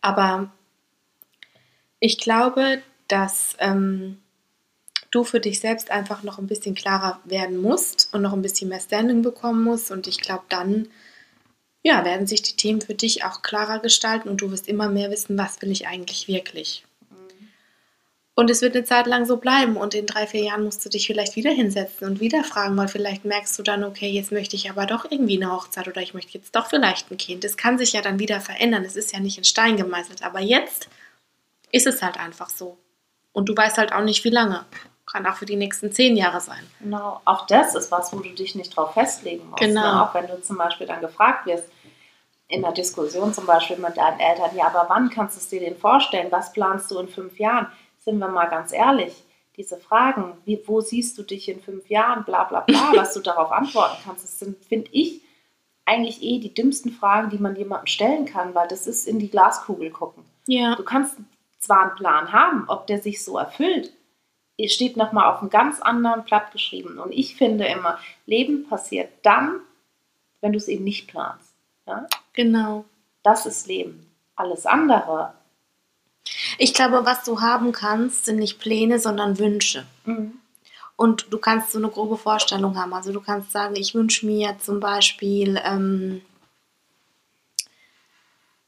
Aber 0.00 0.50
ich 2.00 2.18
glaube, 2.18 2.80
dass 3.08 3.56
ähm, 3.58 4.22
du 5.14 5.24
für 5.24 5.40
dich 5.40 5.60
selbst 5.60 5.90
einfach 5.90 6.22
noch 6.22 6.38
ein 6.38 6.46
bisschen 6.46 6.74
klarer 6.74 7.20
werden 7.24 7.60
musst 7.60 8.08
und 8.12 8.22
noch 8.22 8.32
ein 8.32 8.42
bisschen 8.42 8.68
mehr 8.68 8.80
Standing 8.80 9.22
bekommen 9.22 9.62
musst. 9.62 9.90
Und 9.90 10.06
ich 10.06 10.20
glaube, 10.20 10.44
dann 10.48 10.88
ja, 11.82 12.04
werden 12.04 12.26
sich 12.26 12.42
die 12.42 12.56
Themen 12.56 12.80
für 12.80 12.94
dich 12.94 13.24
auch 13.24 13.42
klarer 13.42 13.78
gestalten 13.78 14.28
und 14.28 14.40
du 14.40 14.50
wirst 14.50 14.68
immer 14.68 14.88
mehr 14.88 15.10
wissen, 15.10 15.36
was 15.36 15.60
will 15.60 15.70
ich 15.70 15.86
eigentlich 15.86 16.28
wirklich. 16.28 16.84
Und 18.36 18.50
es 18.50 18.62
wird 18.62 18.74
eine 18.74 18.84
Zeit 18.84 19.06
lang 19.06 19.26
so 19.26 19.36
bleiben 19.36 19.76
und 19.76 19.94
in 19.94 20.06
drei, 20.06 20.26
vier 20.26 20.42
Jahren 20.42 20.64
musst 20.64 20.84
du 20.84 20.88
dich 20.88 21.06
vielleicht 21.06 21.36
wieder 21.36 21.52
hinsetzen 21.52 22.08
und 22.08 22.18
wieder 22.18 22.42
fragen, 22.42 22.76
weil 22.76 22.88
vielleicht 22.88 23.24
merkst 23.24 23.56
du 23.56 23.62
dann, 23.62 23.84
okay, 23.84 24.10
jetzt 24.10 24.32
möchte 24.32 24.56
ich 24.56 24.68
aber 24.68 24.86
doch 24.86 25.08
irgendwie 25.08 25.40
eine 25.40 25.52
Hochzeit 25.52 25.86
oder 25.86 26.00
ich 26.00 26.14
möchte 26.14 26.36
jetzt 26.36 26.56
doch 26.56 26.66
vielleicht 26.66 27.12
ein 27.12 27.16
Kind. 27.16 27.44
Das 27.44 27.56
kann 27.56 27.78
sich 27.78 27.92
ja 27.92 28.02
dann 28.02 28.18
wieder 28.18 28.40
verändern. 28.40 28.84
Es 28.84 28.96
ist 28.96 29.12
ja 29.12 29.20
nicht 29.20 29.38
in 29.38 29.44
Stein 29.44 29.76
gemeißelt. 29.76 30.24
Aber 30.24 30.40
jetzt 30.40 30.88
ist 31.70 31.86
es 31.86 32.02
halt 32.02 32.18
einfach 32.18 32.50
so. 32.50 32.76
Und 33.32 33.48
du 33.48 33.56
weißt 33.56 33.78
halt 33.78 33.92
auch 33.92 34.02
nicht, 34.02 34.24
wie 34.24 34.30
lange 34.30 34.64
kann 35.06 35.26
auch 35.26 35.36
für 35.36 35.46
die 35.46 35.56
nächsten 35.56 35.92
zehn 35.92 36.16
Jahre 36.16 36.40
sein. 36.40 36.64
Genau, 36.80 37.20
auch 37.24 37.46
das 37.46 37.74
ist 37.74 37.90
was, 37.90 38.12
wo 38.12 38.18
du 38.18 38.30
dich 38.30 38.54
nicht 38.54 38.76
drauf 38.76 38.94
festlegen 38.94 39.48
musst. 39.50 39.62
Ne? 39.62 39.68
Genau. 39.68 39.82
Ne? 39.82 40.02
Auch 40.02 40.14
wenn 40.14 40.26
du 40.26 40.40
zum 40.40 40.56
Beispiel 40.56 40.86
dann 40.86 41.00
gefragt 41.00 41.46
wirst, 41.46 41.68
in 42.48 42.62
der 42.62 42.72
Diskussion 42.72 43.32
zum 43.32 43.46
Beispiel 43.46 43.76
mit 43.76 43.96
deinen 43.96 44.20
Eltern, 44.20 44.50
ja, 44.56 44.66
aber 44.66 44.86
wann 44.88 45.10
kannst 45.10 45.36
du 45.36 45.40
es 45.40 45.48
dir 45.48 45.60
denn 45.60 45.76
vorstellen? 45.76 46.30
Was 46.30 46.52
planst 46.52 46.90
du 46.90 46.98
in 46.98 47.08
fünf 47.08 47.38
Jahren? 47.38 47.68
Sind 47.98 48.18
wir 48.18 48.28
mal 48.28 48.46
ganz 48.46 48.72
ehrlich, 48.72 49.14
diese 49.56 49.78
Fragen, 49.78 50.36
wie, 50.44 50.62
wo 50.66 50.80
siehst 50.80 51.16
du 51.16 51.22
dich 51.22 51.48
in 51.48 51.60
fünf 51.60 51.88
Jahren, 51.88 52.24
bla 52.24 52.44
bla 52.44 52.60
bla, 52.60 52.92
was 52.94 53.14
du 53.14 53.20
darauf 53.20 53.50
antworten 53.52 53.96
kannst, 54.04 54.24
das 54.24 54.38
sind, 54.38 54.62
finde 54.64 54.90
ich, 54.92 55.22
eigentlich 55.86 56.22
eh 56.22 56.38
die 56.38 56.54
dümmsten 56.54 56.92
Fragen, 56.92 57.30
die 57.30 57.38
man 57.38 57.56
jemandem 57.56 57.86
stellen 57.86 58.24
kann, 58.24 58.54
weil 58.54 58.68
das 58.68 58.86
ist 58.86 59.06
in 59.06 59.18
die 59.18 59.30
Glaskugel 59.30 59.90
gucken. 59.90 60.24
Ja. 60.46 60.74
Du 60.76 60.82
kannst 60.82 61.16
zwar 61.60 61.82
einen 61.82 61.96
Plan 61.96 62.32
haben, 62.32 62.64
ob 62.68 62.86
der 62.86 63.00
sich 63.00 63.22
so 63.22 63.38
erfüllt, 63.38 63.92
steht 64.68 64.96
nochmal 64.96 65.32
auf 65.32 65.40
einem 65.40 65.50
ganz 65.50 65.80
anderen 65.80 66.24
Blatt 66.24 66.52
geschrieben. 66.52 66.98
Und 66.98 67.12
ich 67.12 67.36
finde 67.36 67.66
immer, 67.66 67.98
Leben 68.26 68.68
passiert 68.68 69.10
dann, 69.22 69.60
wenn 70.40 70.52
du 70.52 70.58
es 70.58 70.68
eben 70.68 70.84
nicht 70.84 71.08
planst. 71.08 71.54
Ja? 71.86 72.06
Genau. 72.32 72.84
Das 73.22 73.46
ist 73.46 73.66
Leben. 73.66 74.06
Alles 74.36 74.66
andere. 74.66 75.34
Ich 76.58 76.74
glaube, 76.74 77.04
was 77.04 77.24
du 77.24 77.40
haben 77.40 77.72
kannst, 77.72 78.24
sind 78.24 78.38
nicht 78.38 78.58
Pläne, 78.58 78.98
sondern 78.98 79.38
Wünsche. 79.38 79.86
Mhm. 80.04 80.40
Und 80.96 81.32
du 81.32 81.38
kannst 81.38 81.72
so 81.72 81.78
eine 81.78 81.88
grobe 81.88 82.16
Vorstellung 82.16 82.78
haben. 82.78 82.94
Also 82.94 83.12
du 83.12 83.20
kannst 83.20 83.50
sagen, 83.50 83.74
ich 83.76 83.94
wünsche 83.94 84.26
mir 84.26 84.56
zum 84.60 84.78
Beispiel, 84.78 85.60
ähm, 85.64 86.22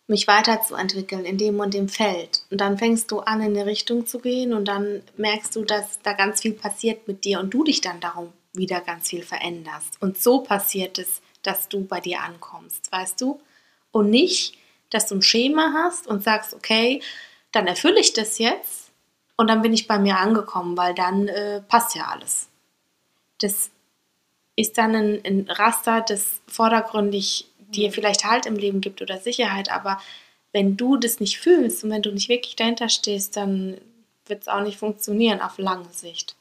mich 0.08 0.28
weiterzuentwickeln 0.28 1.24
in 1.24 1.36
dem 1.36 1.58
und 1.58 1.74
dem 1.74 1.88
Feld. 1.88 2.44
Und 2.50 2.60
dann 2.60 2.78
fängst 2.78 3.10
du 3.10 3.20
an, 3.20 3.40
in 3.40 3.56
eine 3.56 3.66
Richtung 3.66 4.06
zu 4.06 4.20
gehen 4.20 4.54
und 4.54 4.66
dann 4.66 5.02
merkst 5.16 5.56
du, 5.56 5.64
dass 5.64 6.00
da 6.02 6.12
ganz 6.12 6.42
viel 6.42 6.52
passiert 6.52 7.08
mit 7.08 7.24
dir 7.24 7.40
und 7.40 7.52
du 7.52 7.64
dich 7.64 7.80
dann 7.80 8.00
darum 8.00 8.32
wieder 8.52 8.80
ganz 8.80 9.08
viel 9.08 9.22
veränderst. 9.22 10.00
Und 10.00 10.18
so 10.18 10.40
passiert 10.40 10.98
es, 10.98 11.20
dass 11.42 11.68
du 11.68 11.84
bei 11.84 12.00
dir 12.00 12.20
ankommst, 12.22 12.90
weißt 12.92 13.20
du? 13.20 13.40
Und 13.90 14.10
nicht, 14.10 14.56
dass 14.90 15.08
du 15.08 15.16
ein 15.16 15.22
Schema 15.22 15.72
hast 15.74 16.06
und 16.06 16.22
sagst, 16.22 16.54
okay, 16.54 17.02
dann 17.52 17.66
erfülle 17.66 18.00
ich 18.00 18.12
das 18.12 18.38
jetzt 18.38 18.90
und 19.36 19.48
dann 19.48 19.62
bin 19.62 19.72
ich 19.72 19.86
bei 19.86 19.98
mir 19.98 20.18
angekommen, 20.18 20.76
weil 20.76 20.94
dann 20.94 21.28
äh, 21.28 21.62
passt 21.62 21.94
ja 21.94 22.06
alles. 22.06 22.48
Das 23.40 23.70
ist 24.56 24.78
dann 24.78 24.94
ein, 24.94 25.20
ein 25.24 25.50
Raster, 25.50 26.00
das 26.00 26.40
vordergründig 26.46 27.48
dir 27.74 27.92
vielleicht 27.92 28.24
Halt 28.24 28.46
im 28.46 28.56
Leben 28.56 28.80
gibt 28.80 29.02
oder 29.02 29.18
Sicherheit, 29.18 29.70
aber 29.70 30.00
wenn 30.52 30.76
du 30.76 30.96
das 30.96 31.20
nicht 31.20 31.38
fühlst 31.38 31.84
und 31.84 31.90
wenn 31.90 32.02
du 32.02 32.10
nicht 32.12 32.28
wirklich 32.28 32.56
dahinter 32.56 32.88
stehst, 32.88 33.36
dann 33.36 33.78
wird 34.26 34.42
es 34.42 34.48
auch 34.48 34.62
nicht 34.62 34.78
funktionieren 34.78 35.40
auf 35.40 35.58
lange 35.58 35.88
Sicht. 35.90 36.36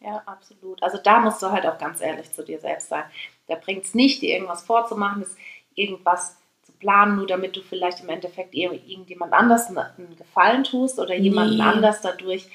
Ja, 0.00 0.22
absolut. 0.26 0.82
Also 0.82 0.98
da 1.02 1.18
musst 1.18 1.42
du 1.42 1.50
halt 1.50 1.66
auch 1.66 1.78
ganz 1.78 2.00
ehrlich 2.00 2.30
zu 2.32 2.44
dir 2.44 2.60
selbst 2.60 2.88
sein. 2.88 3.04
Da 3.48 3.54
bringt 3.56 3.84
es 3.84 3.94
nicht, 3.94 4.22
dir 4.22 4.34
irgendwas 4.34 4.62
vorzumachen, 4.62 5.22
das 5.22 5.34
irgendwas 5.74 6.36
zu 6.62 6.72
planen, 6.72 7.16
nur 7.16 7.26
damit 7.26 7.56
du 7.56 7.62
vielleicht 7.62 8.00
im 8.00 8.08
Endeffekt 8.08 8.54
irgendjemand 8.54 9.32
anders 9.32 9.68
einen 9.68 10.16
Gefallen 10.16 10.64
tust 10.64 10.98
oder 10.98 11.14
jemanden 11.14 11.56
Nee. 11.56 11.62
anders 11.62 12.00
dadurch 12.02 12.46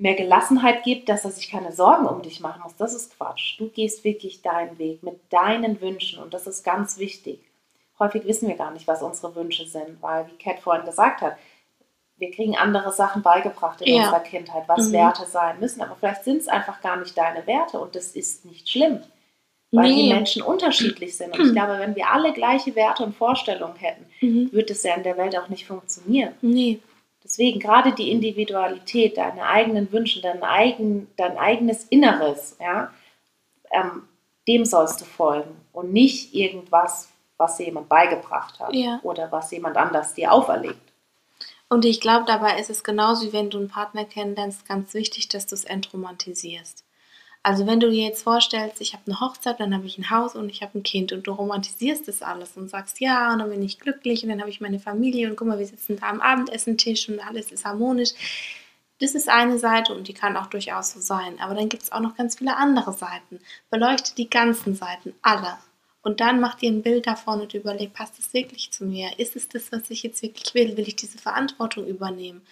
mehr 0.00 0.14
Gelassenheit 0.14 0.82
gibt, 0.82 1.08
dass 1.08 1.24
er 1.24 1.30
sich 1.30 1.50
keine 1.50 1.72
Sorgen 1.72 2.06
um 2.06 2.22
dich 2.22 2.40
machen 2.40 2.62
muss. 2.64 2.74
Das 2.76 2.94
ist 2.94 3.16
Quatsch. 3.16 3.58
Du 3.60 3.68
gehst 3.68 4.02
wirklich 4.02 4.40
deinen 4.42 4.78
Weg 4.78 5.02
mit 5.02 5.20
deinen 5.30 5.80
Wünschen 5.80 6.22
und 6.22 6.32
das 6.34 6.46
ist 6.46 6.64
ganz 6.64 6.98
wichtig. 6.98 7.40
Häufig 7.98 8.24
wissen 8.24 8.48
wir 8.48 8.56
gar 8.56 8.70
nicht, 8.70 8.88
was 8.88 9.02
unsere 9.02 9.34
Wünsche 9.34 9.66
sind, 9.66 10.00
weil, 10.00 10.26
wie 10.28 10.42
Kat 10.42 10.58
vorhin 10.60 10.86
gesagt 10.86 11.20
hat, 11.20 11.36
wir 12.16 12.30
kriegen 12.30 12.56
andere 12.56 12.92
Sachen 12.92 13.22
beigebracht 13.22 13.82
in 13.82 13.94
Ja. 13.94 14.00
unserer 14.04 14.20
Kindheit, 14.20 14.64
was 14.68 14.88
Mhm. 14.88 14.92
Werte 14.92 15.26
sein 15.26 15.60
müssen, 15.60 15.82
aber 15.82 15.96
vielleicht 15.96 16.24
sind 16.24 16.38
es 16.38 16.48
einfach 16.48 16.80
gar 16.80 16.96
nicht 16.96 17.16
deine 17.16 17.46
Werte 17.46 17.78
und 17.78 17.94
das 17.94 18.12
ist 18.16 18.46
nicht 18.46 18.68
schlimm, 18.70 19.00
weil 19.70 19.88
die 19.88 20.04
Nee. 20.08 20.14
Menschen 20.14 20.42
unterschiedlich 20.42 21.14
sind. 21.16 21.38
Und 21.38 21.46
ich 21.46 21.52
glaube, 21.54 21.78
wenn 21.78 21.94
wir 21.94 22.10
alle 22.10 22.32
gleiche 22.32 22.74
Werte 22.74 23.04
und 23.04 23.14
Vorstellungen 23.14 23.76
hätten, 23.76 24.06
Mhm. 24.22 24.50
wird 24.52 24.70
es 24.70 24.82
ja 24.82 24.94
in 24.94 25.02
der 25.02 25.18
Welt 25.18 25.36
auch 25.38 25.48
nicht 25.48 25.66
funktionieren. 25.66 26.34
Nee. 26.40 26.80
Deswegen 27.22 27.60
gerade 27.60 27.92
die 27.92 28.10
Individualität, 28.10 29.16
deine 29.16 29.44
eigenen 29.46 29.92
Wünsche, 29.92 30.20
dein, 30.20 30.42
eigen, 30.42 31.08
dein 31.16 31.36
eigenes 31.36 31.84
Inneres, 31.84 32.56
ja, 32.60 32.92
ähm, 33.70 34.02
dem 34.48 34.64
sollst 34.64 35.00
du 35.00 35.04
folgen 35.04 35.54
und 35.72 35.92
nicht 35.92 36.34
irgendwas, 36.34 37.08
was 37.36 37.56
dir 37.56 37.66
jemand 37.66 37.88
beigebracht 37.88 38.58
hat 38.58 38.74
Ja. 38.74 39.00
oder 39.02 39.30
was 39.30 39.50
jemand 39.50 39.76
anders 39.76 40.14
dir 40.14 40.32
auferlegt. 40.32 40.80
Und 41.68 41.84
ich 41.84 42.00
glaube, 42.00 42.24
dabei 42.26 42.58
ist 42.58 42.68
es 42.68 42.82
genauso, 42.82 43.26
wie 43.28 43.32
wenn 43.32 43.48
du 43.48 43.58
einen 43.58 43.68
Partner 43.68 44.04
kennenlernst, 44.04 44.66
ganz 44.66 44.92
wichtig, 44.92 45.28
dass 45.28 45.46
du 45.46 45.54
es 45.54 45.64
entromantisierst. 45.64 46.84
Also 47.42 47.66
wenn 47.66 47.80
du 47.80 47.90
dir 47.90 48.04
jetzt 48.04 48.22
vorstellst, 48.22 48.82
ich 48.82 48.92
habe 48.92 49.04
eine 49.06 49.20
Hochzeit, 49.20 49.60
dann 49.60 49.74
habe 49.74 49.86
ich 49.86 49.96
ein 49.96 50.10
Haus 50.10 50.34
und 50.34 50.50
ich 50.50 50.62
habe 50.62 50.78
ein 50.78 50.82
Kind 50.82 51.10
und 51.12 51.26
du 51.26 51.32
romantisierst 51.32 52.06
das 52.06 52.20
alles 52.20 52.56
und 52.56 52.68
sagst, 52.68 53.00
ja, 53.00 53.32
und 53.32 53.38
dann 53.38 53.48
bin 53.48 53.62
ich 53.62 53.78
glücklich 53.78 54.22
und 54.22 54.28
dann 54.28 54.40
habe 54.40 54.50
ich 54.50 54.60
meine 54.60 54.78
Familie 54.78 55.30
und 55.30 55.36
guck 55.36 55.48
mal, 55.48 55.58
wir 55.58 55.66
sitzen 55.66 55.96
da 55.96 56.10
am 56.10 56.20
Abendessentisch 56.20 57.08
und 57.08 57.18
alles 57.18 57.50
ist 57.50 57.64
harmonisch. 57.64 58.10
Das 59.00 59.14
ist 59.14 59.30
eine 59.30 59.58
Seite 59.58 59.94
und 59.94 60.08
die 60.08 60.12
kann 60.12 60.36
auch 60.36 60.46
durchaus 60.48 60.92
so 60.92 61.00
sein. 61.00 61.40
Aber 61.40 61.54
dann 61.54 61.70
gibt 61.70 61.84
es 61.84 61.92
auch 61.92 62.00
noch 62.00 62.16
ganz 62.16 62.36
viele 62.36 62.56
andere 62.56 62.92
Seiten. 62.92 63.40
Beleuchte 63.70 64.14
die 64.14 64.28
ganzen 64.28 64.74
Seiten, 64.74 65.14
alle. 65.22 65.56
Und 66.02 66.20
dann 66.20 66.40
mach 66.40 66.56
dir 66.56 66.70
ein 66.70 66.82
Bild 66.82 67.06
davon 67.06 67.40
und 67.40 67.54
überleg, 67.54 67.94
passt 67.94 68.18
es 68.18 68.34
wirklich 68.34 68.70
zu 68.70 68.84
mir? 68.84 69.18
Ist 69.18 69.36
es 69.36 69.48
das, 69.48 69.72
was 69.72 69.88
ich 69.88 70.02
jetzt 70.02 70.22
wirklich 70.22 70.52
will? 70.54 70.76
Will 70.76 70.88
ich 70.88 70.96
diese 70.96 71.18
Verantwortung 71.18 71.86
übernehmen? 71.86 72.42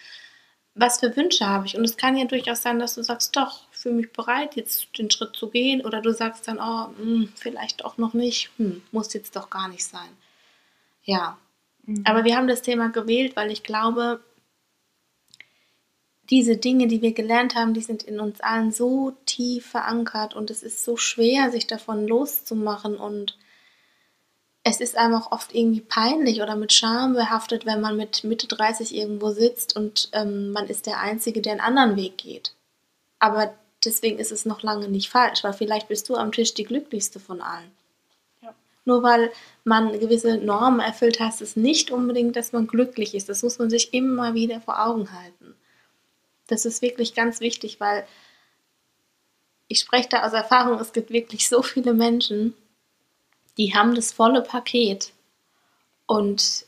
Was 0.81 1.01
für 1.01 1.17
Wünsche 1.17 1.47
habe 1.47 1.67
ich? 1.67 1.77
Und 1.77 1.85
es 1.85 1.97
kann 1.97 2.17
ja 2.17 2.25
durchaus 2.25 2.63
sein, 2.63 2.79
dass 2.79 2.95
du 2.95 3.03
sagst, 3.03 3.37
doch, 3.37 3.63
ich 3.73 3.79
fühle 3.79 3.97
mich 3.97 4.13
bereit, 4.13 4.55
jetzt 4.55 4.97
den 4.97 5.11
Schritt 5.11 5.35
zu 5.35 5.51
gehen. 5.51 5.85
Oder 5.85 6.01
du 6.01 6.13
sagst 6.13 6.47
dann, 6.47 6.59
oh, 6.61 6.97
hm, 6.97 7.33
vielleicht 7.35 7.85
auch 7.85 7.99
noch 7.99 8.15
nicht. 8.15 8.51
Hm, 8.59 8.83
muss 8.93 9.13
jetzt 9.13 9.35
doch 9.35 9.51
gar 9.51 9.69
nicht 9.69 9.85
sein. 9.85 10.09
Ja, 11.03 11.39
aber 12.05 12.25
wir 12.25 12.37
haben 12.37 12.49
das 12.49 12.63
Thema 12.63 12.91
gewählt, 12.91 13.35
weil 13.35 13.51
ich 13.51 13.63
glaube, 13.63 14.21
diese 16.29 16.59
Dinge, 16.59 16.87
die 16.87 17.01
wir 17.01 17.13
gelernt 17.13 17.55
haben, 17.55 17.73
die 17.73 17.81
sind 17.81 18.03
in 18.03 18.21
uns 18.21 18.41
allen 18.41 18.73
so 18.73 19.17
tief 19.25 19.67
verankert 19.67 20.35
und 20.35 20.51
es 20.51 20.63
ist 20.63 20.85
so 20.85 20.99
schwer, 20.99 21.51
sich 21.51 21.67
davon 21.67 22.07
loszumachen 22.07 22.97
und 22.97 23.39
es 24.69 24.81
ist 24.81 24.97
einem 24.97 25.15
auch 25.15 25.33
oft 25.33 25.55
irgendwie 25.55 25.81
peinlich 25.81 26.43
oder 26.43 26.57
mit 26.57 26.73
Scham 26.73 27.15
behaftet, 27.15 27.67
wenn 27.67 27.81
man 27.81 27.97
mit 27.97 28.25
Mitte 28.25 28.47
30 28.47 28.95
irgendwo 28.95 29.31
sitzt 29.31 29.77
und 29.77 30.09
ähm, 30.13 30.53
man 30.53 30.67
ist 30.67 30.87
der 30.87 31.01
Einzige, 31.01 31.41
der 31.41 31.53
einen 31.53 31.61
anderen 31.61 31.97
Weg 31.97 32.19
geht. 32.19 32.53
Aber 33.19 33.55
deswegen 33.85 34.19
ist 34.19 34.33
es 34.33 34.47
noch 34.47 34.63
lange 34.63 34.89
nicht 34.89 35.11
falsch, 35.11 35.45
weil 35.45 35.53
vielleicht 35.53 35.89
bist 35.89 36.09
du 36.09 36.17
am 36.17 36.33
Tisch 36.33 36.55
die 36.55 36.65
glücklichste 36.65 37.21
von 37.21 37.41
allen. 37.41 37.71
Ja. 38.43 38.55
Nur 38.85 39.03
weil 39.03 39.33
man 39.65 39.99
gewisse 39.99 40.39
Normen 40.39 40.81
erfüllt, 40.81 41.21
heißt 41.21 41.43
es 41.43 41.57
nicht 41.57 41.91
unbedingt, 41.91 42.37
dass 42.37 42.53
man 42.53 42.67
glücklich 42.67 43.15
ist. 43.15 43.29
Das 43.29 43.43
muss 43.43 43.59
man 43.59 43.71
sich 43.71 43.95
immer 43.95 44.35
wieder 44.35 44.61
vor 44.61 44.85
Augen 44.85 45.13
halten. 45.13 45.55
Das 46.47 46.65
ist 46.65 46.83
wirklich 46.83 47.15
ganz 47.15 47.41
wichtig, 47.41 47.81
weil 47.81 48.07
ich 49.69 49.81
spreche 49.81 50.09
da 50.09 50.27
aus 50.27 50.33
Erfahrung, 50.33 50.81
es 50.81 50.93
gibt 50.93 51.11
wirklich 51.11 51.49
so 51.49 51.63
viele 51.63 51.93
Menschen, 51.93 52.55
die 53.59 53.75
haben 53.75 53.95
das 53.95 54.13
volle 54.13 54.43
Paket 54.43 55.13
und 56.07 56.65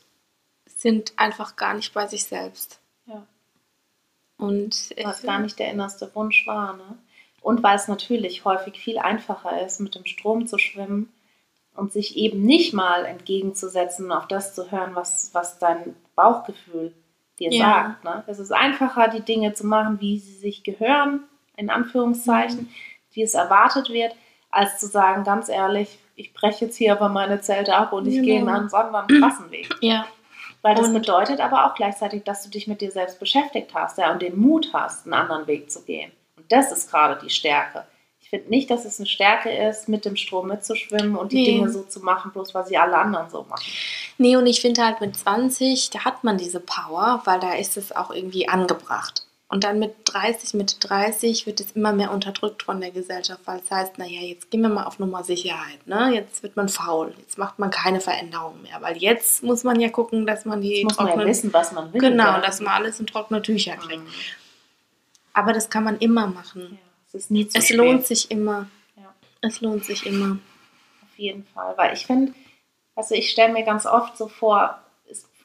sind 0.67 1.13
einfach 1.15 1.55
gar 1.55 1.73
nicht 1.73 1.93
bei 1.93 2.05
sich 2.07 2.25
selbst. 2.25 2.79
Ja. 3.05 3.25
Und 4.37 4.93
was 5.03 5.23
gar 5.23 5.39
nicht 5.39 5.57
der 5.57 5.71
innerste 5.71 6.13
Wunsch 6.15 6.45
war. 6.45 6.73
Ne? 6.75 6.97
Und 7.41 7.63
weil 7.63 7.75
es 7.75 7.87
natürlich 7.87 8.45
häufig 8.45 8.79
viel 8.79 8.99
einfacher 8.99 9.65
ist, 9.65 9.79
mit 9.79 9.95
dem 9.95 10.05
Strom 10.05 10.47
zu 10.47 10.57
schwimmen 10.57 11.11
und 11.75 11.93
sich 11.93 12.17
eben 12.17 12.41
nicht 12.43 12.73
mal 12.73 13.05
entgegenzusetzen 13.05 14.05
und 14.05 14.11
auf 14.11 14.27
das 14.27 14.53
zu 14.53 14.69
hören, 14.69 14.93
was, 14.93 15.29
was 15.33 15.57
dein 15.59 15.95
Bauchgefühl 16.15 16.93
dir 17.39 17.51
Ja. 17.51 17.97
sagt. 18.01 18.03
Ne? 18.03 18.23
Es 18.27 18.39
ist 18.39 18.51
einfacher, 18.51 19.07
die 19.07 19.21
Dinge 19.21 19.53
zu 19.53 19.65
machen, 19.65 20.01
wie 20.01 20.19
sie 20.19 20.35
sich 20.35 20.63
gehören, 20.63 21.23
in 21.55 21.69
Anführungszeichen, 21.69 22.69
wie 23.13 23.21
es 23.21 23.33
erwartet 23.33 23.89
wird, 23.89 24.15
als 24.49 24.79
zu 24.79 24.87
sagen, 24.87 25.23
ganz 25.23 25.47
ehrlich, 25.47 25.97
ich 26.21 26.33
breche 26.33 26.65
jetzt 26.65 26.77
hier 26.77 26.91
aber 26.93 27.09
meine 27.09 27.41
Zelte 27.41 27.75
ab 27.75 27.93
und 27.93 28.05
ich 28.07 28.15
Genau. 28.15 28.25
gehe 28.25 28.39
in 28.39 28.49
einen 28.49 28.71
anderen 28.73 29.07
Klassenweg. 29.07 29.69
ja, 29.81 30.05
Weil 30.61 30.75
das 30.75 30.87
Und- 30.87 30.93
bedeutet 30.93 31.39
aber 31.39 31.65
auch 31.65 31.73
gleichzeitig, 31.75 32.23
dass 32.23 32.43
du 32.43 32.49
dich 32.49 32.67
mit 32.67 32.81
dir 32.81 32.91
selbst 32.91 33.19
beschäftigt 33.19 33.71
hast 33.73 33.97
ja, 33.97 34.11
und 34.11 34.21
den 34.21 34.39
Mut 34.39 34.69
hast, 34.73 35.05
einen 35.05 35.13
anderen 35.15 35.47
Weg 35.47 35.71
zu 35.71 35.83
gehen. 35.83 36.11
Und 36.37 36.51
das 36.51 36.71
ist 36.71 36.89
gerade 36.91 37.19
die 37.23 37.29
Stärke. 37.31 37.85
Ich 38.19 38.29
finde 38.29 38.49
nicht, 38.49 38.69
dass 38.69 38.85
es 38.85 38.99
eine 38.99 39.07
Stärke 39.07 39.49
ist, 39.51 39.89
mit 39.89 40.05
dem 40.05 40.15
Strom 40.15 40.47
mitzuschwimmen 40.47 41.15
und 41.17 41.31
die 41.31 41.37
Nee. 41.37 41.45
Dinge 41.57 41.69
so 41.69 41.81
zu 41.83 41.99
machen, 42.01 42.31
bloß 42.31 42.53
weil 42.53 42.65
sie 42.65 42.77
alle 42.77 42.95
anderen 42.97 43.29
so 43.29 43.43
machen. 43.49 43.65
Nee, 44.19 44.37
und 44.37 44.45
ich 44.45 44.61
finde 44.61 44.85
halt 44.85 45.01
mit 45.01 45.17
20, 45.17 45.89
da 45.89 46.05
hat 46.05 46.23
man 46.23 46.37
diese 46.37 46.59
Power, 46.61 47.21
weil 47.25 47.39
da 47.39 47.53
ist 47.55 47.75
es 47.75 47.91
auch 47.93 48.11
irgendwie 48.11 48.47
angebracht. 48.47 49.23
Und 49.51 49.65
dann 49.65 49.79
mit 49.79 49.93
30, 50.05 50.53
Mitte 50.53 50.79
30 50.79 51.45
wird 51.45 51.59
es 51.59 51.73
immer 51.73 51.91
mehr 51.91 52.11
unterdrückt 52.11 52.63
von 52.63 52.79
der 52.79 52.91
Gesellschaft, 52.91 53.41
weil 53.43 53.59
es 53.59 53.69
heißt, 53.69 53.97
naja, 53.97 54.21
jetzt 54.21 54.49
gehen 54.49 54.61
wir 54.61 54.69
mal 54.69 54.85
auf 54.85 54.97
Nummer 54.97 55.25
Sicherheit. 55.25 55.85
Ne? 55.85 56.13
Jetzt 56.13 56.41
wird 56.41 56.55
man 56.55 56.69
faul, 56.69 57.13
jetzt 57.17 57.37
macht 57.37 57.59
man 57.59 57.69
keine 57.69 57.99
Veränderungen 57.99 58.61
mehr, 58.61 58.81
weil 58.81 58.95
jetzt 58.95 59.43
muss 59.43 59.65
man 59.65 59.81
ja 59.81 59.89
gucken, 59.89 60.25
dass 60.25 60.45
man 60.45 60.61
die 60.61 60.85
muss 60.85 60.97
man 60.97 61.07
ja 61.07 61.13
trockenen- 61.15 61.27
wissen, 61.27 61.51
was 61.51 61.73
man 61.73 61.91
will. 61.91 61.99
Genau, 61.99 62.23
ja. 62.23 62.39
dass 62.39 62.61
man 62.61 62.75
alles 62.75 63.01
in 63.01 63.07
trockene 63.07 63.41
Tücher 63.41 63.75
kriegt. 63.75 64.01
Mhm. 64.01 64.09
Aber 65.33 65.51
das 65.51 65.69
kann 65.69 65.83
man 65.83 65.97
immer 65.97 66.27
machen. 66.27 66.79
Ja, 67.11 67.19
es 67.19 67.29
Es 67.53 67.69
lohnt 67.71 68.07
sich 68.07 68.31
immer. 68.31 68.67
Es 69.41 69.59
lohnt 69.59 69.83
sich 69.83 70.05
immer. 70.05 70.37
Auf 71.03 71.17
jeden 71.17 71.45
Fall. 71.47 71.73
Weil 71.75 71.93
ich 71.93 72.05
finde, 72.05 72.33
also 72.95 73.15
ich 73.15 73.29
stelle 73.31 73.51
mir 73.51 73.63
ganz 73.63 73.85
oft 73.85 74.15
so 74.15 74.29
vor, 74.29 74.79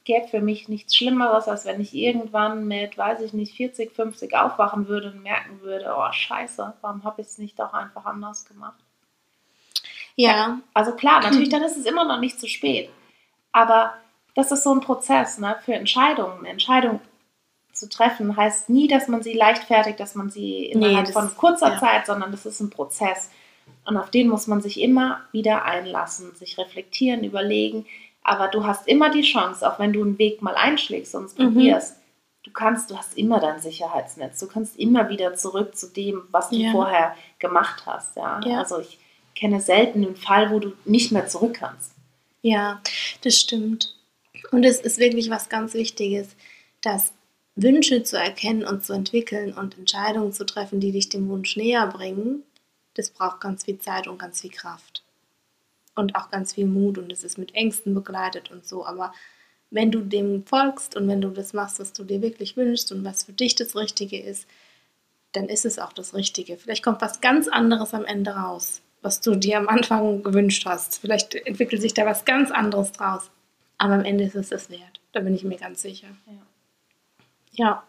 gäbe 0.07 0.27
für 0.29 0.41
mich 0.41 0.69
nichts 0.69 0.97
Schlimmeres, 0.97 1.49
als 1.49 1.67
wenn 1.67 1.81
ich 1.81 1.95
irgendwann 1.95 2.67
mit, 2.67 2.97
weiß 2.97 3.21
ich 3.21 3.35
nicht, 3.35 3.55
40, 3.55 3.93
50 3.95 4.35
aufwachen 4.35 4.89
würde 4.89 5.09
und 5.11 5.23
merken 5.23 5.61
würde, 5.61 5.95
oh 5.99 6.11
scheiße, 6.11 6.75
warum 6.81 7.05
habe 7.05 7.21
ich 7.21 7.27
es 7.27 7.37
nicht 7.39 7.59
doch 7.59 7.75
einfach 7.75 8.07
anders 8.07 8.47
gemacht? 8.47 8.79
Ja, 10.15 10.61
Also 10.73 10.93
klar, 10.93 11.21
natürlich, 11.21 11.51
dann 11.51 11.63
ist 11.63 11.77
es 11.77 11.85
immer 11.85 12.05
noch 12.05 12.21
nicht 12.21 12.41
zu 12.41 12.47
spät. 12.49 12.89
Aber 13.53 13.95
das 14.35 14.51
ist 14.51 14.63
so 14.63 14.73
ein 14.73 14.81
Prozess 14.81 15.39
ne, 15.39 15.57
für 15.65 15.75
Entscheidungen. 15.75 16.39
Eine 16.41 16.49
Entscheidung 16.51 17.01
zu 17.73 17.89
treffen 17.89 18.35
heißt 18.37 18.71
nie, 18.71 18.89
dass 18.89 19.09
man 19.09 19.23
sie 19.23 19.35
leichtfertigt, 19.35 20.01
dass 20.01 20.15
man 20.15 20.31
sie 20.31 20.65
innerhalb 20.67 21.07
das- 21.07 21.13
von 21.13 21.35
kurzer 21.37 21.73
ja. 21.75 21.79
Zeit, 21.79 22.07
sondern 22.07 22.31
das 22.31 22.47
ist 22.47 22.61
ein 22.61 22.71
Prozess. 22.71 23.31
Und 23.85 23.97
auf 23.97 24.11
den 24.11 24.29
muss 24.29 24.47
man 24.47 24.61
sich 24.63 24.81
immer 24.81 25.21
wieder 25.33 25.65
einlassen, 25.65 26.35
sich 26.35 26.57
reflektieren, 26.59 27.25
überlegen. 27.25 27.85
Aber 28.29 28.49
du 28.49 28.67
hast 28.67 28.89
immer 28.89 29.09
die 29.11 29.23
Chance, 29.23 29.65
auch 29.71 29.79
wenn 29.79 29.93
du 29.93 30.03
einen 30.03 30.19
Weg 30.19 30.43
mal 30.43 30.57
einschlägst 30.57 31.15
und 31.15 31.27
es 31.27 31.39
Mhm. 31.39 31.55
probierst, 31.55 31.97
du 32.43 32.51
kannst, 32.51 32.91
du 32.91 32.97
hast 32.97 33.17
immer 33.17 33.39
dein 33.39 33.61
Sicherheitsnetz. 33.61 34.41
Du 34.41 34.49
kannst 34.49 34.77
immer 34.79 35.09
wieder 35.09 35.35
zurück 35.35 35.77
zu 35.77 35.87
dem, 35.93 36.23
was 36.33 36.51
du 36.51 36.57
Ja. 36.57 36.73
vorher 36.73 37.15
gemacht 37.39 37.85
hast. 37.87 38.17
Ja? 38.17 38.41
Ja. 38.45 38.59
Also 38.59 38.81
ich 38.81 38.99
kenne 39.37 39.61
selten 39.61 40.05
einen 40.05 40.17
Fall, 40.17 40.51
wo 40.51 40.59
du 40.59 40.73
nicht 40.85 41.13
mehr 41.13 41.29
zurück 41.29 41.55
kannst. 41.61 41.93
Ja, 42.43 42.81
das 43.23 43.39
stimmt. 43.39 43.95
Und 44.51 44.65
es 44.65 44.81
ist 44.81 44.99
wirklich 44.99 45.31
was 45.31 45.49
ganz 45.49 45.75
Wichtiges, 45.75 46.35
dass 46.81 47.13
Wünsche 47.55 48.03
zu 48.03 48.19
erkennen 48.19 48.65
und 48.65 48.85
zu 48.85 48.93
entwickeln 48.93 49.53
und 49.55 49.79
Entscheidungen 49.79 50.33
zu 50.33 50.45
treffen, 50.45 50.81
die 50.81 50.91
dich 50.93 51.09
dem 51.11 51.29
Wunsch 51.29 51.57
näher 51.57 51.87
bringen, 51.87 52.43
das 52.95 53.11
braucht 53.11 53.41
ganz 53.41 53.65
viel 53.65 53.79
Zeit 53.79 54.09
und 54.09 54.19
ganz 54.19 54.41
viel 54.41 54.51
Kraft. 54.51 55.05
Und 55.97 56.15
auch 56.15 56.31
ganz 56.31 56.55
viel 56.55 56.67
Mut 56.67 56.99
und 56.99 57.11
es 57.11 57.25
ist 57.25 57.39
mit 57.39 57.55
Ängsten 57.55 57.95
begleitet 57.95 58.51
und 58.51 58.65
so. 58.65 58.87
Aber 58.87 59.13
wenn 59.71 59.91
du 59.91 60.01
dem 60.01 60.45
folgst 60.45 60.95
und 60.95 61.09
wenn 61.09 61.21
du 61.21 61.31
das 61.31 61.53
machst, 61.53 61.81
was 61.81 61.93
du 61.93 62.05
dir 62.05 62.23
wirklich 62.23 62.57
wünschst 62.57 62.93
und 62.93 63.05
was 63.05 63.25
für 63.25 63.33
dich 63.33 63.57
das 63.57 63.75
Richtige 63.75 64.21
ist, 64.21 64.47
dann 65.33 65.49
ist 65.49 65.65
es 65.65 65.79
auch 65.79 65.93
das 65.93 66.15
Richtige. 66.15 66.57
Vielleicht 66.57 66.85
kommt 66.85 67.01
was 67.01 67.21
ganz 67.21 67.49
anderes 67.49 67.95
am 67.95 68.05
Ende 68.05 68.31
raus, 68.31 68.83
was 69.03 69.21
du 69.21 69.35
dir 69.35 69.59
am 69.59 69.69
Anfang 69.69 70.23
gewünscht 70.23 70.65
hast. 70.67 70.99
Vielleicht 71.01 71.35
entwickelt 71.35 71.83
sich 71.83 71.95
da 71.95 72.07
was 72.07 72.25
ganz 72.25 72.51
anderes 72.51 72.93
draus. 72.93 73.31
Aber 73.79 73.95
am 73.95 74.05
Ende 74.05 74.25
ist 74.25 74.37
es 74.37 74.51
das 74.51 74.71
wert. 74.71 75.01
Da 75.13 75.21
bin 75.21 75.35
ich 75.35 75.45
mir 75.45 75.59
ganz 75.59 75.83
sicher. 75.83 76.09
Ja. 76.27 76.47
Ja, 77.53 77.83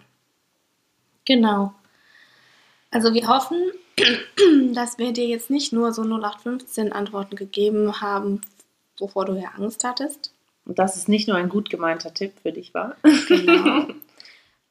genau. 1.25 1.73
Also 2.89 3.13
wir 3.13 3.27
hoffen, 3.27 3.71
dass 4.73 4.97
wir 4.97 5.11
dir 5.11 5.25
jetzt 5.27 5.49
nicht 5.49 5.73
nur 5.73 5.93
so 5.93 6.03
0815 6.03 6.91
Antworten 6.91 7.35
gegeben 7.35 8.01
haben, 8.01 8.41
wovor 8.99 9.25
du 9.25 9.33
ja 9.33 9.49
Angst 9.57 9.83
hattest. 9.83 10.31
Und 10.65 10.79
dass 10.79 10.95
es 10.95 11.07
nicht 11.07 11.27
nur 11.27 11.37
ein 11.37 11.49
gut 11.49 11.69
gemeinter 11.69 12.13
Tipp 12.13 12.33
für 12.41 12.51
dich 12.51 12.73
war. 12.73 12.95
Genau. 13.27 13.87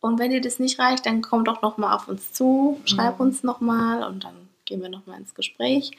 Und 0.01 0.19
wenn 0.21 0.31
dir 0.31 0.41
das 0.43 0.59
nicht 0.61 0.79
reicht, 0.79 1.07
dann 1.07 1.23
komm 1.23 1.45
doch 1.45 1.63
nochmal 1.63 1.97
auf 1.97 2.07
uns 2.07 2.33
zu, 2.33 2.81
schreib 2.85 3.19
Mhm. 3.19 3.27
uns 3.27 3.43
nochmal 3.43 4.05
und 4.05 4.23
dann 4.25 4.49
gehen 4.65 4.81
wir 4.83 4.89
nochmal 4.89 5.19
ins 5.19 5.35
Gespräch. 5.35 5.91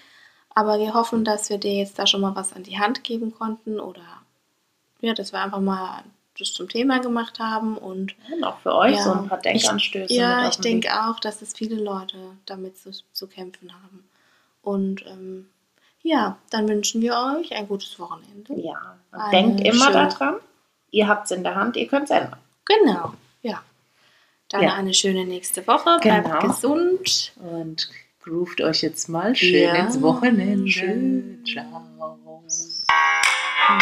Aber 0.52 0.80
wir 0.80 0.94
hoffen, 0.94 1.26
dass 1.26 1.50
wir 1.50 1.58
dir 1.58 1.74
jetzt 1.74 2.00
da 2.00 2.08
schon 2.08 2.22
mal 2.22 2.36
was 2.36 2.54
an 2.54 2.64
die 2.64 2.80
Hand 2.80 3.04
geben 3.04 3.34
konnten 3.34 3.80
oder 3.80 4.02
ja, 5.02 5.14
dass 5.14 5.34
wir 5.34 5.42
einfach 5.42 5.60
mal 5.60 6.04
das 6.38 6.54
zum 6.54 6.70
Thema 6.70 7.00
gemacht 7.00 7.40
haben 7.40 7.78
und 7.78 8.16
Und 8.32 8.44
auch 8.44 8.60
für 8.60 8.74
euch 8.76 8.96
Ja. 8.96 9.04
so 9.04 9.12
ein 9.14 9.28
paar 9.28 9.40
Denkanstöße. 9.40 10.14
ja, 10.14 10.38
mit 10.38 10.46
auf 10.46 10.50
ich 10.52 10.56
den 10.58 10.82
denke 10.82 10.90
auch, 11.08 11.20
dass 11.20 11.42
es 11.42 11.54
viele 11.54 11.76
Leute 11.76 12.18
damit 12.46 12.78
zu, 12.78 12.92
zu 13.14 13.28
kämpfen 13.28 13.74
haben. 13.74 14.04
Und 14.62 15.06
ähm, 15.08 15.50
ja, 16.02 16.38
dann 16.52 16.68
wünschen 16.70 17.02
wir 17.02 17.14
euch 17.38 17.54
ein 17.54 17.68
gutes 17.68 17.98
Wochenende. 18.00 18.54
Ja, 18.56 18.98
und 19.12 19.32
denkt 19.34 19.62
immer 19.62 19.92
daran, 19.92 20.36
ihr 20.92 21.08
habt 21.08 21.26
es 21.26 21.32
in 21.32 21.44
der 21.44 21.56
Hand, 21.56 21.76
ihr 21.76 21.88
könnt 21.88 22.06
es 22.06 22.12
ändern. 22.12 22.40
Genau, 22.66 23.14
ja. 23.42 23.62
Dann 24.50 24.62
Ja. 24.64 24.74
eine 24.76 24.94
schöne 24.94 25.26
nächste 25.26 25.66
Woche. 25.68 25.98
Bleibt 26.02 26.26
Genau. 26.28 26.40
gesund. 26.48 27.34
Und 27.36 27.90
groovt 28.22 28.62
euch 28.62 28.82
jetzt 28.82 29.10
mal 29.10 29.36
schön 29.36 29.64
Ja, 29.64 29.76
ins 29.76 30.02
Wochenende. 30.02 30.70
schön. 30.70 31.44
Ciao. 31.46 31.84
Hm, 33.68 33.80